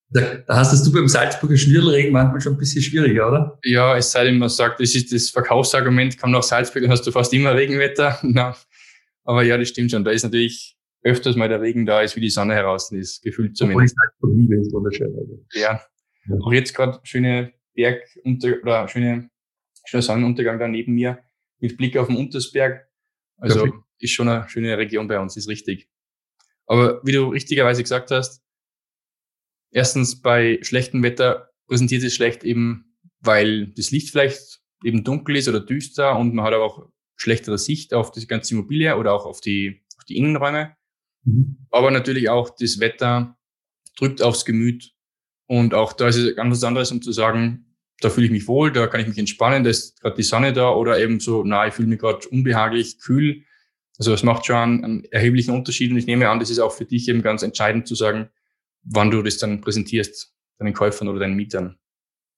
Da, 0.10 0.36
da 0.36 0.56
hast 0.56 0.86
du 0.86 0.91
beim 0.91 1.08
Salzburger 1.08 1.58
Schnürlregen 1.58 2.13
manchmal 2.13 2.39
schon 2.39 2.54
ein 2.54 2.58
bisschen 2.58 2.82
schwieriger, 2.82 3.28
oder? 3.28 3.60
Ja, 3.63 3.97
es 3.97 4.12
sei 4.12 4.23
denn, 4.23 4.38
man 4.38 4.50
sagt, 4.50 4.80
das 4.80 4.95
ist 4.95 5.13
das 5.13 5.30
Verkaufsargument, 5.30 6.17
komm 6.17 6.32
nach 6.32 6.43
Salzburg, 6.43 6.84
dann 6.84 6.91
hast 6.91 7.06
du 7.06 7.12
fast 7.12 7.34
immer 7.34 7.54
Regenwetter. 7.54 8.17
Na, 8.23 8.56
aber 9.26 9.43
ja, 9.43 9.58
das 9.58 9.69
stimmt 9.69 9.91
schon. 9.91 10.06
Da 10.06 10.12
ist 10.12 10.23
natürlich 10.23 10.78
öfters 11.04 11.36
mal 11.36 11.50
der 11.50 11.62
Regen 11.62 11.86
da 11.86 12.02
ist, 12.02 12.15
wie 12.15 12.21
die 12.21 12.30
Sonne 12.30 12.54
heraus 12.54 12.91
ist, 12.91 13.21
gefühlt 13.21 13.58
zumindest. 13.58 13.95
Obwohl 14.21 14.47
halt 14.50 14.62
ist 14.62 14.73
wunderschön. 14.73 15.15
Also. 15.17 15.45
Ja. 15.54 15.82
ja. 16.28 16.38
Auch 16.41 16.54
jetzt 16.54 16.73
gerade 16.73 17.00
schöne 17.04 17.54
Berg 17.76 18.04
unter 18.23 18.54
oder 18.62 18.88
schöne, 18.88 19.30
schöner 19.86 20.02
Sonnenuntergang 20.02 20.60
da 20.60 20.67
neben 20.67 20.93
mir 20.93 21.19
mit 21.60 21.78
Blick 21.78 21.97
auf 21.97 22.08
den 22.08 22.15
Untersberg. 22.15 22.88
Also 23.38 23.63
Perfekt. 23.63 23.84
Ist 23.99 24.12
schon 24.12 24.29
eine 24.29 24.47
schöne 24.49 24.77
Region 24.77 25.07
bei 25.07 25.19
uns, 25.19 25.38
ist 25.38 25.47
richtig. 25.47 25.89
Aber 26.65 27.01
wie 27.03 27.13
du 27.13 27.29
richtigerweise 27.29 27.81
gesagt 27.81 28.12
hast, 28.12 28.43
erstens 29.71 30.21
bei 30.21 30.60
schlechtem 30.62 31.03
Wetter 31.03 31.51
präsentiert 31.67 32.03
es 32.03 32.13
schlecht 32.13 32.43
eben, 32.43 32.97
weil 33.19 33.67
das 33.67 33.91
Licht 33.91 34.12
vielleicht 34.12 34.62
eben 34.83 35.03
dunkel 35.03 35.38
ist 35.38 35.47
oder 35.47 35.60
düster 35.60 36.17
und 36.17 36.33
man 36.33 36.45
hat 36.45 36.53
aber 36.53 36.65
auch 36.65 36.89
schlechtere 37.15 37.57
Sicht 37.57 37.93
auf 37.93 38.12
die 38.12 38.27
ganze 38.27 38.53
Immobilie 38.53 38.95
oder 38.95 39.13
auch 39.13 39.25
auf 39.25 39.41
die, 39.41 39.83
auf 39.97 40.03
die 40.05 40.17
Innenräume. 40.17 40.75
Mhm. 41.23 41.67
Aber 41.71 41.91
natürlich 41.91 42.29
auch 42.29 42.51
das 42.57 42.79
Wetter 42.79 43.38
drückt 43.97 44.21
aufs 44.21 44.45
Gemüt. 44.45 44.93
Und 45.47 45.73
auch 45.73 45.93
da 45.93 46.07
ist 46.07 46.17
es 46.17 46.36
ganz 46.36 46.57
was 46.57 46.63
anderes, 46.63 46.91
um 46.91 47.01
zu 47.01 47.12
sagen, 47.12 47.75
da 47.99 48.10
fühle 48.10 48.27
ich 48.27 48.31
mich 48.31 48.47
wohl, 48.47 48.71
da 48.71 48.88
kann 48.88 49.01
ich 49.01 49.07
mich 49.07 49.17
entspannen, 49.17 49.63
da 49.63 49.71
ist 49.71 49.99
gerade 50.01 50.15
die 50.15 50.23
Sonne 50.23 50.53
da 50.53 50.69
oder 50.71 50.99
eben 50.99 51.19
so, 51.19 51.43
na, 51.43 51.67
ich 51.67 51.73
fühle 51.73 51.88
mich 51.88 51.99
gerade 51.99 52.27
unbehaglich, 52.27 52.99
kühl. 52.99 53.43
Also 53.97 54.13
es 54.13 54.23
macht 54.23 54.45
schon 54.45 54.83
einen, 54.83 55.05
erheblichen 55.05 55.51
Unterschied 55.51 55.91
und 55.91 55.97
ich 55.97 56.05
nehme 56.05 56.29
an, 56.29 56.39
das 56.39 56.49
ist 56.49 56.60
auch 56.60 56.71
für 56.71 56.86
dich 56.86 57.10
eben 57.10 57.21
ganz 57.21 57.43
entscheidend 57.43 57.88
zu 57.88 57.95
sagen, 57.95 58.29
wann 58.83 59.12
du 59.12 59.21
das 59.21 59.38
dann 59.38 59.62
präsentierst, 59.62 60.33
deinen 60.60 60.73
Käufern 60.73 61.07
oder 61.07 61.19
deinen 61.19 61.36
Mietern. 61.36 61.77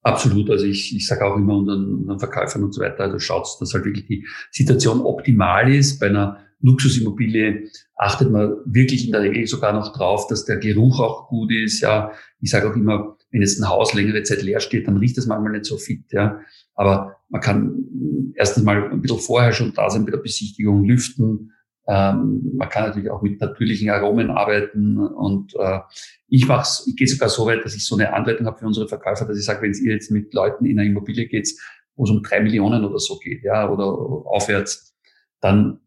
Absolut. 0.02 0.50
Also 0.50 0.64
ich, 0.64 0.96
ich 0.96 1.06
sage 1.06 1.24
auch 1.24 1.36
immer 1.36 1.56
unseren, 1.56 1.94
unseren 1.94 2.18
Verkäufern 2.18 2.64
und 2.64 2.72
so 2.72 2.80
weiter, 2.80 3.04
also 3.04 3.18
schaut, 3.18 3.46
dass 3.60 3.74
halt 3.74 3.84
wirklich 3.84 4.06
die 4.06 4.26
Situation 4.50 5.02
optimal 5.02 5.72
ist. 5.72 5.98
Bei 5.98 6.06
einer 6.06 6.38
Luxusimmobilie 6.60 7.68
achtet 7.96 8.30
man 8.30 8.56
wirklich 8.64 9.06
in 9.06 9.12
der 9.12 9.22
Regel 9.22 9.46
sogar 9.46 9.72
noch 9.72 9.92
drauf, 9.92 10.26
dass 10.28 10.46
der 10.46 10.56
Geruch 10.56 11.00
auch 11.00 11.28
gut 11.28 11.52
ist. 11.52 11.80
Ja, 11.80 12.12
ich 12.40 12.50
sage 12.50 12.70
auch 12.70 12.76
immer, 12.76 13.16
wenn 13.30 13.42
jetzt 13.42 13.60
ein 13.60 13.68
Haus 13.68 13.94
längere 13.94 14.22
Zeit 14.22 14.42
leer 14.42 14.60
steht, 14.60 14.88
dann 14.88 14.96
riecht 14.96 15.18
es 15.18 15.26
manchmal 15.26 15.52
nicht 15.52 15.66
so 15.66 15.76
fit. 15.76 16.04
Ja, 16.12 16.40
aber 16.80 17.16
man 17.28 17.42
kann 17.42 18.32
erstens 18.36 18.64
mal 18.64 18.90
ein 18.90 19.02
bisschen 19.02 19.18
vorher 19.18 19.52
schon 19.52 19.74
da 19.74 19.90
sein 19.90 20.06
bei 20.06 20.12
der 20.12 20.18
Besichtigung, 20.18 20.82
lüften. 20.82 21.52
Ähm, 21.86 22.52
man 22.56 22.70
kann 22.70 22.86
natürlich 22.86 23.10
auch 23.10 23.20
mit 23.20 23.38
natürlichen 23.38 23.90
Aromen 23.90 24.30
arbeiten 24.30 24.96
und 24.96 25.54
äh, 25.56 25.80
ich 26.28 26.48
mach's, 26.48 26.86
ich 26.88 26.96
gehe 26.96 27.06
sogar 27.06 27.28
so 27.28 27.44
weit, 27.44 27.66
dass 27.66 27.74
ich 27.74 27.84
so 27.84 27.96
eine 27.96 28.14
Anleitung 28.14 28.46
habe 28.46 28.58
für 28.58 28.66
unsere 28.66 28.88
Verkäufer, 28.88 29.26
dass 29.26 29.38
ich 29.38 29.44
sage, 29.44 29.60
wenn 29.60 29.74
ihr 29.74 29.92
jetzt 29.92 30.10
mit 30.10 30.32
Leuten 30.32 30.64
in 30.64 30.78
einer 30.78 30.88
Immobilie 30.88 31.26
geht, 31.26 31.50
wo 31.96 32.04
es 32.04 32.10
um 32.10 32.22
drei 32.22 32.40
Millionen 32.40 32.82
oder 32.82 32.98
so 32.98 33.18
geht, 33.18 33.42
ja, 33.42 33.68
oder 33.68 33.84
aufwärts, 33.84 34.96
dann 35.42 35.80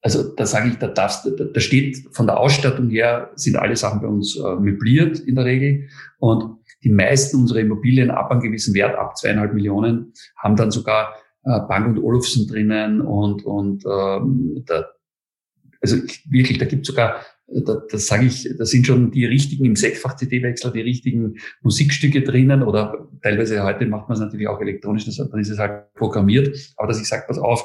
also 0.00 0.22
da 0.36 0.46
sage 0.46 0.70
ich, 0.70 0.76
da 0.76 0.86
darfst 0.86 1.26
da, 1.26 1.44
da 1.44 1.60
steht 1.60 1.98
von 2.12 2.26
der 2.26 2.38
Ausstattung 2.38 2.88
her, 2.88 3.30
sind 3.34 3.56
alle 3.56 3.76
Sachen 3.76 4.00
bei 4.00 4.06
uns 4.06 4.36
äh, 4.36 4.54
möbliert 4.54 5.18
in 5.18 5.34
der 5.34 5.44
Regel. 5.44 5.88
Und 6.18 6.57
die 6.82 6.90
meisten 6.90 7.36
unserer 7.38 7.60
Immobilien 7.60 8.10
ab 8.10 8.30
einem 8.30 8.40
gewissen 8.40 8.74
Wert, 8.74 8.96
ab 8.96 9.16
zweieinhalb 9.16 9.54
Millionen, 9.54 10.12
haben 10.36 10.56
dann 10.56 10.70
sogar 10.70 11.14
äh, 11.44 11.60
Bank 11.68 11.86
und 11.88 11.98
Olufsen 11.98 12.46
drinnen 12.46 13.00
und, 13.00 13.44
und 13.44 13.84
ähm, 13.86 14.62
da, 14.66 14.86
also 15.80 15.96
wirklich, 16.28 16.58
da 16.58 16.66
gibt 16.66 16.86
sogar, 16.86 17.24
da, 17.46 17.82
das 17.90 18.06
sage 18.06 18.26
ich, 18.26 18.48
da 18.58 18.64
sind 18.64 18.86
schon 18.86 19.10
die 19.10 19.24
richtigen 19.24 19.64
im 19.64 19.76
Sechsfach-CD-Wechsler, 19.76 20.72
die 20.72 20.80
richtigen 20.80 21.36
Musikstücke 21.62 22.22
drinnen 22.22 22.62
oder 22.62 23.08
teilweise 23.22 23.62
heute 23.62 23.86
macht 23.86 24.08
man 24.08 24.16
es 24.16 24.20
natürlich 24.20 24.48
auch 24.48 24.60
elektronisch, 24.60 25.04
dann 25.04 25.40
ist 25.40 25.50
es 25.50 25.58
halt 25.58 25.92
programmiert. 25.94 26.74
Aber 26.76 26.88
dass 26.88 27.00
ich 27.00 27.08
sage, 27.08 27.24
pass 27.26 27.38
auf, 27.38 27.64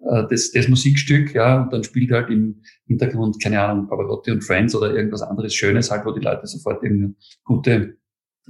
äh, 0.00 0.24
das, 0.30 0.52
das 0.52 0.68
Musikstück, 0.68 1.34
ja, 1.34 1.62
und 1.62 1.72
dann 1.72 1.84
spielt 1.84 2.10
halt 2.12 2.30
im 2.30 2.62
Hintergrund, 2.86 3.42
keine 3.42 3.60
Ahnung, 3.60 3.88
Pavarotti 3.88 4.30
und 4.30 4.42
Friends 4.42 4.74
oder 4.74 4.94
irgendwas 4.94 5.22
anderes 5.22 5.54
Schönes, 5.54 5.90
halt, 5.90 6.06
wo 6.06 6.12
die 6.12 6.24
Leute 6.24 6.46
sofort 6.46 6.82
in 6.84 7.16
gute, 7.44 7.97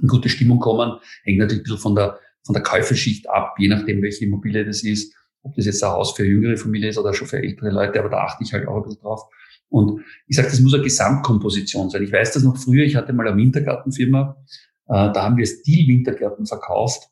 in 0.01 0.07
gute 0.07 0.29
Stimmung 0.29 0.59
kommen. 0.59 0.99
Hängt 1.23 1.39
natürlich 1.39 1.61
ein 1.61 1.63
bisschen 1.63 1.79
von 1.79 1.95
der, 1.95 2.19
von 2.45 2.53
der 2.53 2.63
Käuferschicht 2.63 3.29
ab, 3.29 3.55
je 3.57 3.67
nachdem, 3.67 4.01
welche 4.01 4.25
Immobilie 4.25 4.65
das 4.65 4.83
ist. 4.83 5.15
Ob 5.41 5.55
das 5.55 5.65
jetzt 5.65 5.83
ein 5.83 5.91
Haus 5.91 6.13
für 6.13 6.25
jüngere 6.25 6.57
Familie 6.57 6.89
ist 6.89 6.97
oder 6.97 7.13
schon 7.13 7.27
für 7.27 7.37
ältere 7.37 7.69
Leute, 7.69 7.99
aber 7.99 8.09
da 8.09 8.23
achte 8.23 8.43
ich 8.43 8.51
halt 8.51 8.67
auch 8.67 8.77
ein 8.77 8.83
bisschen 8.83 9.01
drauf. 9.01 9.21
Und 9.69 10.01
ich 10.27 10.35
sage, 10.35 10.49
das 10.49 10.59
muss 10.59 10.73
eine 10.73 10.83
Gesamtkomposition 10.83 11.89
sein. 11.89 12.03
Ich 12.03 12.11
weiß 12.11 12.33
das 12.33 12.43
noch 12.43 12.57
früher, 12.57 12.83
ich 12.83 12.95
hatte 12.95 13.13
mal 13.13 13.27
eine 13.27 13.37
Wintergartenfirma, 13.37 14.35
äh, 14.87 15.13
da 15.13 15.23
haben 15.23 15.37
wir 15.37 15.45
Stil-Wintergärten 15.45 16.45
verkauft. 16.45 17.03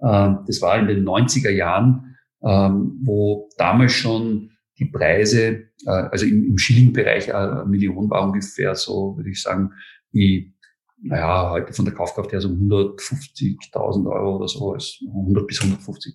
Äh, 0.00 0.34
das 0.46 0.60
war 0.60 0.78
in 0.78 0.88
den 0.88 1.04
90er 1.04 1.50
Jahren 1.50 2.10
ähm, 2.42 3.00
wo 3.02 3.48
damals 3.56 3.92
schon 3.92 4.50
die 4.78 4.86
Preise, 4.86 5.68
äh, 5.86 5.90
also 5.90 6.26
im, 6.26 6.46
im 6.46 6.58
Schilling-Bereich 6.58 7.28
äh, 7.28 7.32
eine 7.32 7.64
Million 7.66 8.08
war 8.10 8.24
ungefähr 8.24 8.74
so, 8.74 9.16
würde 9.16 9.30
ich 9.30 9.42
sagen, 9.42 9.72
wie, 10.12 10.54
naja, 11.02 11.50
heute 11.50 11.72
von 11.72 11.84
der 11.84 11.94
Kaufkraft 11.94 12.32
her 12.32 12.40
so 12.40 12.48
150.000 12.48 14.10
Euro 14.10 14.36
oder 14.36 14.48
so, 14.48 14.74
100 14.74 15.46
bis 15.46 15.60
150. 15.60 16.14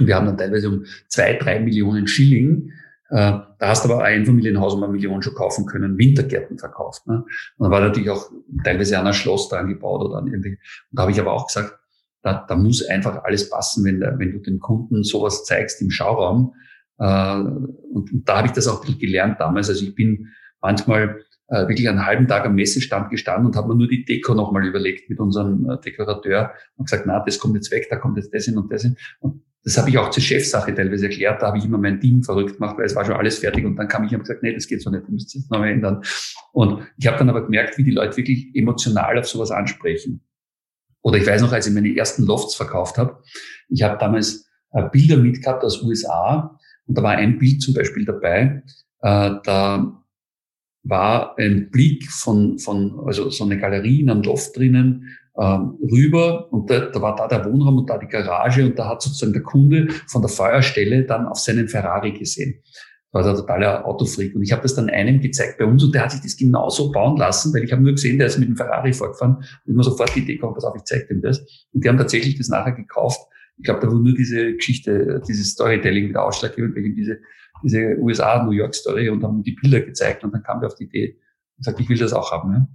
Und 0.00 0.06
wir 0.06 0.16
haben 0.16 0.26
dann 0.26 0.38
teilweise 0.38 0.68
um 0.68 0.84
zwei, 1.08 1.34
drei 1.34 1.60
Millionen 1.60 2.06
Schilling 2.06 2.72
äh, 3.10 3.32
da 3.58 3.68
hast 3.68 3.84
du 3.84 3.92
aber 3.92 4.04
ein 4.04 4.26
Familienhaus 4.26 4.74
um 4.74 4.82
eine 4.82 4.92
Million 4.92 5.22
schon 5.22 5.34
kaufen 5.34 5.64
können, 5.64 5.96
Wintergärten 5.96 6.58
verkauft. 6.58 7.06
Ne? 7.06 7.24
Und 7.56 7.64
da 7.64 7.70
war 7.70 7.80
natürlich 7.80 8.10
auch 8.10 8.30
teilweise 8.62 8.98
an 8.98 9.06
ein 9.06 9.14
Schloss 9.14 9.48
dran 9.48 9.68
gebaut 9.68 10.02
oder 10.02 10.18
an 10.18 10.26
irgendwie. 10.26 10.50
Und 10.50 10.58
da 10.90 11.02
habe 11.02 11.12
ich 11.12 11.20
aber 11.20 11.32
auch 11.32 11.46
gesagt, 11.46 11.78
da, 12.22 12.44
da 12.46 12.56
muss 12.56 12.84
einfach 12.86 13.24
alles 13.24 13.48
passen, 13.48 13.84
wenn, 13.84 14.00
wenn 14.00 14.32
du 14.32 14.38
dem 14.40 14.60
Kunden 14.60 15.04
sowas 15.04 15.44
zeigst 15.44 15.80
im 15.80 15.90
Schauraum. 15.90 16.54
Äh, 16.98 17.34
und, 17.38 18.12
und 18.12 18.28
da 18.28 18.38
habe 18.38 18.48
ich 18.48 18.52
das 18.52 18.68
auch 18.68 18.84
gelernt 18.84 19.40
damals. 19.40 19.70
Also 19.70 19.84
ich 19.84 19.94
bin 19.94 20.28
manchmal 20.60 21.22
äh, 21.48 21.66
wirklich 21.68 21.88
einen 21.88 22.04
halben 22.04 22.28
Tag 22.28 22.46
am 22.46 22.54
Messestand 22.54 23.10
gestanden 23.10 23.46
und 23.46 23.56
habe 23.56 23.68
mir 23.68 23.76
nur 23.76 23.88
die 23.88 24.04
Deko 24.04 24.34
nochmal 24.34 24.66
überlegt 24.66 25.08
mit 25.08 25.18
unserem 25.18 25.68
äh, 25.68 25.78
Dekorateur 25.80 26.52
und 26.76 26.84
gesagt, 26.84 27.04
na, 27.06 27.20
das 27.20 27.38
kommt 27.38 27.54
jetzt 27.54 27.70
weg, 27.70 27.86
da 27.90 27.96
kommt 27.96 28.16
jetzt 28.16 28.32
das 28.32 28.44
hin 28.44 28.58
und 28.58 28.70
das 28.72 28.82
hin. 28.82 28.96
Und 29.20 29.42
das 29.64 29.76
habe 29.76 29.90
ich 29.90 29.98
auch 29.98 30.10
zur 30.10 30.22
Chefsache 30.22 30.74
teilweise 30.74 31.06
erklärt. 31.06 31.42
Da 31.42 31.48
habe 31.48 31.58
ich 31.58 31.64
immer 31.64 31.78
mein 31.78 32.00
Team 32.00 32.22
verrückt 32.22 32.54
gemacht, 32.54 32.78
weil 32.78 32.86
es 32.86 32.94
war 32.94 33.04
schon 33.04 33.16
alles 33.16 33.38
fertig. 33.38 33.64
Und 33.64 33.76
dann 33.76 33.88
kam 33.88 34.04
ich 34.04 34.14
und 34.14 34.20
gesagt, 34.20 34.42
nee, 34.42 34.52
das 34.52 34.66
geht 34.66 34.82
so 34.82 34.90
nicht, 34.90 35.06
wir 35.06 35.12
müssen 35.12 35.38
jetzt 35.38 35.50
nochmal 35.50 35.70
ändern. 35.70 36.02
Und 36.52 36.86
ich 36.96 37.06
habe 37.06 37.18
dann 37.18 37.28
aber 37.28 37.44
gemerkt, 37.44 37.76
wie 37.76 37.84
die 37.84 37.90
Leute 37.90 38.16
wirklich 38.16 38.54
emotional 38.54 39.18
auf 39.18 39.28
sowas 39.28 39.50
ansprechen. 39.50 40.22
Oder 41.02 41.18
ich 41.18 41.26
weiß 41.26 41.42
noch, 41.42 41.52
als 41.52 41.66
ich 41.66 41.74
meine 41.74 41.94
ersten 41.94 42.24
Lofts 42.24 42.54
verkauft 42.54 42.98
habe, 42.98 43.22
ich 43.68 43.82
habe 43.82 43.98
damals 43.98 44.48
äh, 44.72 44.88
Bilder 44.90 45.16
mitgehabt 45.16 45.64
aus 45.64 45.82
USA 45.82 46.58
und 46.86 46.96
da 46.96 47.02
war 47.02 47.12
ein 47.12 47.38
Bild 47.38 47.62
zum 47.62 47.74
Beispiel 47.74 48.04
dabei, 48.04 48.62
äh, 49.02 49.30
da 49.44 49.97
war 50.82 51.38
ein 51.38 51.70
Blick 51.70 52.10
von, 52.10 52.58
von 52.58 53.00
also 53.06 53.30
so 53.30 53.44
eine 53.44 53.58
Galerie 53.58 54.00
in 54.00 54.10
einem 54.10 54.22
Loft 54.22 54.56
drinnen 54.56 55.18
ähm, 55.38 55.78
rüber 55.80 56.52
und 56.52 56.68
da, 56.68 56.86
da 56.86 57.00
war 57.00 57.14
da 57.14 57.28
der 57.28 57.44
Wohnraum 57.44 57.78
und 57.78 57.90
da 57.90 57.98
die 57.98 58.08
Garage 58.08 58.66
und 58.66 58.78
da 58.78 58.88
hat 58.88 59.02
sozusagen 59.02 59.32
der 59.32 59.42
Kunde 59.42 59.88
von 60.08 60.20
der 60.20 60.30
Feuerstelle 60.30 61.04
dann 61.04 61.26
auf 61.26 61.38
seinen 61.38 61.68
Ferrari 61.68 62.12
gesehen. 62.12 62.60
Das 63.12 63.24
war 63.24 63.32
der 63.32 63.40
totale 63.40 63.84
Autofreak. 63.84 64.34
Und 64.34 64.42
ich 64.42 64.52
habe 64.52 64.62
das 64.62 64.74
dann 64.74 64.90
einem 64.90 65.20
gezeigt 65.20 65.58
bei 65.58 65.64
uns 65.64 65.82
und 65.82 65.94
der 65.94 66.02
hat 66.02 66.12
sich 66.12 66.20
das 66.20 66.36
genauso 66.36 66.90
bauen 66.90 67.16
lassen, 67.16 67.54
weil 67.54 67.64
ich 67.64 67.72
habe 67.72 67.82
nur 67.82 67.92
gesehen, 67.92 68.18
der 68.18 68.26
ist 68.26 68.38
mit 68.38 68.48
dem 68.48 68.56
Ferrari 68.56 68.92
vorgefahren 68.92 69.36
und 69.36 69.72
immer 69.72 69.84
sofort 69.84 70.14
die 70.14 70.20
Idee 70.20 70.36
kommt, 70.36 70.54
pass 70.54 70.64
auf, 70.64 70.76
ich 70.76 70.84
zeige 70.84 71.06
dem 71.06 71.22
das. 71.22 71.38
Und 71.72 71.84
die 71.84 71.88
haben 71.88 71.98
tatsächlich 71.98 72.36
das 72.36 72.48
nachher 72.48 72.72
gekauft. 72.72 73.20
Ich 73.56 73.64
glaube, 73.64 73.80
da 73.80 73.86
war 73.88 73.94
nur 73.94 74.14
diese 74.14 74.54
Geschichte, 74.54 75.22
dieses 75.26 75.50
Storytelling 75.50 76.08
wieder 76.08 76.24
ausschlaggebend, 76.24 76.74
wegen 76.74 76.94
diese, 76.94 77.18
diese 77.62 77.96
USA-New 77.98 78.52
York-Story 78.52 79.08
und 79.08 79.22
haben 79.22 79.42
die 79.42 79.52
Bilder 79.52 79.80
gezeigt 79.80 80.24
und 80.24 80.32
dann 80.32 80.42
kam 80.42 80.60
der 80.60 80.68
auf 80.68 80.74
die 80.74 80.84
Idee 80.84 81.18
und 81.56 81.64
sagt, 81.64 81.80
ich 81.80 81.88
will 81.88 81.98
das 81.98 82.12
auch 82.12 82.30
haben. 82.30 82.52
Ja. 82.52 82.68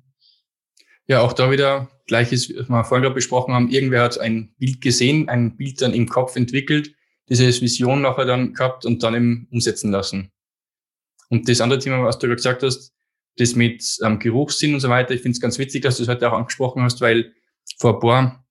Ja, 1.06 1.20
auch 1.22 1.34
da 1.34 1.52
wieder 1.52 1.90
gleiches, 2.08 2.50
was 2.56 2.70
wir 2.70 2.84
vorhin 2.86 3.04
gerade 3.04 3.16
besprochen 3.16 3.54
haben. 3.54 3.70
Irgendwer 3.70 4.04
hat 4.04 4.20
ein 4.20 4.54
Bild 4.58 4.80
gesehen, 4.80 5.28
ein 5.28 5.58
Bild 5.58 5.82
dann 5.82 5.94
im 5.94 6.08
Kopf 6.08 6.36
entwickelt, 6.36 6.96
diese 7.30 7.46
Vision 7.62 8.02
nachher 8.02 8.26
dann 8.26 8.54
gehabt 8.54 8.86
und 8.86 9.04
dann 9.04 9.16
eben 9.16 9.48
umsetzen 9.52 9.92
lassen. 9.92 10.32
Und 11.30 11.50
das 11.50 11.62
andere 11.62 11.80
Thema, 11.80 12.04
was 12.04 12.20
du 12.20 12.28
gerade 12.28 12.38
gesagt 12.38 12.64
hast, 12.64 12.94
das 13.38 13.56
mit 13.56 13.84
ähm, 14.04 14.20
Geruchssinn 14.20 14.76
und 14.76 14.80
so 14.80 14.90
weiter, 14.90 15.14
ich 15.14 15.22
finde 15.22 15.36
es 15.36 15.42
ganz 15.42 15.58
witzig, 15.58 15.82
dass 15.82 15.98
du 15.98 16.04
es 16.04 16.10
heute 16.10 16.32
auch 16.32 16.38
angesprochen 16.38 16.84
hast, 16.84 17.02
weil 17.02 17.34
vor 17.80 17.96
ein 17.96 18.00
paar, 18.00 18.46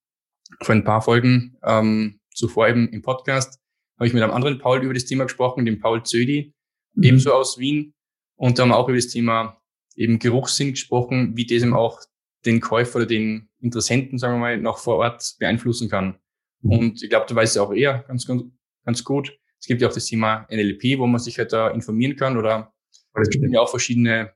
vor 0.61 0.74
ein 0.74 0.85
paar 0.85 1.01
Folgen 1.01 1.57
ähm, 1.62 2.20
zuvor 2.35 2.68
eben 2.68 2.89
im 2.89 3.01
Podcast 3.01 3.61
habe 3.97 4.07
ich 4.07 4.14
mit 4.14 4.22
einem 4.22 4.32
anderen 4.32 4.59
Paul 4.59 4.82
über 4.82 4.95
das 4.95 5.05
Thema 5.05 5.24
gesprochen, 5.24 5.64
dem 5.64 5.80
Paul 5.80 6.03
Zödi, 6.03 6.55
mhm. 6.95 7.03
ebenso 7.03 7.32
aus 7.32 7.59
Wien. 7.59 7.95
Und 8.36 8.59
da 8.59 8.62
haben 8.62 8.70
wir 8.70 8.76
auch 8.76 8.88
über 8.88 8.97
das 8.97 9.09
Thema 9.09 9.61
eben 9.97 10.18
Geruchssinn 10.18 10.70
gesprochen, 10.70 11.36
wie 11.36 11.47
das 11.47 11.62
eben 11.62 11.74
auch 11.74 12.01
den 12.45 12.61
Käufer 12.61 12.97
oder 12.97 13.07
den 13.07 13.49
Interessenten, 13.61 14.18
sagen 14.18 14.34
wir 14.34 14.40
mal, 14.40 14.59
noch 14.59 14.78
vor 14.78 14.97
Ort 14.97 15.36
beeinflussen 15.38 15.88
kann. 15.88 16.18
Mhm. 16.62 16.70
Und 16.70 17.03
ich 17.03 17.11
glaube, 17.11 17.26
du 17.28 17.34
weißt 17.34 17.57
ja 17.57 17.62
auch 17.62 17.72
eher 17.72 18.05
ganz, 18.09 18.26
ganz, 18.26 18.43
ganz 18.84 19.05
gut. 19.05 19.38
Es 19.61 19.66
gibt 19.66 19.80
ja 19.80 19.88
auch 19.88 19.93
das 19.93 20.07
Thema 20.07 20.47
NLP, 20.51 20.99
wo 20.99 21.07
man 21.07 21.20
sich 21.20 21.38
halt 21.38 21.53
da 21.53 21.68
informieren 21.68 22.16
kann 22.16 22.36
oder 22.36 22.72
es 23.14 23.30
gibt 23.30 23.49
ja 23.49 23.61
auch 23.61 23.68
verschiedene 23.68 24.32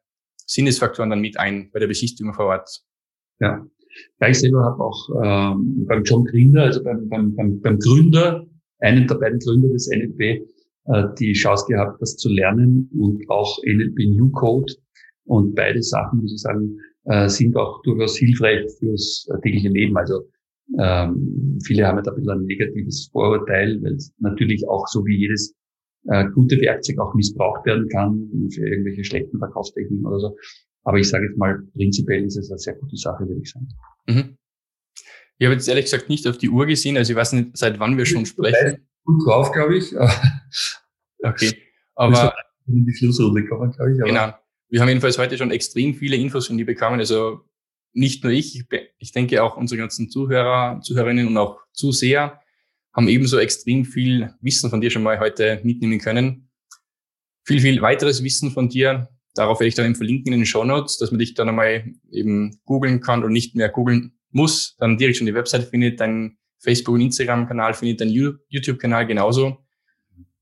Sinnesfaktoren 0.47 1.11
dann 1.11 1.21
mit 1.21 1.39
ein 1.39 1.71
bei 1.73 1.81
der 1.81 1.87
Besichtigung 1.87 2.35
vor 2.35 2.47
Ort. 2.47 2.83
Ja. 3.41 3.67
Ja, 4.21 4.29
ich 4.29 4.39
selber 4.39 4.63
habe 4.63 4.85
auch 4.85 5.09
ähm, 5.25 5.87
beim 5.87 6.05
John 6.05 6.25
Grinder, 6.27 6.65
also 6.65 6.85
beim, 6.85 7.09
beim, 7.09 7.35
beim, 7.35 7.61
beim 7.63 7.79
Gründer, 7.79 8.47
einen 8.81 9.07
der 9.07 9.17
beiden 9.17 9.39
Gründer 9.39 9.69
des 9.69 9.89
NLP, 9.89 10.21
äh, 10.87 11.05
die 11.19 11.33
Chance 11.33 11.67
gehabt, 11.69 12.01
das 12.01 12.17
zu 12.17 12.29
lernen 12.29 12.91
und 12.99 13.29
auch 13.29 13.59
NLP 13.65 14.15
New 14.15 14.31
Code. 14.31 14.73
Und 15.25 15.55
beide 15.55 15.83
Sachen, 15.83 16.21
muss 16.21 16.33
ich 16.33 16.41
sagen, 16.41 16.79
äh, 17.05 17.29
sind 17.29 17.57
auch 17.57 17.83
durchaus 17.83 18.17
hilfreich 18.17 18.71
fürs 18.79 19.29
äh, 19.31 19.41
tägliche 19.41 19.69
Leben. 19.69 19.97
Also 19.97 20.29
ähm, 20.79 21.59
viele 21.65 21.87
haben 21.87 21.97
ja 21.97 22.03
da 22.03 22.11
ein 22.13 22.17
bisschen 22.17 22.31
ein 22.33 22.45
negatives 22.45 23.09
Vorurteil, 23.13 23.81
weil 23.83 23.95
es 23.95 24.13
natürlich 24.19 24.67
auch 24.69 24.87
so 24.89 25.05
wie 25.07 25.17
jedes 25.17 25.55
äh, 26.09 26.25
gute 26.35 26.61
Werkzeug 26.61 26.99
auch 26.99 27.15
missbraucht 27.15 27.65
werden 27.67 27.89
kann 27.89 28.49
für 28.53 28.67
irgendwelche 28.67 29.05
schlechten 29.05 29.39
Verkaufstechniken 29.39 30.07
oder 30.07 30.21
so. 30.21 30.37
Aber 30.85 30.99
ich 30.99 31.09
sage 31.09 31.27
jetzt 31.27 31.37
mal, 31.37 31.61
prinzipiell 31.75 32.25
ist 32.25 32.37
es 32.37 32.51
eine 32.51 32.59
sehr 32.59 32.75
gute 32.75 32.97
Sache, 32.97 33.27
würde 33.27 33.41
ich 33.41 33.51
sagen. 33.51 33.69
Mhm. 34.09 34.37
Ich 35.39 35.47
habe 35.47 35.55
jetzt 35.55 35.69
ehrlich 35.69 35.85
gesagt 35.85 36.09
nicht 36.09 36.27
auf 36.27 36.39
die 36.39 36.49
Uhr 36.49 36.67
gesehen, 36.67 36.97
also 36.97 37.13
ich 37.13 37.17
weiß 37.17 37.33
nicht, 37.33 37.57
seit 37.57 37.79
wann 37.79 37.99
wir 37.99 38.07
schon 38.07 38.25
sprechen. 38.25 38.87
Gut 39.05 39.27
drauf, 39.27 39.53
glaube 39.53 39.77
ich. 39.77 39.95
okay. 41.23 41.57
Aber 41.95 42.35
in 42.67 42.87
die 42.87 42.95
Schlussrunde 42.95 43.47
kommen, 43.47 43.73
glaube 43.73 43.93
ich. 43.93 44.01
Aber 44.01 44.09
genau. 44.09 44.35
Wir 44.69 44.81
haben 44.81 44.89
jedenfalls 44.89 45.19
heute 45.19 45.39
schon 45.39 45.51
extrem 45.51 45.95
viele 45.95 46.17
Infos 46.17 46.47
von 46.47 46.59
dir 46.59 46.67
bekommen. 46.67 46.99
Also 46.99 47.43
nicht 47.93 48.25
nur 48.25 48.33
ich, 48.33 48.65
ich 48.99 49.13
denke 49.13 49.43
auch 49.43 49.57
unsere 49.57 49.79
ganzen 49.79 50.11
Zuhörer, 50.11 50.81
Zuhörerinnen 50.83 51.27
und 51.29 51.37
auch 51.37 51.61
Zuseher 51.73 52.41
haben 52.93 53.09
ebenso 53.09 53.39
extrem 53.39 53.85
viel 53.85 54.35
Wissen 54.41 54.71
von 54.71 54.81
dir 54.81 54.91
schon 54.91 55.03
mal 55.03 55.21
heute 55.21 55.61
mitnehmen 55.63 55.99
können. 55.99 56.49
Viel, 57.45 57.61
viel 57.61 57.81
weiteres 57.83 58.25
Wissen 58.25 58.51
von 58.51 58.69
dir. 58.69 59.09
Darauf 59.35 59.61
werde 59.61 59.69
ich 59.69 59.75
dann 59.75 59.87
eben 59.87 59.95
verlinken 59.95 60.33
in 60.33 60.41
den 60.41 60.47
Show 60.47 60.65
Notes, 60.65 60.97
dass 60.97 61.11
man 61.11 61.19
dich 61.19 61.35
dann 61.35 61.51
einmal 61.51 61.85
eben 62.11 62.59
googeln 62.65 63.01
kann 63.01 63.23
und 63.23 63.33
nicht 63.33 63.55
mehr 63.55 63.69
googeln 63.69 64.16
muss, 64.31 64.77
dann 64.79 64.99
direkt 64.99 65.19
schon 65.19 65.27
die 65.27 65.35
Website 65.35 65.65
findet, 65.65 66.01
dein 66.01 66.39
Facebook- 66.59 66.95
und 66.95 67.01
Instagram-Kanal 67.01 67.75
findet, 67.75 68.01
dein 68.01 68.11
YouTube-Kanal 68.11 69.07
genauso. 69.07 69.59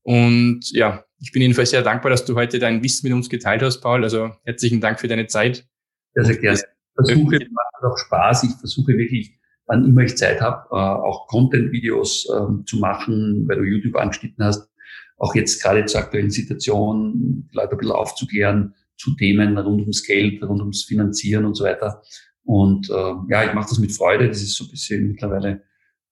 Und 0.03 0.71
ja, 0.71 1.03
ich 1.19 1.31
bin 1.31 1.41
jedenfalls 1.41 1.71
sehr 1.71 1.81
dankbar, 1.81 2.11
dass 2.11 2.25
du 2.25 2.35
heute 2.35 2.59
dein 2.59 2.83
Wissen 2.83 3.07
mit 3.07 3.15
uns 3.15 3.29
geteilt 3.29 3.61
hast, 3.61 3.81
Paul. 3.81 4.03
Also 4.03 4.31
herzlichen 4.43 4.81
Dank 4.81 4.99
für 4.99 5.07
deine 5.07 5.27
Zeit. 5.27 5.65
Sehr, 6.13 6.25
sehr 6.25 6.37
gerne. 6.37 6.59
Ich 6.59 6.63
versuche, 6.95 7.39
macht 7.51 7.83
auch 7.83 7.97
Spaß. 7.97 8.43
Ich 8.43 8.51
versuche 8.59 8.97
wirklich, 8.97 9.37
wann 9.65 9.85
immer 9.85 10.01
ich 10.01 10.15
Zeit 10.15 10.41
habe, 10.41 10.67
äh, 10.71 10.75
auch 10.75 11.27
Content-Videos 11.27 12.29
ähm, 12.35 12.63
zu 12.65 12.77
machen, 12.77 13.47
weil 13.47 13.57
du 13.57 13.63
YouTube 13.63 13.95
angeschnitten 13.95 14.43
hast. 14.43 14.69
Auch 15.17 15.33
jetzt 15.33 15.61
gerade 15.61 15.85
zur 15.85 16.01
aktuellen 16.01 16.29
Situation, 16.29 17.47
die 17.49 17.55
Leute 17.55 17.71
ein 17.71 17.77
bisschen 17.77 17.95
aufzuklären 17.95 18.75
zu 18.97 19.15
Themen 19.15 19.57
rund 19.57 19.81
ums 19.81 20.03
Geld, 20.03 20.43
rund 20.43 20.61
ums 20.61 20.83
Finanzieren 20.83 21.45
und 21.45 21.55
so 21.55 21.63
weiter. 21.63 22.01
Und 22.45 22.89
äh, 22.89 23.13
ja, 23.29 23.43
ich 23.43 23.53
mache 23.53 23.69
das 23.69 23.79
mit 23.79 23.91
Freude. 23.91 24.27
Das 24.27 24.41
ist 24.41 24.55
so 24.55 24.65
ein 24.65 24.71
bisschen 24.71 25.07
mittlerweile 25.07 25.63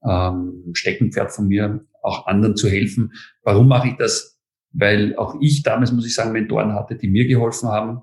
ähm, 0.03 0.71
Steckenpferd 0.73 1.31
von 1.31 1.47
mir, 1.47 1.85
auch 2.01 2.27
anderen 2.27 2.57
zu 2.57 2.67
helfen. 2.67 3.13
Warum 3.43 3.67
mache 3.67 3.89
ich 3.89 3.95
das? 3.95 4.33
weil 4.73 5.15
auch 5.15 5.37
ich 5.39 5.63
damals, 5.63 5.91
muss 5.91 6.05
ich 6.05 6.15
sagen, 6.15 6.31
Mentoren 6.31 6.73
hatte, 6.73 6.95
die 6.95 7.07
mir 7.07 7.27
geholfen 7.27 7.69
haben. 7.69 8.01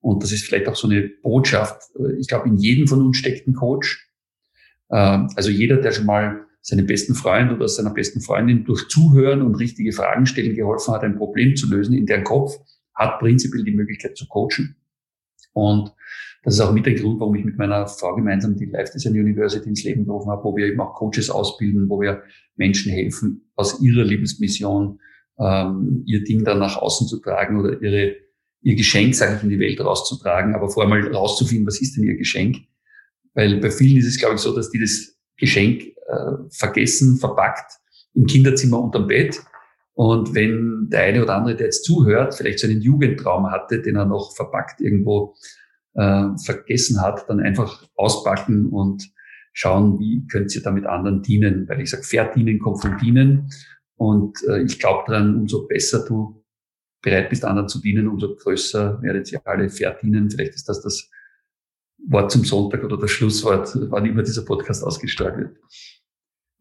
Und 0.00 0.22
das 0.22 0.32
ist 0.32 0.44
vielleicht 0.44 0.68
auch 0.68 0.76
so 0.76 0.88
eine 0.88 1.08
Botschaft. 1.22 1.82
Ich 2.18 2.28
glaube, 2.28 2.48
in 2.48 2.56
jedem 2.56 2.86
von 2.86 3.04
uns 3.04 3.18
steckt 3.18 3.46
ein 3.46 3.54
Coach. 3.54 4.08
Ähm, 4.90 5.28
also 5.36 5.50
jeder, 5.50 5.76
der 5.76 5.92
schon 5.92 6.06
mal 6.06 6.46
seinem 6.60 6.86
besten 6.86 7.14
Freund 7.14 7.52
oder 7.52 7.68
seiner 7.68 7.92
besten 7.92 8.20
Freundin 8.20 8.64
durch 8.64 8.88
Zuhören 8.88 9.42
und 9.42 9.56
richtige 9.56 9.92
Fragen 9.92 10.26
stellen 10.26 10.54
geholfen 10.54 10.94
hat, 10.94 11.02
ein 11.02 11.16
Problem 11.16 11.56
zu 11.56 11.68
lösen 11.68 11.94
in 11.94 12.06
deren 12.06 12.24
Kopf, 12.24 12.52
hat 12.94 13.18
prinzipiell 13.18 13.64
die 13.64 13.74
Möglichkeit 13.74 14.16
zu 14.16 14.26
coachen. 14.28 14.76
Und 15.52 15.92
das 16.44 16.54
ist 16.54 16.60
auch 16.60 16.72
mit 16.72 16.86
der 16.86 16.94
Grund, 16.94 17.20
warum 17.20 17.34
ich 17.36 17.44
mit 17.44 17.56
meiner 17.56 17.86
Frau 17.86 18.16
gemeinsam 18.16 18.56
die 18.56 18.66
Life 18.66 18.92
Design 18.92 19.12
University 19.12 19.68
ins 19.68 19.84
Leben 19.84 20.04
gerufen 20.04 20.30
habe, 20.30 20.42
wo 20.42 20.56
wir 20.56 20.66
eben 20.66 20.80
auch 20.80 20.94
Coaches 20.94 21.30
ausbilden, 21.30 21.88
wo 21.88 22.00
wir 22.00 22.22
Menschen 22.56 22.90
helfen, 22.90 23.50
aus 23.54 23.80
ihrer 23.80 24.04
Lebensmission 24.04 24.98
ähm, 25.38 26.02
ihr 26.06 26.24
Ding 26.24 26.44
dann 26.44 26.58
nach 26.58 26.76
außen 26.76 27.06
zu 27.06 27.20
tragen 27.20 27.60
oder 27.60 27.80
ihre, 27.80 28.16
ihr 28.62 28.74
Geschenk, 28.74 29.14
sage 29.14 29.36
ich, 29.36 29.42
in 29.44 29.50
die 29.50 29.58
Welt 29.58 29.80
rauszutragen, 29.80 30.54
aber 30.54 30.68
vorher 30.68 30.90
mal 30.90 31.14
rauszufinden, 31.14 31.66
was 31.66 31.80
ist 31.80 31.96
denn 31.96 32.04
ihr 32.04 32.16
Geschenk? 32.16 32.56
Weil 33.34 33.60
bei 33.60 33.70
vielen 33.70 33.96
ist 33.98 34.06
es, 34.06 34.18
glaube 34.18 34.34
ich, 34.34 34.40
so, 34.40 34.54
dass 34.54 34.70
die 34.70 34.80
das 34.80 35.16
Geschenk 35.36 35.82
äh, 35.82 36.48
vergessen, 36.50 37.18
verpackt 37.18 37.78
im 38.14 38.26
Kinderzimmer 38.26 38.80
unterm 38.80 39.06
Bett. 39.06 39.40
Und 39.94 40.34
wenn 40.34 40.88
der 40.90 41.02
eine 41.02 41.22
oder 41.22 41.36
andere, 41.36 41.56
der 41.56 41.66
jetzt 41.66 41.84
zuhört, 41.84 42.34
vielleicht 42.34 42.58
so 42.58 42.66
einen 42.66 42.80
Jugendtraum 42.80 43.50
hatte, 43.50 43.80
den 43.82 43.96
er 43.96 44.06
noch 44.06 44.34
verpackt 44.34 44.80
irgendwo 44.80 45.34
äh, 45.94 46.28
vergessen 46.42 47.00
hat, 47.00 47.28
dann 47.28 47.40
einfach 47.40 47.86
auspacken 47.94 48.68
und 48.68 49.10
schauen, 49.52 49.98
wie 49.98 50.26
könnt 50.28 50.54
ihr 50.54 50.62
damit 50.62 50.86
anderen 50.86 51.22
dienen. 51.22 51.68
Weil 51.68 51.82
ich 51.82 51.90
sage, 51.90 52.04
verdienen 52.04 52.58
kommt 52.58 52.80
von 52.80 52.96
dienen. 52.96 53.50
Und 53.96 54.38
äh, 54.48 54.62
ich 54.62 54.78
glaube 54.78 55.04
daran, 55.06 55.36
umso 55.36 55.66
besser 55.66 56.04
du 56.06 56.42
bereit 57.02 57.28
bist, 57.28 57.44
anderen 57.44 57.68
zu 57.68 57.80
dienen, 57.80 58.08
umso 58.08 58.34
größer 58.34 59.02
werdet 59.02 59.30
ihr 59.30 59.46
alle 59.46 59.68
verdienen. 59.68 60.30
Vielleicht 60.30 60.54
ist 60.54 60.68
das 60.68 60.80
das 60.80 61.10
Wort 62.08 62.30
zum 62.30 62.44
Sonntag 62.44 62.82
oder 62.84 62.96
das 62.96 63.10
Schlusswort, 63.10 63.76
wann 63.90 64.06
immer 64.06 64.22
dieser 64.22 64.44
Podcast 64.44 64.82
ausgestrahlt 64.84 65.36
wird. 65.36 65.58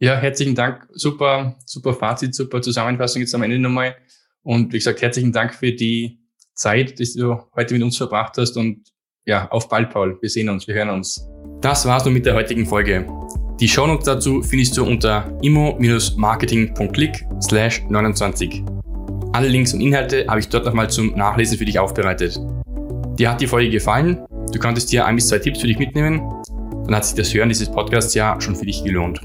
Ja, 0.01 0.15
herzlichen 0.15 0.55
Dank. 0.55 0.87
Super, 0.93 1.55
super 1.63 1.93
Fazit, 1.93 2.33
super 2.33 2.59
Zusammenfassung 2.59 3.21
jetzt 3.21 3.35
am 3.35 3.43
Ende 3.43 3.59
nochmal. 3.59 3.95
Und 4.41 4.73
wie 4.73 4.79
gesagt, 4.79 4.99
herzlichen 5.03 5.31
Dank 5.31 5.53
für 5.53 5.73
die 5.73 6.17
Zeit, 6.55 6.97
die 6.97 7.07
du 7.13 7.37
heute 7.55 7.75
mit 7.75 7.83
uns 7.83 7.97
verbracht 7.97 8.35
hast. 8.39 8.57
Und 8.57 8.81
ja, 9.25 9.47
auf 9.49 9.69
bald, 9.69 9.91
Paul. 9.91 10.17
Wir 10.19 10.29
sehen 10.29 10.49
uns, 10.49 10.67
wir 10.67 10.73
hören 10.73 10.89
uns. 10.89 11.23
Das 11.61 11.85
war's 11.85 12.03
nun 12.03 12.15
mit 12.15 12.25
der 12.25 12.33
heutigen 12.33 12.65
Folge. 12.65 13.07
Die 13.59 13.67
Shownotes 13.67 14.05
dazu 14.05 14.41
findest 14.41 14.75
du 14.75 14.85
unter 14.85 15.37
immo-marketing.click 15.43 17.23
29. 17.87 18.63
Alle 19.33 19.47
Links 19.49 19.71
und 19.75 19.81
Inhalte 19.81 20.25
habe 20.27 20.39
ich 20.39 20.49
dort 20.49 20.65
nochmal 20.65 20.89
zum 20.89 21.15
Nachlesen 21.15 21.59
für 21.59 21.65
dich 21.65 21.77
aufbereitet. 21.77 22.39
Dir 23.19 23.29
hat 23.29 23.39
die 23.39 23.45
Folge 23.45 23.69
gefallen? 23.69 24.25
Du 24.51 24.57
konntest 24.57 24.91
dir 24.91 25.05
ein 25.05 25.15
bis 25.15 25.27
zwei 25.27 25.37
Tipps 25.37 25.61
für 25.61 25.67
dich 25.67 25.77
mitnehmen? 25.77 26.21
Dann 26.85 26.95
hat 26.95 27.05
sich 27.05 27.13
das 27.13 27.31
Hören 27.31 27.49
dieses 27.49 27.69
Podcasts 27.69 28.15
ja 28.15 28.41
schon 28.41 28.55
für 28.55 28.65
dich 28.65 28.83
gelohnt. 28.83 29.21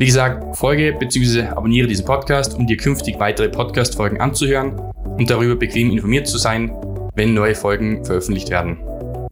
Wie 0.00 0.06
gesagt, 0.06 0.56
folge 0.56 0.96
bzw. 0.98 1.48
abonniere 1.48 1.86
diesen 1.86 2.06
Podcast, 2.06 2.56
um 2.56 2.66
dir 2.66 2.78
künftig 2.78 3.20
weitere 3.20 3.50
Podcast-Folgen 3.50 4.18
anzuhören 4.18 4.80
und 5.04 5.28
darüber 5.28 5.56
bequem 5.56 5.90
informiert 5.90 6.26
zu 6.26 6.38
sein, 6.38 6.72
wenn 7.16 7.34
neue 7.34 7.54
Folgen 7.54 8.02
veröffentlicht 8.02 8.48
werden. 8.48 8.78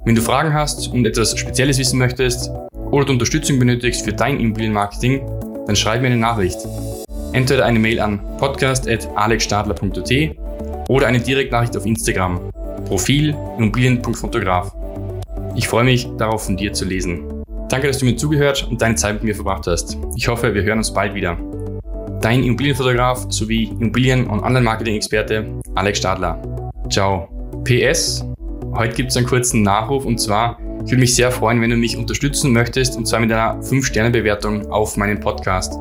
Wenn 0.05 0.15
du 0.15 0.21
Fragen 0.21 0.53
hast 0.53 0.93
und 0.93 1.07
etwas 1.07 1.39
Spezielles 1.39 1.79
wissen 1.79 1.99
möchtest 1.99 2.51
oder 2.91 3.09
Unterstützung 3.09 3.59
benötigst 3.59 4.05
für 4.05 4.13
dein 4.13 4.41
Immobilienmarketing, 4.41 5.23
dann 5.67 5.75
schreib 5.75 6.03
mir 6.03 6.09
eine 6.09 6.19
Nachricht. 6.19 6.59
Entweder 7.33 7.65
eine 7.65 7.79
Mail 7.79 7.99
an 7.99 8.21
podcast.alexstadler.at 8.37 10.91
oder 10.91 11.07
eine 11.07 11.21
Direktnachricht 11.21 11.79
auf 11.79 11.87
Instagram. 11.87 12.53
Profil 12.85 13.35
immobilien.fotograf. 13.57 14.75
Ich 15.57 15.67
freue 15.67 15.85
mich 15.85 16.07
darauf, 16.19 16.45
von 16.45 16.59
dir 16.59 16.75
zu 16.75 16.85
lesen. 16.85 17.38
Danke, 17.69 17.87
dass 17.87 17.99
du 17.99 18.07
mir 18.07 18.17
zugehört 18.17 18.67
und 18.71 18.81
deine 18.81 18.95
Zeit 18.95 19.15
mit 19.15 19.25
mir 19.25 19.35
verbracht 19.35 19.67
hast. 19.67 19.99
Ich 20.17 20.27
hoffe, 20.27 20.55
wir 20.55 20.63
hören 20.63 20.79
uns 20.79 20.93
bald 20.93 21.15
wieder. 21.15 21.37
Dein 22.23 22.43
Immobilienfotograf 22.43 23.27
sowie 23.29 23.65
Immobilien- 23.79 24.27
und 24.27 24.41
Online-Marketing-Experte 24.41 25.47
Alex 25.75 25.99
Stadler. 25.99 26.41
Ciao. 26.89 27.29
PS, 27.65 28.25
heute 28.75 28.95
gibt 28.95 29.11
es 29.11 29.19
einen 29.19 29.27
kurzen 29.27 29.63
Nachruf 29.63 30.07
und 30.07 30.19
zwar, 30.19 30.59
ich 30.85 30.91
würde 30.91 31.01
mich 31.01 31.15
sehr 31.15 31.31
freuen, 31.31 31.61
wenn 31.61 31.69
du 31.69 31.77
mich 31.77 31.99
unterstützen 31.99 32.53
möchtest 32.53 32.97
und 32.97 33.07
zwar 33.07 33.21
mit 33.21 33.31
einer 33.31 33.61
5-Sterne-Bewertung 33.61 34.71
auf 34.73 34.97
meinen 34.97 35.21
Podcast. 35.21 35.75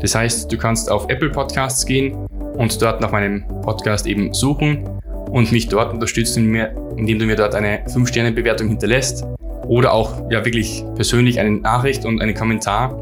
Das 0.00 0.14
heißt, 0.14 0.52
du 0.52 0.58
kannst 0.58 0.90
auf 0.90 1.08
Apple 1.08 1.30
Podcasts 1.30 1.86
gehen 1.86 2.14
und 2.58 2.82
dort 2.82 3.00
nach 3.00 3.12
meinem 3.12 3.46
Podcast 3.62 4.06
eben 4.06 4.34
suchen 4.34 4.86
und 5.30 5.50
mich 5.50 5.68
dort 5.68 5.94
unterstützen, 5.94 6.54
indem 6.96 7.18
du 7.18 7.24
mir 7.24 7.36
dort 7.36 7.54
eine 7.54 7.82
5-Sterne-Bewertung 7.86 8.68
hinterlässt 8.68 9.24
oder 9.66 9.92
auch 9.92 10.30
ja 10.30 10.44
wirklich 10.44 10.84
persönlich 10.94 11.40
eine 11.40 11.52
Nachricht 11.52 12.04
und 12.04 12.20
einen 12.20 12.34
Kommentar, 12.34 12.96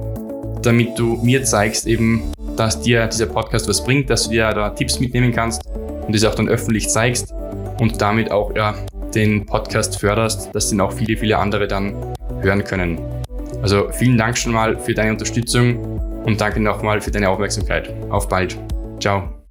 damit 0.63 0.99
du 0.99 1.19
mir 1.23 1.45
zeigst 1.45 1.87
eben, 1.87 2.33
dass 2.57 2.81
dir 2.81 3.07
dieser 3.07 3.27
Podcast 3.27 3.69
was 3.69 3.83
bringt, 3.83 4.11
dass 4.11 4.25
du 4.25 4.31
dir 4.31 4.53
da 4.53 4.71
Tipps 4.71 5.01
mitnehmen 5.01 5.33
kannst 5.33 5.63
und 6.07 6.15
es 6.15 6.25
auch 6.25 6.35
dann 6.35 6.49
öffentlich 6.49 6.89
zeigst 6.89 7.33
und 7.81 8.01
damit 8.01 8.31
auch 8.31 8.55
ja, 8.55 8.75
den 9.15 9.47
Podcast 9.47 9.99
förderst, 9.99 10.55
dass 10.55 10.71
den 10.71 10.81
auch 10.81 10.93
viele, 10.93 11.17
viele 11.17 11.39
andere 11.39 11.67
dann 11.67 11.95
hören 12.41 12.65
können. 12.65 12.99
Also 13.63 13.89
vielen 13.93 14.19
Dank 14.19 14.37
schon 14.37 14.53
mal 14.53 14.79
für 14.79 14.95
deine 14.95 15.13
Unterstützung 15.13 16.01
und 16.25 16.41
danke 16.41 16.61
nochmal 16.61 17.01
für 17.01 17.11
deine 17.11 17.29
Aufmerksamkeit. 17.29 17.93
Auf 18.11 18.29
bald. 18.29 18.59
Ciao. 19.01 19.42